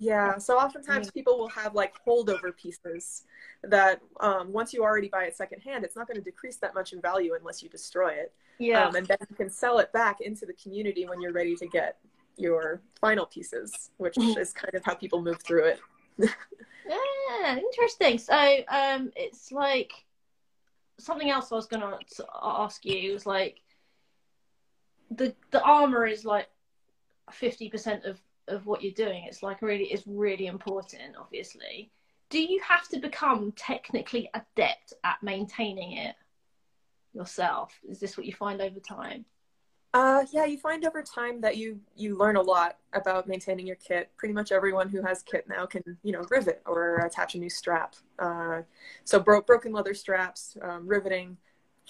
Yeah, 0.00 0.38
so 0.38 0.56
oftentimes 0.56 1.10
people 1.10 1.38
will 1.38 1.48
have 1.48 1.74
like 1.74 1.94
holdover 2.06 2.56
pieces 2.56 3.24
that 3.64 4.00
um, 4.20 4.52
once 4.52 4.72
you 4.72 4.82
already 4.82 5.08
buy 5.08 5.24
it 5.24 5.36
secondhand, 5.36 5.84
it's 5.84 5.96
not 5.96 6.06
going 6.06 6.16
to 6.16 6.22
decrease 6.22 6.56
that 6.58 6.72
much 6.72 6.92
in 6.92 7.00
value 7.00 7.34
unless 7.38 7.62
you 7.62 7.68
destroy 7.68 8.10
it. 8.10 8.32
Yeah. 8.58 8.86
Um, 8.86 8.94
and 8.94 9.06
then 9.06 9.18
you 9.28 9.34
can 9.34 9.50
sell 9.50 9.78
it 9.78 9.92
back 9.92 10.20
into 10.20 10.46
the 10.46 10.52
community 10.52 11.06
when 11.06 11.20
you're 11.20 11.32
ready 11.32 11.56
to 11.56 11.66
get 11.66 11.96
your 12.38 12.80
final 13.00 13.26
pieces, 13.26 13.90
which 13.96 14.14
mm-hmm. 14.14 14.38
is 14.38 14.52
kind 14.52 14.74
of 14.74 14.84
how 14.84 14.94
people 14.94 15.22
move 15.22 15.42
through 15.42 15.64
it. 15.64 15.80
yeah, 16.18 17.56
interesting. 17.56 18.18
So 18.18 18.34
um, 18.68 19.10
it's 19.16 19.52
like 19.52 19.92
something 20.98 21.30
else 21.30 21.52
I 21.52 21.56
was 21.56 21.66
going 21.66 21.82
to 21.82 22.26
ask 22.42 22.84
you 22.84 23.12
was 23.12 23.26
like 23.26 23.60
the 25.10 25.34
the 25.50 25.62
armor 25.62 26.06
is 26.06 26.24
like 26.24 26.48
fifty 27.32 27.68
percent 27.68 28.04
of 28.04 28.20
of 28.48 28.66
what 28.66 28.82
you're 28.82 28.92
doing. 28.92 29.24
It's 29.26 29.42
like 29.42 29.62
really 29.62 29.92
is 29.92 30.02
really 30.06 30.46
important, 30.46 31.16
obviously. 31.18 31.90
Do 32.30 32.40
you 32.40 32.60
have 32.66 32.88
to 32.88 32.98
become 32.98 33.52
technically 33.52 34.30
adept 34.34 34.92
at 35.04 35.22
maintaining 35.22 35.96
it 35.96 36.14
yourself? 37.14 37.72
Is 37.88 38.00
this 38.00 38.16
what 38.16 38.26
you 38.26 38.34
find 38.34 38.60
over 38.60 38.80
time? 38.80 39.24
Uh, 39.98 40.24
yeah, 40.30 40.44
you 40.44 40.56
find 40.56 40.84
over 40.84 41.02
time 41.02 41.40
that 41.40 41.56
you 41.56 41.80
you 41.96 42.16
learn 42.16 42.36
a 42.36 42.40
lot 42.40 42.76
about 42.92 43.26
maintaining 43.26 43.66
your 43.66 43.74
kit. 43.74 44.08
Pretty 44.16 44.32
much 44.32 44.52
everyone 44.52 44.88
who 44.88 45.02
has 45.02 45.24
kit 45.24 45.48
now 45.48 45.66
can 45.66 45.82
you 46.04 46.12
know 46.12 46.24
rivet 46.30 46.62
or 46.66 46.98
attach 46.98 47.34
a 47.34 47.38
new 47.38 47.50
strap. 47.50 47.96
Uh, 48.16 48.62
so 49.02 49.18
bro- 49.18 49.42
broken 49.42 49.72
leather 49.72 49.94
straps, 49.94 50.56
um, 50.62 50.86
riveting, 50.86 51.36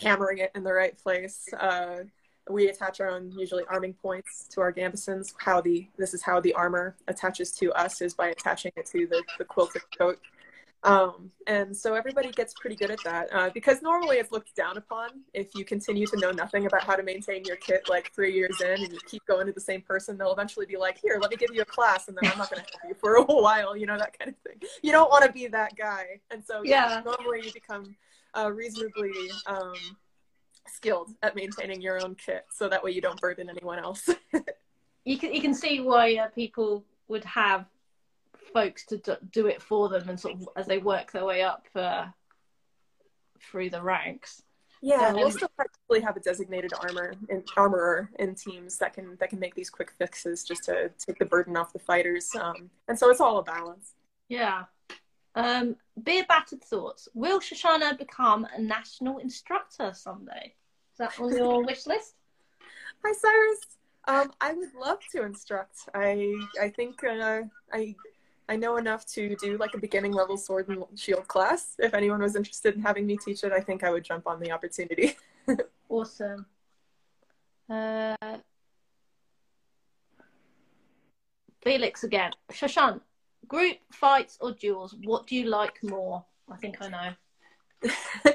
hammering 0.01 0.39
it 0.39 0.51
in 0.55 0.65
the 0.65 0.73
right 0.73 0.97
place. 0.97 1.53
Uh, 1.61 2.05
we 2.49 2.69
attach 2.69 2.99
our 3.03 3.11
own 3.11 3.31
usually 3.37 3.65
arming 3.69 3.93
points 3.93 4.49
to 4.53 4.63
our 4.63 4.73
gambesons. 4.73 5.35
How 5.37 5.61
the 5.61 5.87
this 5.99 6.15
is 6.15 6.23
how 6.23 6.41
the 6.41 6.55
armor 6.55 6.97
attaches 7.09 7.53
to 7.57 7.71
us 7.73 8.01
is 8.01 8.15
by 8.15 8.29
attaching 8.29 8.73
it 8.75 8.87
to 8.87 9.07
the, 9.07 9.23
the 9.37 9.45
quilted 9.45 9.83
coat. 9.99 10.19
Um, 10.85 11.33
and 11.49 11.77
so 11.77 11.95
everybody 11.95 12.31
gets 12.31 12.55
pretty 12.55 12.77
good 12.77 12.91
at 12.91 13.03
that 13.03 13.29
uh, 13.33 13.51
because 13.53 13.83
normally 13.83 14.19
it's 14.19 14.31
looked 14.31 14.55
down 14.55 14.77
upon 14.77 15.11
if 15.35 15.55
you 15.57 15.65
continue 15.65 16.07
to 16.07 16.17
know 16.19 16.31
nothing 16.31 16.67
about 16.67 16.85
how 16.85 16.95
to 16.95 17.03
maintain 17.03 17.43
your 17.45 17.57
kit 17.57 17.89
like 17.89 18.13
three 18.15 18.33
years 18.33 18.61
in 18.61 18.85
and 18.85 18.93
you 18.93 18.99
keep 19.07 19.25
going 19.27 19.47
to 19.47 19.53
the 19.53 19.61
same 19.61 19.83
person, 19.83 20.17
they'll 20.17 20.33
eventually 20.33 20.67
be 20.67 20.77
like, 20.77 20.97
here, 20.97 21.19
let 21.21 21.31
me 21.31 21.37
give 21.37 21.53
you 21.53 21.63
a 21.63 21.67
class 21.67 22.07
and 22.07 22.17
then 22.17 22.31
I'm 22.31 22.39
not 22.39 22.51
going 22.51 22.63
to 22.63 22.71
help 22.71 22.89
you 22.89 22.95
for 22.95 23.17
a 23.17 23.23
while, 23.43 23.77
you 23.77 23.87
know, 23.87 23.99
that 23.99 24.17
kind 24.17 24.31
of 24.31 24.37
thing. 24.39 24.69
You 24.83 24.93
don't 24.93 25.11
want 25.11 25.25
to 25.25 25.33
be 25.33 25.49
that 25.49 25.77
guy. 25.77 26.21
And 26.31 26.45
so 26.45 26.63
yeah, 26.63 27.03
normally 27.05 27.45
you 27.45 27.53
become 27.53 27.97
uh, 28.37 28.53
reasonably 28.53 29.13
um, 29.47 29.75
skilled 30.69 31.11
at 31.25 31.35
maintaining 31.35 31.81
your 31.81 32.01
own 32.05 32.15
kit 32.15 32.47
so 32.51 32.69
that 32.69 32.85
way 32.85 32.93
you 32.93 33.01
don't 33.01 33.21
burden 33.21 33.51
anyone 33.51 33.81
else. 33.81 34.09
you, 35.05 35.19
can, 35.19 35.35
you 35.35 35.41
can 35.41 35.55
see 35.55 35.81
why 35.81 36.15
uh, 36.17 36.29
people 36.29 36.85
would 37.09 37.25
have 37.25 37.67
folks 38.59 38.85
to 38.87 39.19
do 39.33 39.47
it 39.47 39.63
for 39.63 39.89
them 39.89 40.09
and 40.09 40.19
sort 40.19 40.35
of 40.35 40.49
as 40.57 40.67
they 40.67 40.79
work 40.79 41.13
their 41.13 41.25
way 41.25 41.43
up 41.43 41.67
uh, 41.75 42.07
through 43.41 43.71
the 43.71 43.83
ranks. 43.83 44.43
Yeah, 44.81 45.09
um, 45.09 45.17
we'll 45.17 45.31
still 45.31 45.51
probably 45.57 46.01
have 46.03 46.17
a 46.17 46.21
designated 46.21 46.73
armor 46.81 47.15
and 47.29 47.43
armorer 47.57 48.11
in 48.19 48.35
teams 48.35 48.79
that 48.79 48.95
can 48.95 49.17
that 49.19 49.31
can 49.31 49.41
make 49.41 49.55
these 49.55 49.71
quick 49.71 49.91
fixes 49.99 50.45
just 50.45 50.65
to 50.65 50.91
take 51.05 51.19
the 51.19 51.25
burden 51.25 51.57
off 51.57 51.73
the 51.73 51.81
fighters. 51.81 52.31
Um, 52.35 52.71
and 52.87 52.97
so 52.97 53.11
it's 53.11 53.21
all 53.21 53.39
a 53.39 53.43
balance. 53.43 53.95
Yeah. 54.29 54.65
Um, 55.35 55.77
beer 56.03 56.25
battered 56.29 56.63
thoughts. 56.63 57.09
Will 57.15 57.41
Shoshana 57.41 57.99
become 57.99 58.47
a 58.57 58.61
national 58.61 59.19
instructor 59.19 59.93
someday? 59.95 60.55
Is 60.93 60.99
that 60.99 61.19
on 61.21 61.37
your 61.37 61.65
wish 61.67 61.87
list? 61.87 62.15
Hi, 63.05 63.13
Cyrus. 63.13 63.79
Um, 64.07 64.33
I 64.41 64.53
would 64.53 64.75
love 64.75 65.01
to 65.13 65.25
instruct. 65.25 65.77
I 65.93 66.35
I 66.61 66.69
think 66.71 67.03
uh, 67.05 67.43
I 67.73 67.95
I 68.49 68.57
know 68.57 68.77
enough 68.79 69.05
to 69.07 69.37
do 69.37 69.59
like 69.59 69.75
a 69.75 69.79
beginning 69.79 70.13
level 70.13 70.37
sword 70.37 70.69
and 70.69 70.85
shield 70.97 71.29
class. 71.29 71.75
If 71.79 71.93
anyone 71.93 72.23
was 72.23 72.35
interested 72.35 72.75
in 72.75 72.81
having 72.81 73.07
me 73.07 73.19
teach 73.19 73.45
it, 73.45 73.53
I 73.53 73.61
think 73.61 73.85
I 73.85 73.91
would 73.91 74.05
jump 74.05 74.27
on 74.27 74.41
the 74.41 74.51
opportunity. 74.51 75.17
awesome. 75.89 76.47
Uh, 77.69 78.17
Felix 81.61 82.05
again. 82.05 82.33
Shashan, 82.51 83.01
group 83.47 83.77
fights 83.93 84.39
or 84.41 84.53
duels? 84.53 84.95
What 85.05 85.27
do 85.27 85.37
you 85.37 85.49
like 85.49 85.83
more? 85.83 86.25
I 86.51 86.57
think 86.57 86.79
I 86.81 86.89
know. 86.89 87.93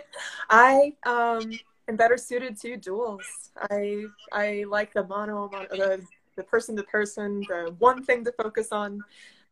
I 0.50 0.94
um, 1.06 1.52
am 1.88 1.96
better 1.96 2.18
suited 2.18 2.60
to 2.62 2.78
duels. 2.78 3.52
I 3.72 4.06
I 4.32 4.66
like 4.70 4.94
the 4.94 5.04
mono, 5.04 5.50
mono 5.52 5.68
the 5.72 6.06
the 6.36 6.44
person 6.44 6.76
to 6.76 6.84
person, 6.84 7.42
the 7.42 7.76
one 7.80 8.04
thing 8.04 8.24
to 8.26 8.32
focus 8.32 8.72
on. 8.72 9.04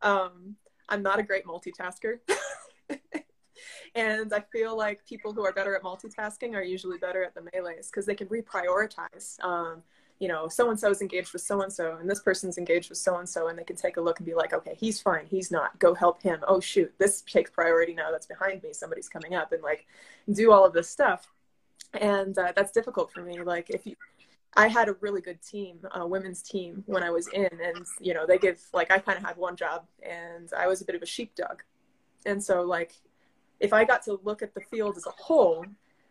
Um, 0.01 0.55
I'm 0.89 1.01
not 1.01 1.19
a 1.19 1.23
great 1.23 1.45
multitasker. 1.45 2.19
and 3.95 4.33
I 4.33 4.41
feel 4.51 4.77
like 4.77 5.05
people 5.05 5.33
who 5.33 5.45
are 5.45 5.53
better 5.53 5.75
at 5.75 5.83
multitasking 5.83 6.53
are 6.53 6.63
usually 6.63 6.97
better 6.97 7.23
at 7.23 7.33
the 7.33 7.41
melees 7.53 7.89
because 7.89 8.05
they 8.05 8.15
can 8.15 8.27
reprioritize. 8.27 9.41
Um, 9.43 9.83
you 10.19 10.27
know, 10.27 10.47
so 10.47 10.69
and 10.69 10.79
so 10.79 10.91
is 10.91 11.01
engaged 11.01 11.33
with 11.33 11.41
so 11.41 11.63
and 11.63 11.73
so, 11.73 11.97
and 11.99 12.07
this 12.07 12.19
person's 12.19 12.59
engaged 12.59 12.89
with 12.89 12.99
so 12.99 13.17
and 13.17 13.27
so, 13.27 13.47
and 13.47 13.57
they 13.57 13.63
can 13.63 13.75
take 13.75 13.97
a 13.97 14.01
look 14.01 14.19
and 14.19 14.25
be 14.25 14.35
like, 14.35 14.53
okay, 14.53 14.75
he's 14.79 15.01
fine, 15.01 15.25
he's 15.25 15.49
not. 15.49 15.79
Go 15.79 15.95
help 15.95 16.21
him. 16.21 16.39
Oh 16.47 16.59
shoot, 16.59 16.93
this 16.99 17.21
takes 17.21 17.49
priority 17.49 17.95
now. 17.95 18.11
That's 18.11 18.27
behind 18.27 18.61
me. 18.61 18.71
Somebody's 18.71 19.09
coming 19.09 19.33
up, 19.33 19.51
and 19.51 19.63
like 19.63 19.87
do 20.31 20.51
all 20.51 20.63
of 20.63 20.73
this 20.73 20.87
stuff. 20.87 21.27
And 21.93 22.37
uh, 22.37 22.53
that's 22.55 22.71
difficult 22.71 23.11
for 23.11 23.23
me. 23.23 23.41
Like 23.41 23.71
if 23.71 23.87
you 23.87 23.95
I 24.55 24.67
had 24.67 24.89
a 24.89 24.95
really 24.99 25.21
good 25.21 25.41
team, 25.41 25.79
a 25.93 26.05
women's 26.05 26.41
team 26.41 26.83
when 26.85 27.03
I 27.03 27.09
was 27.09 27.27
in, 27.29 27.49
and 27.63 27.85
you 27.99 28.13
know 28.13 28.25
they 28.25 28.37
give 28.37 28.59
like 28.73 28.91
I 28.91 28.99
kind 28.99 29.17
of 29.17 29.23
had 29.23 29.37
one 29.37 29.55
job, 29.55 29.85
and 30.01 30.49
I 30.57 30.67
was 30.67 30.81
a 30.81 30.85
bit 30.85 30.95
of 30.95 31.01
a 31.01 31.05
sheepdog, 31.05 31.61
and 32.25 32.43
so 32.43 32.61
like 32.61 32.93
if 33.59 33.71
I 33.73 33.85
got 33.85 34.03
to 34.05 34.19
look 34.23 34.41
at 34.41 34.53
the 34.53 34.61
field 34.61 34.97
as 34.97 35.05
a 35.05 35.11
whole, 35.11 35.65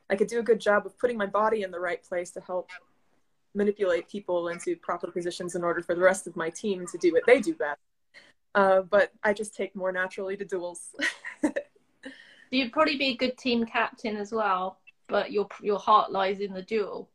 I 0.09 0.17
could 0.17 0.29
do 0.29 0.39
a 0.39 0.43
good 0.43 0.61
job 0.61 0.87
of 0.87 0.99
putting 0.99 1.19
my 1.19 1.27
body 1.27 1.63
in 1.63 1.71
the 1.71 1.81
right 1.81 2.03
place 2.03 2.31
to 2.33 2.41
help 2.41 2.71
manipulate 3.55 4.09
people 4.09 4.49
into 4.49 4.77
proper 4.77 5.11
positions 5.11 5.57
in 5.57 5.65
order 5.65 5.83
for 5.83 5.95
the 5.95 6.01
rest 6.01 6.27
of 6.27 6.37
my 6.37 6.49
team 6.49 6.87
to 6.87 6.99
do 6.99 7.13
what 7.13 7.25
they 7.27 7.41
do 7.41 7.55
best. 7.55 7.81
Uh, 8.55 8.83
but 8.83 9.13
I 9.23 9.33
just 9.33 9.55
take 9.55 9.75
more 9.77 9.93
naturally 9.93 10.37
to 10.37 10.45
duels. 10.45 10.95
You'd 12.51 12.73
probably 12.73 12.97
be 12.97 13.09
a 13.09 13.17
good 13.17 13.37
team 13.37 13.65
captain 13.67 14.17
as 14.17 14.33
well, 14.33 14.79
but 15.09 15.31
your 15.31 15.49
your 15.61 15.79
heart 15.79 16.11
lies 16.11 16.41
in 16.41 16.53
the 16.53 16.63
duel. 16.63 17.09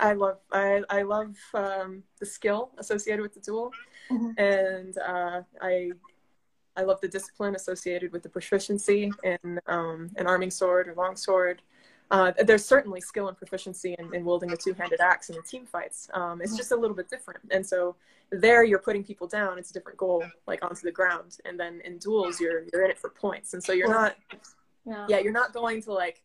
I 0.00 0.12
love 0.12 0.38
I 0.52 0.82
I 0.88 1.02
love 1.02 1.36
um, 1.54 2.02
the 2.18 2.26
skill 2.26 2.70
associated 2.78 3.22
with 3.22 3.34
the 3.34 3.40
duel, 3.40 3.72
mm-hmm. 4.10 4.30
and 4.38 4.98
uh, 4.98 5.42
I 5.60 5.90
I 6.76 6.82
love 6.82 7.00
the 7.00 7.08
discipline 7.08 7.54
associated 7.54 8.12
with 8.12 8.22
the 8.22 8.28
proficiency 8.28 9.10
in 9.24 9.60
um, 9.66 10.10
an 10.16 10.26
arming 10.26 10.50
sword 10.50 10.88
or 10.88 10.94
longsword. 10.94 11.62
Uh, 12.10 12.32
there's 12.44 12.64
certainly 12.64 13.02
skill 13.02 13.28
and 13.28 13.36
proficiency 13.36 13.94
in, 13.98 14.14
in 14.14 14.24
wielding 14.24 14.50
a 14.52 14.56
two-handed 14.56 14.98
axe 14.98 15.28
in 15.28 15.36
the 15.36 15.42
team 15.42 15.66
fights. 15.66 16.08
Um, 16.14 16.40
it's 16.40 16.52
mm-hmm. 16.52 16.56
just 16.56 16.72
a 16.72 16.76
little 16.76 16.96
bit 16.96 17.10
different, 17.10 17.40
and 17.50 17.66
so 17.66 17.96
there 18.30 18.64
you're 18.64 18.78
putting 18.78 19.04
people 19.04 19.26
down. 19.26 19.58
It's 19.58 19.70
a 19.70 19.74
different 19.74 19.98
goal, 19.98 20.24
like 20.46 20.64
onto 20.64 20.82
the 20.82 20.92
ground, 20.92 21.38
and 21.44 21.58
then 21.58 21.82
in 21.84 21.98
duels 21.98 22.40
you're 22.40 22.64
you're 22.72 22.84
in 22.84 22.90
it 22.90 22.98
for 22.98 23.10
points, 23.10 23.54
and 23.54 23.62
so 23.62 23.72
you're 23.72 23.88
not. 23.88 24.16
Yeah. 24.86 25.04
yeah, 25.06 25.18
you're 25.18 25.32
not 25.34 25.52
going 25.52 25.82
to 25.82 25.92
like 25.92 26.22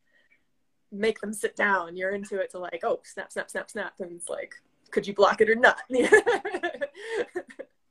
make 0.94 1.20
them 1.20 1.34
sit 1.34 1.56
down. 1.56 1.98
You're 1.98 2.12
into 2.12 2.40
it 2.40 2.52
to 2.52 2.60
like, 2.60 2.82
oh, 2.84 3.00
snap, 3.04 3.32
snap, 3.32 3.50
snap, 3.50 3.70
snap. 3.70 3.94
And 4.00 4.12
it's 4.12 4.30
like, 4.30 4.54
could 4.92 5.08
you 5.08 5.14
block 5.14 5.42
it 5.42 5.50
or 5.50 5.56
not? 5.56 5.80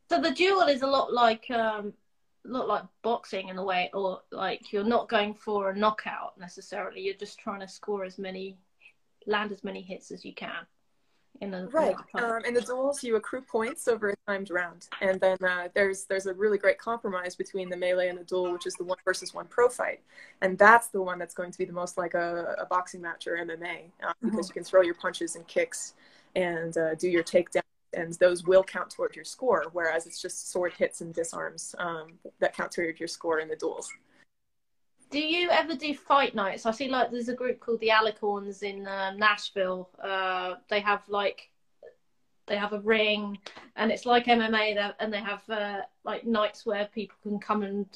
so 0.09 0.21
the 0.21 0.31
duel 0.31 0.63
is 0.63 0.83
a 0.83 0.87
lot 0.87 1.13
like 1.13 1.51
um 1.51 1.93
lot 2.45 2.69
like 2.69 2.85
boxing 3.03 3.49
in 3.49 3.59
a 3.59 3.65
way, 3.65 3.91
or 3.93 4.21
like 4.31 4.73
you're 4.73 4.85
not 4.85 5.09
going 5.09 5.35
for 5.35 5.71
a 5.71 5.77
knockout 5.77 6.39
necessarily. 6.39 7.01
You're 7.01 7.15
just 7.15 7.39
trying 7.39 7.61
to 7.61 7.69
score 7.69 8.05
as 8.05 8.19
many 8.19 8.57
land 9.27 9.53
as 9.53 9.63
many 9.63 9.83
hits 9.83 10.11
as 10.11 10.25
you 10.25 10.35
can 10.35 10.67
in 11.41 11.51
the 11.51 11.66
right 11.68 11.97
um, 12.14 12.45
in 12.45 12.55
the 12.55 12.61
duels 12.61 13.03
you 13.03 13.16
accrue 13.16 13.41
points 13.41 13.89
over 13.89 14.11
a 14.11 14.14
timed 14.28 14.51
round. 14.51 14.89
And 15.01 15.20
then 15.20 15.39
uh, 15.43 15.68
there's 15.74 16.05
there's 16.05 16.26
a 16.26 16.35
really 16.35 16.59
great 16.59 16.78
compromise 16.78 17.35
between 17.35 17.68
the 17.68 17.76
melee 17.76 18.09
and 18.09 18.18
the 18.18 18.24
duel 18.24 18.53
which 18.53 18.66
is 18.66 18.74
the 18.74 18.85
one 18.85 18.99
versus 19.05 19.35
one 19.35 19.47
pro 19.47 19.68
fight. 19.68 20.01
And 20.41 20.59
that's 20.59 20.89
the 20.89 21.03
one 21.03 21.18
that's 21.18 21.35
going 21.35 21.51
to 21.51 21.59
be 21.59 21.64
the 21.64 21.72
most 21.72 21.99
like 21.99 22.14
a, 22.14 22.57
a 22.59 22.66
boxing 22.66 23.01
match 23.01 23.26
or 23.26 23.37
mma 23.37 23.80
uh, 24.03 24.12
because 24.22 24.33
mm-hmm. 24.33 24.39
you 24.39 24.53
can 24.53 24.64
throw 24.64 24.83
your 24.83 24.95
punches 24.95 25.37
and 25.37 25.47
kicks 25.47 25.95
and 26.37 26.76
uh, 26.76 26.95
do 26.95 27.09
your 27.09 27.24
takedown 27.24 27.62
and 27.95 28.14
those 28.14 28.45
will 28.45 28.62
count 28.64 28.91
toward 28.91 29.14
your 29.14 29.24
score 29.24 29.66
whereas 29.72 30.07
it's 30.07 30.20
just 30.20 30.51
sword 30.51 30.72
hits 30.72 31.01
and 31.01 31.12
disarms 31.14 31.74
um, 31.78 32.12
that 32.41 32.57
count 32.57 32.72
toward 32.72 32.99
your 32.99 33.09
score 33.09 33.41
in 33.41 33.49
the 33.49 33.57
duels 33.57 33.93
do 35.13 35.21
you 35.21 35.51
ever 35.51 35.77
do 35.77 35.95
fight 35.95 36.35
nights? 36.35 36.67
I 36.67 36.71
see 36.73 36.89
like 36.89 37.11
there's 37.11 37.29
a 37.29 37.35
group 37.35 37.61
called 37.61 37.81
the 37.81 37.91
Alicorns 37.91 38.63
in 38.63 38.87
uh, 38.87 39.13
Nashville. 39.15 39.91
Uh, 40.03 40.55
they 40.69 40.81
have 40.81 41.03
like 41.09 41.51
they 42.47 42.57
have 42.57 42.73
a 42.73 42.81
ring, 42.81 43.39
and 43.77 43.93
it's 43.93 44.07
like 44.07 44.25
MMA, 44.25 44.95
and 44.99 45.13
they 45.13 45.21
have 45.21 45.49
uh, 45.49 45.83
like 46.05 46.27
nights 46.27 46.67
where 46.67 46.87
people 46.87 47.17
can 47.23 47.39
come 47.39 47.63
and 47.63 47.87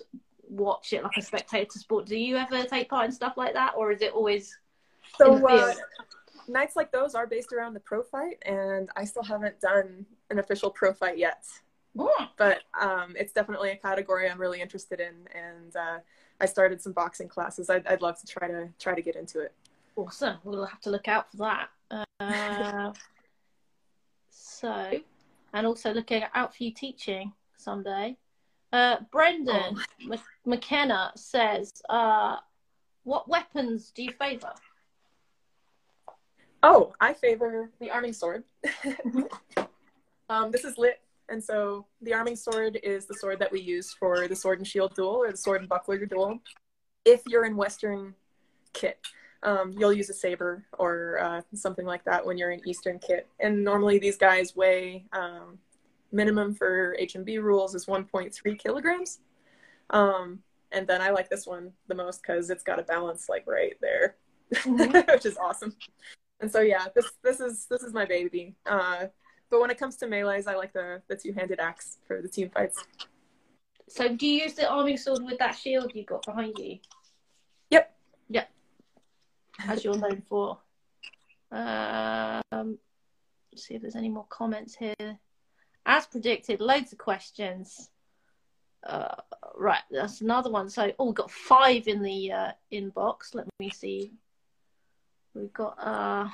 watch 0.49 0.93
it 0.93 1.03
like 1.03 1.17
a 1.17 1.23
spectator 1.23 1.79
sport. 1.79 2.07
Do 2.07 2.17
you 2.17 2.37
ever 2.37 2.65
take 2.65 2.89
part 2.91 3.07
in 3.07 3.13
stuff 3.13 3.37
like 3.37 3.55
that, 3.55 3.75
or 3.77 3.91
is 3.91 4.03
it 4.03 4.13
always 4.13 4.57
so? 5.17 5.45
Uh, 5.47 5.73
nights 6.49 6.77
like 6.77 6.93
those 6.93 7.15
are 7.15 7.27
based 7.27 7.53
around 7.53 7.73
the 7.73 7.81
pro 7.81 8.03
fight, 8.03 8.43
and 8.45 8.91
I 8.95 9.05
still 9.05 9.25
haven't 9.25 9.59
done 9.61 10.05
an 10.31 10.39
official 10.39 10.71
pro 10.71 10.93
fight 10.93 11.17
yet. 11.17 11.45
But 12.37 12.59
um, 12.79 13.15
it's 13.19 13.33
definitely 13.33 13.71
a 13.71 13.77
category 13.77 14.29
I'm 14.29 14.41
really 14.41 14.61
interested 14.61 15.01
in, 15.01 15.15
and 15.35 15.75
uh, 15.75 15.99
I 16.41 16.47
started 16.47 16.83
some 16.83 16.93
boxing 16.93 17.29
classes. 17.29 17.71
I'd, 17.71 17.87
I'd 17.87 18.03
love 18.03 18.19
to 18.21 18.27
try 18.27 18.49
to 18.49 18.69
try 18.79 18.95
to 18.95 19.03
get 19.03 19.17
into 19.17 19.41
it. 19.41 19.53
Awesome. 19.97 20.37
We'll 20.45 20.67
have 20.67 20.81
to 20.83 20.91
look 20.91 21.09
out 21.09 21.31
for 21.31 21.37
that. 21.39 21.69
Uh, 22.21 22.93
so, 24.31 25.01
and 25.53 25.67
also 25.67 25.93
looking 25.93 26.23
out 26.35 26.55
for 26.55 26.65
you 26.65 26.73
teaching 26.73 27.33
someday. 27.57 28.17
Uh, 28.73 28.97
Brendan 29.11 29.79
oh. 30.11 30.17
McKenna 30.45 31.13
says, 31.17 31.73
uh, 31.89 32.37
"What 33.05 33.29
weapons 33.29 33.91
do 33.95 34.03
you 34.03 34.13
favor?" 34.13 34.53
Oh, 36.63 36.93
I 37.01 37.15
favor 37.15 37.71
the 37.81 37.91
arming 37.91 38.13
sword. 38.13 38.45
um, 40.29 40.51
this 40.51 40.65
is 40.65 40.77
lit 40.77 41.01
and 41.29 41.43
so 41.43 41.87
the 42.03 42.15
arming 42.15 42.37
sword 42.37 42.79
is 42.83 43.07
the 43.07 43.15
sword 43.15 43.39
that 43.41 43.51
we 43.51 43.61
use 43.61 43.93
for 43.93 44.29
the 44.29 44.37
sword 44.37 44.59
and 44.59 44.67
shield 44.67 44.95
duel 44.95 45.23
or 45.23 45.31
the 45.31 45.37
sword 45.37 45.61
and 45.61 45.69
buckler 45.69 46.05
duel. 46.07 46.39
If 47.05 47.23
you're 47.27 47.45
in 47.45 47.57
Western 47.57 48.15
kit, 48.73 48.99
um, 49.43 49.73
you'll 49.77 49.93
use 49.93 50.11
a 50.11 50.15
saber 50.15 50.65
or 50.79 51.19
uh, 51.21 51.41
something 51.55 51.87
like 51.87 52.05
that 52.05 52.25
when 52.25 52.39
you're 52.39 52.51
in 52.51 52.67
Eastern 52.67 52.99
kit. 52.99 53.29
And 53.41 53.63
normally 53.65 53.99
these 53.99 54.17
guys 54.17 54.57
weigh 54.57 55.05
um, 55.13 55.59
minimum 56.13 56.55
for 56.55 56.97
HMB 57.01 57.43
rules 57.43 57.75
is 57.75 57.87
1.3 57.87 58.59
kilograms. 58.59 59.21
Um, 59.91 60.41
and 60.73 60.87
then 60.87 61.01
I 61.01 61.11
like 61.11 61.29
this 61.29 61.47
one 61.47 61.73
the 61.87 61.95
most 61.95 62.23
because 62.23 62.51
it's 62.51 62.65
got 62.65 62.81
a 62.81 62.83
balance 62.83 63.29
like 63.29 63.47
right 63.47 63.77
there, 63.81 64.17
mm-hmm. 64.55 65.13
which 65.13 65.27
is 65.27 65.37
awesome. 65.37 65.77
and 66.41 66.51
so 66.51 66.61
yeah, 66.61 66.87
this 66.95 67.13
this 67.23 67.41
is 67.41 67.67
this 67.71 67.83
is 67.83 67.93
my 67.93 68.05
baby. 68.05 68.57
Uh, 68.67 69.07
but 69.51 69.61
when 69.61 69.71
it 69.71 69.79
comes 69.79 69.97
to 69.97 70.07
melee's, 70.07 70.47
I 70.47 70.55
like 70.55 70.73
the 70.73 71.03
the 71.09 71.17
two 71.17 71.33
handed 71.33 71.61
axe 71.61 71.99
for 72.07 72.21
the 72.21 72.29
team 72.29 72.51
fights. 72.51 72.85
So 73.89 74.09
do 74.09 74.27
you 74.27 74.43
use 74.43 74.55
the 74.55 74.69
arming 74.69 74.97
sword 74.97 75.23
with 75.25 75.39
that 75.39 75.57
shield 75.57 75.93
you 75.95 76.05
got 76.05 76.27
behind 76.27 76.59
you? 76.59 76.79
Yep. 77.71 77.97
Yep. 78.29 78.51
As 79.67 79.85
you're 79.85 79.97
known 79.97 80.23
for. 80.29 80.59
Um, 81.53 82.79
see 83.55 83.75
if 83.75 83.83
there's 83.83 83.97
any 83.97 84.09
more 84.09 84.27
comments 84.29 84.75
here. 84.75 85.19
As 85.85 86.07
predicted, 86.07 86.61
loads 86.61 86.93
of 86.93 86.99
questions. 86.99 87.91
Uh, 88.85 89.15
right, 89.57 89.83
that's 89.91 90.21
another 90.21 90.51
one. 90.51 90.69
So, 90.69 90.93
oh, 90.99 91.07
we've 91.07 91.15
got 91.15 91.31
five 91.31 91.87
in 91.87 92.03
the 92.03 92.33
uh, 92.33 92.51
inbox. 92.73 93.35
Let 93.35 93.47
me 93.61 93.71
see. 93.71 94.13
We've 95.35 95.53
got. 95.53 95.79
Uh, 95.79 96.29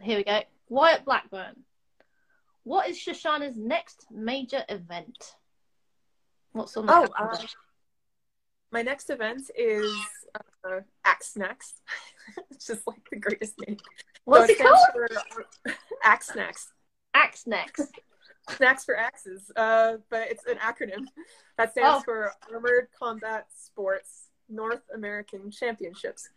here 0.00 0.18
we 0.18 0.24
go. 0.24 0.42
Wyatt 0.68 1.04
Blackburn. 1.04 1.64
What 2.64 2.88
is 2.88 2.98
Shoshana's 2.98 3.56
next 3.56 4.06
major 4.10 4.64
event? 4.68 5.34
What's 6.52 6.76
on 6.76 6.86
the 6.86 6.92
Oh, 6.92 7.06
uh, 7.18 7.36
my 8.72 8.82
next 8.82 9.10
event 9.10 9.42
is 9.56 9.92
uh, 10.64 10.80
Axe 11.04 11.34
Snacks. 11.34 11.74
it's 12.50 12.66
just 12.66 12.86
like 12.86 13.00
the 13.10 13.18
greatest 13.18 13.54
name. 13.66 13.76
What's 14.24 14.48
so 14.48 14.52
it 14.64 14.68
called? 14.68 15.08
For, 15.64 15.72
Axe 16.02 16.28
Snacks. 16.28 16.72
Axe 17.14 17.46
next. 17.46 17.92
Snacks 18.50 18.84
for 18.84 18.96
axes. 18.96 19.50
Uh, 19.54 19.98
but 20.10 20.28
it's 20.30 20.44
an 20.46 20.56
acronym 20.58 21.06
that 21.56 21.70
stands 21.72 21.98
Oh. 22.00 22.02
for 22.04 22.32
Armored 22.52 22.88
Combat 22.98 23.46
Sports 23.54 24.28
North 24.48 24.82
American 24.94 25.50
Championships. 25.50 26.28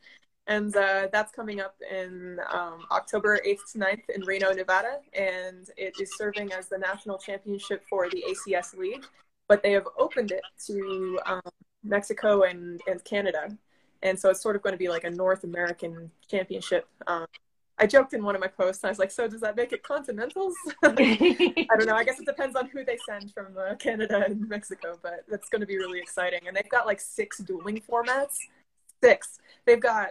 And 0.50 0.76
uh, 0.76 1.08
that's 1.12 1.32
coming 1.32 1.62
up 1.62 1.76
in 1.92 2.40
um, 2.52 2.80
October 2.92 3.40
8th 3.48 3.72
to 3.74 3.78
9th 3.78 4.10
in 4.16 4.22
Reno, 4.24 4.52
Nevada. 4.52 4.98
And 5.14 5.70
it 5.78 5.94
is 6.02 6.18
serving 6.18 6.52
as 6.52 6.68
the 6.68 6.80
national 6.80 7.20
championship 7.20 7.84
for 7.88 8.10
the 8.10 8.24
ACS 8.28 8.76
League. 8.76 9.06
But 9.48 9.62
they 9.62 9.72
have 9.74 9.88
opened 9.96 10.32
it 10.32 10.42
to 10.66 11.20
um, 11.28 11.42
Mexico 11.84 12.42
and, 12.42 12.82
and 12.88 13.04
Canada. 13.04 13.56
And 14.02 14.20
so 14.20 14.32
it's 14.32 14.42
sort 14.42 14.56
of 14.56 14.64
going 14.64 14.74
to 14.74 14.78
be 14.78 14.90
like 14.90 15.04
a 15.04 15.12
North 15.12 15.44
American 15.44 16.10
championship. 16.28 16.88
Um, 17.06 17.28
I 17.78 17.86
joked 17.86 18.14
in 18.14 18.24
one 18.24 18.34
of 18.34 18.42
my 18.42 18.48
posts, 18.48 18.84
I 18.84 18.90
was 18.90 19.00
like, 19.00 19.12
so 19.12 19.28
does 19.28 19.42
that 19.42 19.56
make 19.56 19.72
it 19.72 19.84
continentals? 19.84 20.56
I 20.84 21.66
don't 21.78 21.86
know. 21.86 21.96
I 21.96 22.04
guess 22.04 22.20
it 22.20 22.26
depends 22.26 22.56
on 22.56 22.68
who 22.70 22.84
they 22.84 22.98
send 23.08 23.32
from 23.34 23.56
uh, 23.56 23.76
Canada 23.76 24.24
and 24.26 24.50
Mexico, 24.50 24.98
but 25.02 25.26
that's 25.30 25.48
going 25.48 25.62
to 25.62 25.68
be 25.68 25.78
really 25.78 26.00
exciting. 26.00 26.42
And 26.48 26.58
they've 26.58 26.70
got 26.70 26.88
like 26.88 27.00
six 27.00 27.38
dueling 27.38 27.82
formats. 27.90 28.38
Six. 29.02 29.40
They've 29.66 29.80
got 29.80 30.10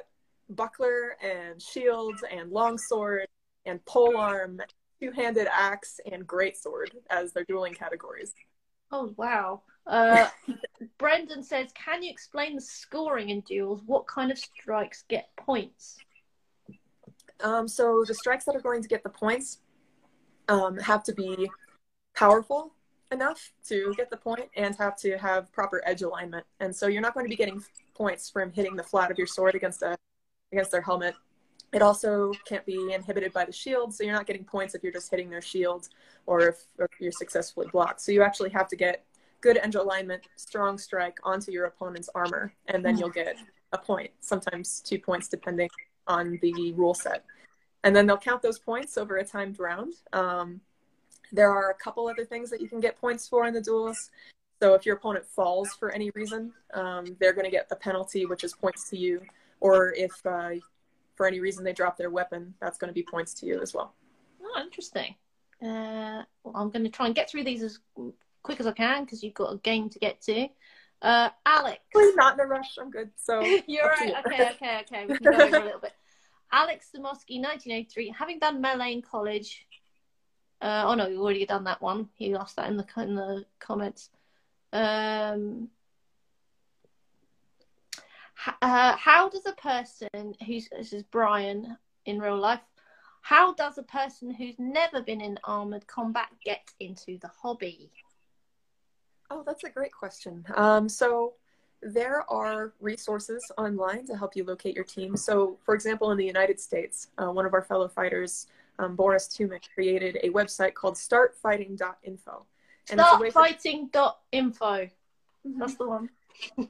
buckler 0.51 1.17
and 1.23 1.61
shields 1.61 2.23
and 2.31 2.51
longsword 2.51 3.29
and 3.67 3.85
polearm, 3.85 4.61
two-handed 5.01 5.49
axe, 5.51 6.01
and 6.11 6.27
greatsword 6.27 6.91
as 7.11 7.33
their 7.33 7.45
dueling 7.45 7.75
categories. 7.75 8.35
Oh 8.91 9.15
wow. 9.17 9.63
Uh, 9.87 10.29
Brendan 10.99 11.43
says, 11.43 11.71
"Can 11.73 12.03
you 12.03 12.11
explain 12.11 12.55
the 12.55 12.61
scoring 12.61 13.31
in 13.31 13.41
duels? 13.43 13.83
What 13.87 14.07
kind 14.07 14.31
of 14.31 14.39
strikes 14.39 15.05
get 15.09 15.29
points?" 15.37 15.99
Um, 17.41 17.69
so 17.69 18.05
the 18.07 18.15
strikes 18.15 18.45
that 18.47 18.57
are 18.57 18.61
going 18.61 18.83
to 18.83 18.89
get 18.89 19.03
the 19.03 19.11
points 19.11 19.59
um, 20.49 20.77
have 20.79 21.05
to 21.05 21.13
be 21.13 21.49
powerful 22.17 22.73
enough 23.13 23.53
to 23.67 23.95
get 23.97 24.11
the 24.11 24.17
point 24.17 24.49
and 24.57 24.75
have 24.77 24.97
to 24.97 25.17
have 25.19 25.53
proper 25.53 25.83
edge 25.87 26.03
alignment. 26.03 26.45
And 26.61 26.75
so 26.75 26.89
you're 26.89 27.03
not 27.03 27.15
going 27.15 27.27
to 27.27 27.31
be 27.31 27.37
getting 27.37 27.63
points 27.95 28.29
from 28.29 28.53
hitting 28.53 28.77
the 28.77 28.83
flat 28.83 29.11
of 29.11 29.19
your 29.19 29.27
sword 29.27 29.55
against 29.55 29.83
a 29.83 29.97
against 30.53 30.71
their 30.71 30.83
helmet. 30.83 31.15
It 31.73 31.83
also 31.83 32.33
can't 32.47 32.65
be 32.65 32.93
inhibited 32.93 33.33
by 33.33 33.45
the 33.45 33.53
shield, 33.53 33.95
so 33.95 34.03
you're 34.03 34.15
not 34.15 34.27
getting 34.27 34.45
points 34.45 34.75
if 34.75 34.83
you're 34.83 34.93
just 34.93 35.11
hitting 35.11 35.29
their 35.29 35.43
shield 35.43 35.89
or 36.27 36.41
if, 36.41 36.65
or 36.79 36.87
if 36.87 37.01
you're 37.01 37.13
successfully 37.13 37.67
blocked. 37.71 38.01
So 38.01 38.11
you 38.11 38.23
actually 38.23 38.51
have 38.51 38.69
to 38.69 38.77
get 38.77 39.05
good 39.41 39.59
edge 39.63 39.75
alignment, 39.75 40.23
strong 40.37 40.79
strike 40.79 41.19
onto 41.23 41.53
your 41.53 41.67
opponent's 41.67 42.09
armor, 42.15 42.55
and 42.67 42.85
then 42.85 42.97
you'll 42.97 43.11
get 43.11 43.37
a 43.73 43.79
point, 43.79 44.11
sometimes 44.21 44.81
two 44.81 44.99
points 44.99 45.29
depending 45.29 45.69
on 46.07 46.39
the 46.41 46.73
rule 46.73 46.95
set. 46.95 47.25
And 47.85 47.95
then 47.95 48.07
they'll 48.07 48.17
count 48.17 48.43
those 48.43 48.59
points 48.59 48.97
over 48.97 49.19
a 49.19 49.25
timed 49.25 49.61
round. 49.61 49.95
Um, 50.13 50.61
there 51.33 51.51
are 51.51 51.71
a 51.71 51.75
couple 51.75 52.09
other 52.09 52.25
things 52.25 52.49
that 52.51 52.61
you 52.61 52.69
can 52.69 52.81
get 52.81 52.99
points 52.99 53.29
for 53.29 53.47
in 53.47 53.53
the 53.53 53.61
duels. 53.61 54.11
So 54.61 54.75
if 54.75 54.85
your 54.85 54.97
opponent 54.97 55.27
falls 55.27 55.75
for 55.75 55.91
any 55.91 56.11
reason, 56.11 56.53
um, 56.75 57.17
they're 57.21 57.35
going 57.35 57.45
to 57.45 57.51
get 57.51 57.69
a 57.71 57.77
penalty, 57.77 58.27
which 58.27 58.43
is 58.43 58.55
points 58.55 58.89
to 58.91 58.97
you. 58.97 59.21
Or 59.61 59.93
if 59.93 60.13
uh, 60.25 60.51
for 61.17 61.27
any 61.27 61.41
reason 61.41 61.65
they 61.65 61.73
drop 61.73 61.97
their 61.97 62.11
weapon, 62.11 62.55
that's 62.61 62.79
going 62.79 62.89
to 62.89 62.95
be 62.95 63.03
points 63.03 63.35
to 63.35 63.47
you 63.47 63.61
as 63.61 63.75
well. 63.75 63.95
Oh, 64.43 64.63
interesting. 64.63 65.15
Uh, 65.63 66.23
well, 66.45 66.55
I'm 66.55 66.71
going 66.71 66.85
to 66.85 66.91
try 66.91 67.07
and 67.07 67.15
get 67.15 67.29
through 67.31 67.45
these 67.45 67.63
as 67.63 67.81
quick 68.43 68.61
as 68.61 68.67
I 68.67 68.73
can 68.73 69.05
because 69.05 69.23
you've 69.23 69.35
got 69.35 69.53
a 69.53 69.59
game 69.59 69.91
to 69.91 69.99
get 69.99 70.21
to. 70.23 70.49
Uh, 71.03 71.29
Alex, 71.47 71.81
Please, 71.93 72.15
not 72.17 72.35
in 72.35 72.41
a 72.41 72.47
rush. 72.47 72.77
I'm 72.81 72.91
good. 72.91 73.11
So 73.17 73.41
you're 73.67 73.87
right. 73.87 74.09
you. 74.09 74.15
Okay, 74.27 74.51
okay, 74.51 74.81
okay. 74.81 75.07
We 75.07 75.19
can 75.19 75.33
go 75.33 75.45
over 75.45 75.57
a 75.57 75.65
little 75.65 75.81
bit. 75.81 75.93
Alex 76.53 76.89
Samosky, 76.95 77.41
1983. 77.43 78.15
Having 78.19 78.39
done 78.39 78.61
melee 78.61 78.93
in 78.93 79.03
college. 79.03 79.67
Uh, 80.61 80.85
oh 80.87 80.95
no, 80.95 81.09
we've 81.09 81.21
already 81.21 81.47
done 81.47 81.65
that 81.65 81.81
one. 81.81 82.09
He 82.15 82.35
asked 82.35 82.57
that 82.57 82.69
in 82.69 82.77
the 82.77 82.87
in 82.97 83.15
the 83.15 83.45
comments. 83.61 84.11
Um, 84.73 85.69
uh, 88.63 88.97
how 88.97 89.29
does 89.29 89.47
a 89.47 89.53
person 89.53 90.35
who's 90.47 90.69
this 90.69 90.93
is 90.93 91.03
Brian 91.05 91.77
in 92.07 92.19
real 92.19 92.39
life? 92.39 92.61
How 93.23 93.53
does 93.55 93.79
a 93.79 93.83
person 93.83 94.33
who's 94.33 94.55
never 94.59 95.03
been 95.03 95.21
in 95.21 95.39
armored 95.45 95.87
combat 95.87 96.29
get 96.45 96.71
into 96.81 97.19
the 97.19 97.29
hobby? 97.29 97.91
Oh, 99.31 99.43
that's 99.47 99.65
a 99.65 99.71
great 99.71 99.93
question. 99.93 100.45
Um, 100.55 100.89
so 100.89 101.35
there 101.83 102.31
are 102.31 102.73
resources 102.81 103.51
online 103.59 104.07
to 104.07 104.17
help 104.17 104.35
you 104.35 104.45
locate 104.45 104.75
your 104.75 104.85
team. 104.85 105.17
So, 105.17 105.59
for 105.65 105.75
example, 105.75 106.11
in 106.13 106.19
the 106.19 106.25
United 106.25 106.59
States, 106.59 107.09
uh, 107.19 107.31
one 107.31 107.45
of 107.45 107.55
our 107.55 107.63
fellow 107.63 107.89
fighters, 107.89 108.47
um, 108.79 108.97
Boris 108.97 109.29
Tumek, 109.29 109.65
created 109.75 110.19
a 110.23 110.31
website 110.31 110.75
called 110.75 110.95
startfighting.info. 110.95 112.47
And 112.91 113.01
way 113.21 113.31
for- 113.31 113.43
Startfighting.info. 113.43 114.89
That's 115.45 115.75
the 115.75 115.87
one. 115.87 116.11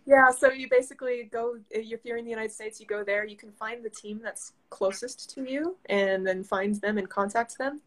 Yeah, 0.07 0.31
so 0.31 0.51
you 0.51 0.69
basically 0.71 1.29
go, 1.31 1.59
if 1.71 2.05
you're 2.05 2.16
in 2.16 2.25
the 2.25 2.31
United 2.31 2.53
States, 2.53 2.81
you 2.81 2.87
go 2.87 3.05
there, 3.05 3.25
you 3.25 3.37
can 3.37 3.53
find 3.53 3.85
the 3.85 3.91
team 3.91 4.21
that's 4.23 4.53
closest 4.71 5.31
to 5.35 5.45
you 5.45 5.77
and 5.87 6.27
then 6.27 6.43
find 6.43 6.75
them 6.77 6.99
and 6.99 7.09
contact 7.09 7.59
them. 7.59 7.81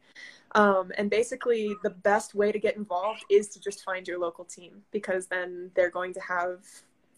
Um, 0.53 0.91
and 0.97 1.09
basically, 1.09 1.75
the 1.83 1.89
best 1.89 2.35
way 2.35 2.51
to 2.51 2.59
get 2.59 2.75
involved 2.75 3.23
is 3.29 3.47
to 3.49 3.59
just 3.59 3.83
find 3.83 4.07
your 4.07 4.19
local 4.19 4.45
team 4.45 4.81
because 4.91 5.27
then 5.27 5.71
they're 5.75 5.89
going 5.89 6.13
to 6.13 6.19
have 6.19 6.59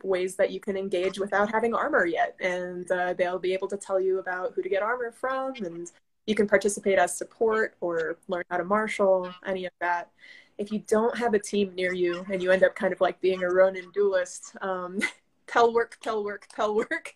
ways 0.03 0.35
that 0.35 0.51
you 0.51 0.59
can 0.59 0.77
engage 0.77 1.17
without 1.17 1.51
having 1.51 1.73
armor 1.73 2.05
yet. 2.05 2.35
And 2.39 2.89
uh, 2.91 3.13
they'll 3.13 3.39
be 3.39 3.53
able 3.53 3.67
to 3.69 3.77
tell 3.77 3.99
you 3.99 4.19
about 4.19 4.53
who 4.53 4.61
to 4.61 4.69
get 4.69 4.83
armor 4.83 5.11
from, 5.11 5.55
and 5.55 5.91
you 6.27 6.35
can 6.35 6.47
participate 6.47 6.99
as 6.99 7.17
support 7.17 7.75
or 7.81 8.17
learn 8.27 8.43
how 8.49 8.57
to 8.57 8.63
marshal, 8.63 9.33
any 9.45 9.65
of 9.65 9.73
that 9.81 10.09
if 10.57 10.71
you 10.71 10.79
don't 10.87 11.17
have 11.17 11.33
a 11.33 11.39
team 11.39 11.73
near 11.75 11.93
you 11.93 12.25
and 12.31 12.41
you 12.41 12.51
end 12.51 12.63
up 12.63 12.75
kind 12.75 12.93
of 12.93 13.01
like 13.01 13.19
being 13.21 13.43
a 13.43 13.49
Ronin 13.49 13.89
duelist, 13.93 14.55
um, 14.61 14.99
pell 15.47 15.73
work, 15.73 15.97
pell 16.03 16.23
work, 16.23 16.47
pell 16.55 16.75
work. 16.75 17.15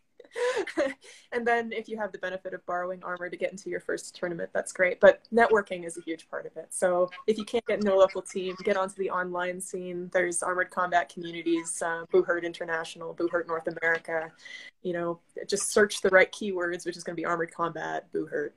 and 1.32 1.48
then 1.48 1.72
if 1.72 1.88
you 1.88 1.98
have 1.98 2.12
the 2.12 2.18
benefit 2.18 2.54
of 2.54 2.66
borrowing 2.66 3.02
armor 3.04 3.30
to 3.30 3.38
get 3.38 3.52
into 3.52 3.70
your 3.70 3.80
first 3.80 4.16
tournament, 4.16 4.50
that's 4.54 4.72
great. 4.72 5.00
But 5.00 5.22
networking 5.34 5.86
is 5.86 5.98
a 5.98 6.02
huge 6.02 6.30
part 6.30 6.46
of 6.46 6.56
it. 6.58 6.68
So 6.70 7.10
if 7.28 7.38
you 7.38 7.46
can't 7.46 7.66
get 7.66 7.80
into 7.80 7.94
a 7.94 7.96
local 7.96 8.22
team, 8.22 8.56
get 8.64 8.78
onto 8.78 8.96
the 8.96 9.10
online 9.10 9.62
scene. 9.62 10.10
There's 10.14 10.44
armored 10.44 10.70
combat 10.70 11.10
communities, 11.10 11.82
uh, 11.82 12.04
International, 12.44 13.14
Buhurt 13.14 13.48
North 13.48 13.68
America. 13.68 14.32
You 14.84 14.94
know, 14.94 15.20
just 15.48 15.72
search 15.72 16.02
the 16.02 16.10
right 16.10 16.32
keywords, 16.32 16.86
which 16.86 16.98
is 16.98 17.04
going 17.04 17.16
to 17.16 17.22
be 17.22 17.26
armored 17.26 17.54
combat, 17.54 18.12
Buhurt, 18.12 18.54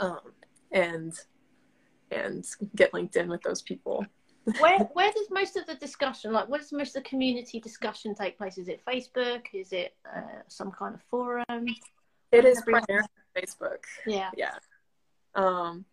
um, 0.00 0.20
and 0.72 1.14
and 2.10 2.46
get 2.74 2.92
linked 2.94 3.16
in 3.16 3.28
with 3.28 3.42
those 3.42 3.62
people. 3.62 4.04
where 4.60 4.78
where 4.94 5.10
does 5.12 5.26
most 5.30 5.56
of 5.56 5.66
the 5.66 5.74
discussion 5.74 6.32
like 6.32 6.48
where 6.48 6.60
does 6.60 6.72
most 6.72 6.96
of 6.96 7.02
the 7.02 7.08
community 7.08 7.58
discussion 7.60 8.14
take 8.14 8.38
place 8.38 8.58
is 8.58 8.68
it 8.68 8.80
facebook 8.86 9.42
is 9.52 9.72
it 9.72 9.96
uh, 10.14 10.20
some 10.48 10.70
kind 10.70 10.94
of 10.94 11.00
forum 11.10 11.66
It 12.32 12.44
is 12.44 12.62
primarily 12.62 13.08
Facebook. 13.36 13.82
yeah 14.06 14.30
Yeah. 14.36 14.54
Um, 15.34 15.84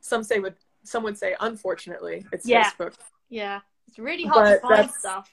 some 0.00 0.22
say 0.22 0.38
would 0.40 0.56
some 0.84 1.02
would 1.04 1.16
say 1.18 1.34
unfortunately 1.40 2.26
it's 2.32 2.46
Yeah. 2.46 2.70
Facebook. 2.70 2.94
yeah 3.30 3.60
it's 3.88 3.98
really 3.98 4.24
hard 4.24 4.60
to 4.60 4.68
find 4.68 4.90
stuff 4.90 5.28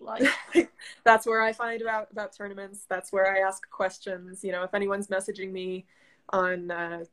like 0.00 0.22
That's 1.04 1.26
where 1.26 1.42
I 1.42 1.52
find 1.52 1.82
about 1.82 2.12
about 2.12 2.32
tournaments. 2.32 2.84
That's 2.88 3.10
where 3.12 3.34
I 3.34 3.40
ask 3.40 3.68
questions. 3.70 4.44
You 4.44 4.52
know, 4.52 4.62
if 4.62 4.72
anyone's 4.72 5.08
messaging 5.08 5.50
me 5.50 5.86
on 6.32 6.70
uh, 6.70 7.04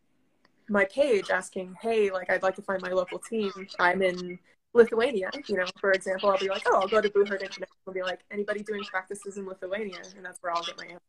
my 0.69 0.85
page 0.85 1.29
asking, 1.29 1.75
"Hey, 1.81 2.11
like 2.11 2.29
I'd 2.29 2.43
like 2.43 2.55
to 2.55 2.61
find 2.61 2.81
my 2.81 2.89
local 2.91 3.19
team," 3.19 3.51
I'm 3.79 4.01
in 4.01 4.39
Lithuania. 4.73 5.29
You 5.47 5.57
know, 5.57 5.65
for 5.79 5.91
example, 5.91 6.29
I'll 6.29 6.37
be 6.39 6.49
like, 6.49 6.63
"Oh, 6.65 6.81
I'll 6.81 6.87
go 6.87 7.01
to 7.01 7.09
Buhurt 7.09 7.41
International." 7.41 7.67
and 7.85 7.93
be 7.93 8.01
like, 8.03 8.21
"Anybody 8.31 8.63
doing 8.63 8.83
practices 8.83 9.37
in 9.37 9.45
Lithuania?" 9.45 10.01
And 10.15 10.25
that's 10.25 10.41
where 10.41 10.53
I'll 10.53 10.63
get 10.63 10.77
my 10.77 10.85
answer. 10.85 10.99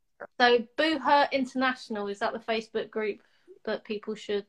So 0.40 0.66
Buhurt 0.78 1.32
International 1.32 2.08
is 2.08 2.18
that 2.20 2.32
the 2.32 2.38
Facebook 2.38 2.90
group 2.90 3.20
that 3.64 3.84
people 3.84 4.14
should 4.14 4.46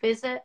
visit? 0.00 0.42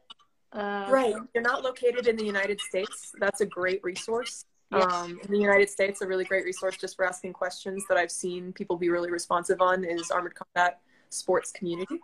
Uh, 0.52 0.88
Right. 0.90 1.16
If 1.16 1.24
you're 1.36 1.44
not 1.44 1.64
located 1.64 2.08
in 2.08 2.16
the 2.16 2.26
United 2.26 2.60
States, 2.62 3.12
that's 3.20 3.42
a 3.42 3.46
great 3.46 3.84
resource. 3.84 4.46
Yes. 4.72 4.92
Um, 4.92 5.20
in 5.24 5.32
the 5.32 5.40
United 5.40 5.70
States, 5.70 6.02
a 6.02 6.08
really 6.08 6.26
great 6.26 6.46
resource 6.46 6.78
just 6.78 6.96
for 6.96 7.06
asking 7.06 7.34
questions 7.34 7.84
that 7.90 7.98
I've 7.98 8.12
seen 8.12 8.54
people 8.54 8.78
be 8.78 8.90
really 8.90 9.12
responsive 9.12 9.62
on 9.62 9.84
is 9.84 10.10
Armored 10.12 10.36
Combat 10.36 10.80
Sports 11.10 11.52
Community. 11.52 12.00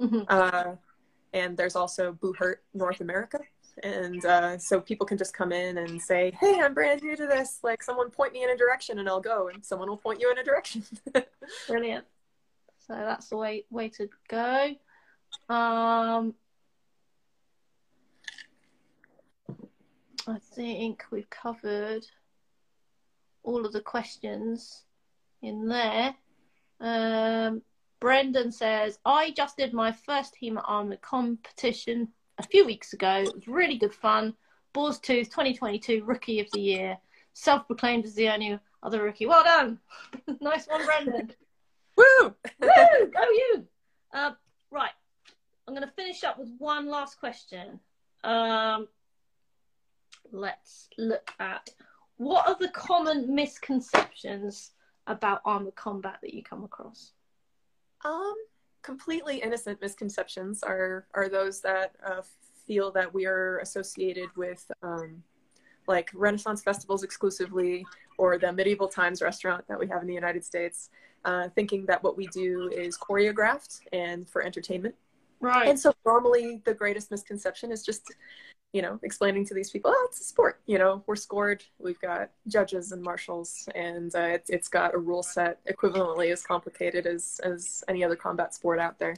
mhm. 0.00 0.24
Uh, 0.28 0.74
and 1.34 1.56
there's 1.56 1.76
also 1.76 2.12
Buhurt 2.12 2.56
North 2.72 3.00
America. 3.00 3.40
And 3.82 4.24
uh, 4.24 4.56
so 4.56 4.80
people 4.80 5.04
can 5.04 5.18
just 5.18 5.34
come 5.34 5.50
in 5.50 5.78
and 5.78 6.00
say, 6.00 6.32
hey, 6.40 6.60
I'm 6.62 6.74
brand 6.74 7.02
new 7.02 7.16
to 7.16 7.26
this. 7.26 7.58
Like, 7.64 7.82
someone 7.82 8.08
point 8.08 8.32
me 8.32 8.44
in 8.44 8.50
a 8.50 8.56
direction 8.56 9.00
and 9.00 9.08
I'll 9.08 9.20
go, 9.20 9.48
and 9.48 9.64
someone 9.64 9.88
will 9.88 9.96
point 9.96 10.20
you 10.20 10.30
in 10.30 10.38
a 10.38 10.44
direction. 10.44 10.84
Brilliant. 11.66 12.04
So 12.86 12.94
that's 12.94 13.28
the 13.30 13.36
way 13.36 13.64
way 13.70 13.88
to 13.90 14.08
go. 14.28 14.74
Um, 15.48 16.34
I 20.26 20.38
think 20.54 21.04
we've 21.10 21.28
covered 21.30 22.06
all 23.42 23.66
of 23.66 23.72
the 23.72 23.80
questions 23.80 24.84
in 25.42 25.66
there. 25.66 26.14
Um, 26.80 27.62
Brendan 28.04 28.52
says, 28.52 28.98
I 29.06 29.30
just 29.30 29.56
did 29.56 29.72
my 29.72 29.90
first 29.90 30.36
HEMA 30.38 30.60
Armored 30.66 31.00
competition 31.00 32.08
a 32.36 32.42
few 32.42 32.66
weeks 32.66 32.92
ago. 32.92 33.24
It 33.26 33.34
was 33.34 33.48
really 33.48 33.78
good 33.78 33.94
fun. 33.94 34.34
Boar's 34.74 34.98
Tooth 34.98 35.30
2022 35.30 36.04
Rookie 36.04 36.38
of 36.38 36.46
the 36.52 36.60
Year. 36.60 36.98
Self 37.32 37.66
proclaimed 37.66 38.04
as 38.04 38.14
the 38.14 38.28
only 38.28 38.60
other 38.82 39.02
rookie. 39.02 39.24
Well 39.24 39.42
done. 39.42 39.78
nice 40.42 40.66
one, 40.66 40.84
Brendan. 40.84 41.32
Woo! 41.96 42.34
Woo! 42.60 43.10
Go 43.10 43.22
you! 43.22 43.66
Uh, 44.12 44.32
right. 44.70 44.92
I'm 45.66 45.74
going 45.74 45.88
to 45.88 45.94
finish 45.94 46.24
up 46.24 46.38
with 46.38 46.50
one 46.58 46.90
last 46.90 47.18
question. 47.18 47.80
Um, 48.22 48.86
let's 50.30 50.90
look 50.98 51.30
at 51.40 51.70
what 52.18 52.46
are 52.46 52.56
the 52.60 52.68
common 52.68 53.34
misconceptions 53.34 54.72
about 55.06 55.40
armored 55.46 55.74
combat 55.74 56.18
that 56.20 56.34
you 56.34 56.42
come 56.42 56.64
across? 56.64 57.12
Um, 58.04 58.34
completely 58.82 59.38
innocent 59.38 59.80
misconceptions 59.80 60.62
are 60.62 61.06
are 61.14 61.28
those 61.28 61.60
that 61.62 61.92
uh, 62.06 62.22
feel 62.66 62.90
that 62.92 63.12
we 63.12 63.26
are 63.26 63.58
associated 63.58 64.28
with 64.36 64.70
um, 64.82 65.22
like 65.86 66.10
Renaissance 66.14 66.62
festivals 66.62 67.02
exclusively, 67.02 67.84
or 68.18 68.38
the 68.38 68.52
medieval 68.52 68.88
times 68.88 69.20
restaurant 69.20 69.66
that 69.68 69.78
we 69.78 69.86
have 69.88 70.00
in 70.02 70.08
the 70.08 70.14
United 70.14 70.44
States, 70.44 70.90
uh, 71.24 71.48
thinking 71.54 71.84
that 71.86 72.02
what 72.02 72.16
we 72.16 72.26
do 72.28 72.70
is 72.74 72.96
choreographed 72.96 73.80
and 73.92 74.28
for 74.28 74.42
entertainment. 74.42 74.94
Right. 75.44 75.68
And 75.68 75.78
so 75.78 75.94
normally 76.06 76.62
the 76.64 76.72
greatest 76.72 77.10
misconception 77.10 77.70
is 77.70 77.84
just, 77.84 78.14
you 78.72 78.80
know, 78.80 78.98
explaining 79.02 79.44
to 79.46 79.54
these 79.54 79.70
people, 79.70 79.92
oh, 79.94 80.06
it's 80.08 80.20
a 80.20 80.24
sport. 80.24 80.60
You 80.66 80.78
know, 80.78 81.02
we're 81.06 81.16
scored. 81.16 81.62
We've 81.78 82.00
got 82.00 82.30
judges 82.48 82.92
and 82.92 83.02
marshals, 83.02 83.68
and 83.74 84.14
uh, 84.14 84.20
it's, 84.20 84.48
it's 84.48 84.68
got 84.68 84.94
a 84.94 84.98
rule 84.98 85.22
set 85.22 85.60
equivalently 85.66 86.32
as 86.32 86.42
complicated 86.42 87.06
as 87.06 87.40
as 87.44 87.84
any 87.88 88.02
other 88.02 88.16
combat 88.16 88.54
sport 88.54 88.78
out 88.78 88.98
there. 88.98 89.16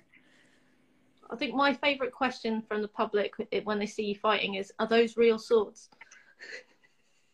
I 1.30 1.36
think 1.36 1.54
my 1.54 1.72
favourite 1.74 2.12
question 2.12 2.62
from 2.62 2.82
the 2.82 2.88
public 2.88 3.34
when 3.64 3.78
they 3.78 3.86
see 3.86 4.06
you 4.06 4.16
fighting 4.16 4.54
is, 4.54 4.72
"Are 4.80 4.88
those 4.88 5.16
real 5.16 5.38
swords?" 5.38 5.90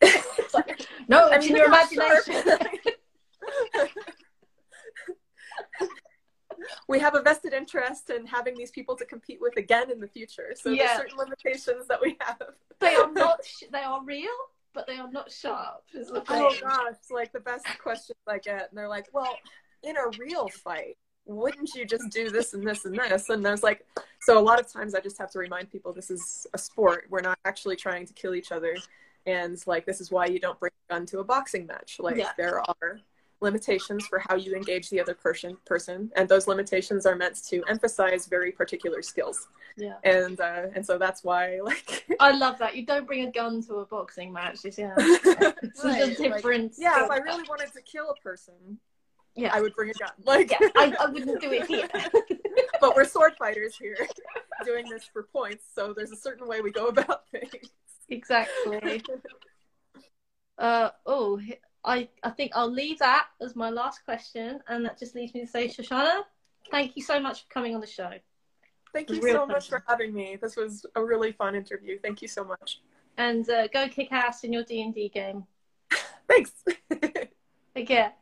Like, 0.54 0.86
no, 1.08 1.28
I 1.30 1.36
it's 1.36 1.46
mean, 1.46 1.56
in 1.56 1.62
your 1.62 1.66
I'm 1.66 1.70
not 1.70 1.92
sure. 1.92 2.42
imagination. 2.42 2.82
we 6.88 6.98
have 6.98 7.14
a 7.14 7.22
vested 7.22 7.52
interest 7.52 8.10
in 8.10 8.26
having 8.26 8.56
these 8.56 8.70
people 8.70 8.96
to 8.96 9.04
compete 9.04 9.38
with 9.40 9.56
again 9.56 9.90
in 9.90 10.00
the 10.00 10.08
future. 10.08 10.52
So 10.54 10.70
Yeah. 10.70 10.86
there's 10.86 10.98
certain 10.98 11.18
limitations 11.18 11.86
that 11.88 12.00
we 12.00 12.16
have. 12.20 12.40
they 12.80 12.94
are 12.94 13.10
not. 13.22 13.44
Sh- 13.44 13.64
they 13.72 13.82
are 13.82 14.02
real, 14.04 14.28
but 14.74 14.86
they 14.86 14.96
are 14.98 15.10
not 15.10 15.30
sharp. 15.30 15.82
Is 15.94 16.08
the 16.08 16.20
oh, 16.20 16.24
thing. 16.24 16.42
Oh 16.62 16.68
gosh, 16.68 16.96
like 17.10 17.32
the 17.32 17.40
best 17.40 17.66
questions 17.82 18.18
I 18.26 18.38
get, 18.38 18.68
and 18.70 18.78
they're 18.78 18.88
like, 18.88 19.06
"Well, 19.12 19.36
in 19.82 19.96
a 19.96 20.08
real 20.18 20.48
fight, 20.48 20.96
wouldn't 21.26 21.74
you 21.74 21.84
just 21.84 22.08
do 22.10 22.30
this 22.30 22.54
and 22.54 22.66
this 22.66 22.84
and 22.84 22.94
this?" 22.98 23.28
And 23.28 23.46
I 23.46 23.50
was 23.50 23.62
like, 23.62 23.86
so 24.20 24.38
a 24.38 24.40
lot 24.40 24.58
of 24.60 24.70
times 24.72 24.94
I 24.94 25.00
just 25.00 25.18
have 25.18 25.30
to 25.32 25.38
remind 25.38 25.70
people 25.70 25.92
this 25.92 26.10
is 26.10 26.46
a 26.54 26.58
sport. 26.58 27.06
We're 27.10 27.20
not 27.20 27.38
actually 27.44 27.76
trying 27.76 28.06
to 28.06 28.12
kill 28.12 28.34
each 28.34 28.50
other, 28.52 28.76
and 29.26 29.60
like 29.66 29.84
this 29.86 30.00
is 30.00 30.10
why 30.10 30.26
you 30.26 30.38
don't 30.38 30.58
bring 30.58 30.72
a 30.88 30.94
gun 30.94 31.06
to 31.06 31.20
a 31.20 31.24
boxing 31.24 31.66
match. 31.66 31.98
Like 32.00 32.16
Yeah. 32.16 32.30
there 32.36 32.60
are 32.60 33.00
limitations 33.42 34.06
for 34.06 34.18
how 34.28 34.36
you 34.36 34.54
engage 34.54 34.88
the 34.90 35.00
other 35.00 35.14
person 35.14 35.56
person 35.66 36.10
and 36.16 36.28
those 36.28 36.46
limitations 36.46 37.04
are 37.06 37.16
meant 37.16 37.42
to 37.44 37.62
emphasize 37.68 38.26
very 38.26 38.52
particular 38.52 39.02
skills 39.02 39.48
Yeah. 39.76 39.96
and 40.04 40.40
uh 40.40 40.66
and 40.74 40.84
so 40.86 40.96
that's 40.98 41.22
why 41.24 41.58
like 41.64 42.04
I 42.20 42.30
love 42.32 42.58
that. 42.58 42.76
You 42.76 42.86
don't 42.86 43.06
bring 43.06 43.26
a 43.26 43.30
gun 43.32 43.62
to 43.66 43.74
a 43.76 43.86
boxing 43.86 44.32
match. 44.32 44.58
See, 44.58 44.68
it's 44.68 44.78
Right, 45.84 46.00
a 46.02 46.06
like, 46.06 46.16
different. 46.16 46.74
yeah 46.78 47.04
if 47.04 47.10
i 47.10 47.16
really 47.18 47.42
wanted 47.48 47.72
to 47.72 47.82
kill 47.82 48.10
a 48.10 48.14
person 48.22 48.54
Yeah. 49.34 49.50
i 49.52 49.60
would 49.60 49.74
bring 49.74 49.90
a 49.90 49.94
gun 49.94 50.10
like 50.24 50.50
yeah, 50.52 50.68
I, 50.76 50.94
I 51.00 51.06
wouldn't 51.06 51.40
do 51.40 51.50
it 51.52 51.66
here. 51.66 51.88
but 52.80 52.94
we're 52.96 53.04
sword 53.04 53.34
fighters 53.38 53.76
here 53.76 53.96
doing 54.64 54.88
this 54.88 55.04
for 55.12 55.22
points 55.24 55.64
so 55.74 55.92
there's 55.96 56.12
a 56.12 56.16
certain 56.16 56.46
way 56.46 56.60
we 56.60 56.70
go 56.70 56.86
about 56.86 57.28
things 57.30 57.70
exactly. 58.08 59.02
Uh, 60.58 60.90
oh, 61.06 61.40
I, 61.84 62.08
I 62.22 62.30
think 62.30 62.52
I'll 62.54 62.70
leave 62.70 62.98
that 63.00 63.26
as 63.40 63.56
my 63.56 63.68
last 63.70 64.04
question, 64.04 64.60
and 64.68 64.84
that 64.84 64.98
just 64.98 65.14
leaves 65.14 65.34
me 65.34 65.40
to 65.40 65.46
say, 65.46 65.66
Shoshana, 65.68 66.20
thank 66.70 66.96
you 66.96 67.02
so 67.02 67.18
much 67.18 67.42
for 67.42 67.48
coming 67.52 67.74
on 67.74 67.80
the 67.80 67.86
show. 67.86 68.10
thank 68.92 69.10
you 69.10 69.20
Real 69.20 69.38
so 69.38 69.46
much 69.46 69.68
for 69.68 69.82
having 69.88 70.12
me 70.14 70.36
this 70.40 70.54
was 70.56 70.86
a 70.94 71.02
really 71.04 71.32
fun 71.32 71.54
interview 71.56 71.98
thank 72.02 72.22
you 72.22 72.28
so 72.28 72.44
much 72.44 72.80
And 73.18 73.48
uh, 73.50 73.66
go 73.68 73.88
kick 73.88 74.12
ass 74.12 74.44
in 74.44 74.52
your 74.52 74.62
D 74.64 74.80
and 74.82 74.94
D 74.94 75.08
game. 75.08 75.44
thanks 76.28 76.52
Take 77.74 77.88
care. 77.88 78.12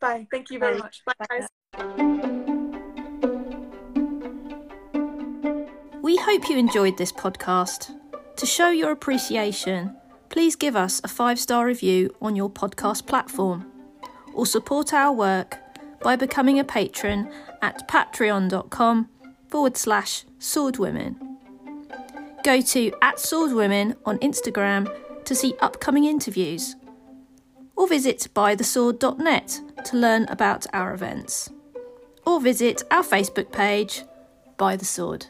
bye 0.00 0.26
thank 0.32 0.50
you 0.50 0.58
very 0.58 0.74
Bye. 0.78 0.84
much 0.86 1.02
bye 1.06 1.26
guys 1.30 1.46
We 6.02 6.16
hope 6.16 6.48
you 6.50 6.58
enjoyed 6.58 6.98
this 6.98 7.12
podcast. 7.12 7.90
To 8.36 8.46
show 8.46 8.68
your 8.70 8.90
appreciation, 8.90 9.96
please 10.34 10.56
give 10.56 10.74
us 10.74 11.00
a 11.04 11.08
five 11.08 11.38
star 11.38 11.64
review 11.64 12.12
on 12.20 12.34
your 12.34 12.50
podcast 12.50 13.06
platform 13.06 13.64
or 14.32 14.44
support 14.44 14.92
our 14.92 15.12
work 15.12 15.58
by 16.02 16.16
becoming 16.16 16.58
a 16.58 16.64
patron 16.64 17.32
at 17.62 17.86
patreon.com 17.86 19.08
forward 19.46 19.76
slash 19.76 20.24
swordwomen. 20.40 21.14
Go 22.42 22.60
to 22.60 22.92
at 23.00 23.18
swordwomen 23.18 23.94
on 24.04 24.18
Instagram 24.18 24.92
to 25.24 25.36
see 25.36 25.54
upcoming 25.60 26.02
interviews 26.02 26.74
or 27.76 27.86
visit 27.86 28.26
bythesword.net 28.34 29.60
to 29.84 29.96
learn 29.96 30.24
about 30.24 30.66
our 30.72 30.92
events 30.92 31.48
or 32.26 32.40
visit 32.40 32.82
our 32.90 33.04
Facebook 33.04 33.52
page, 33.52 34.02
By 34.56 34.74
the 34.74 34.84
Sword. 34.84 35.26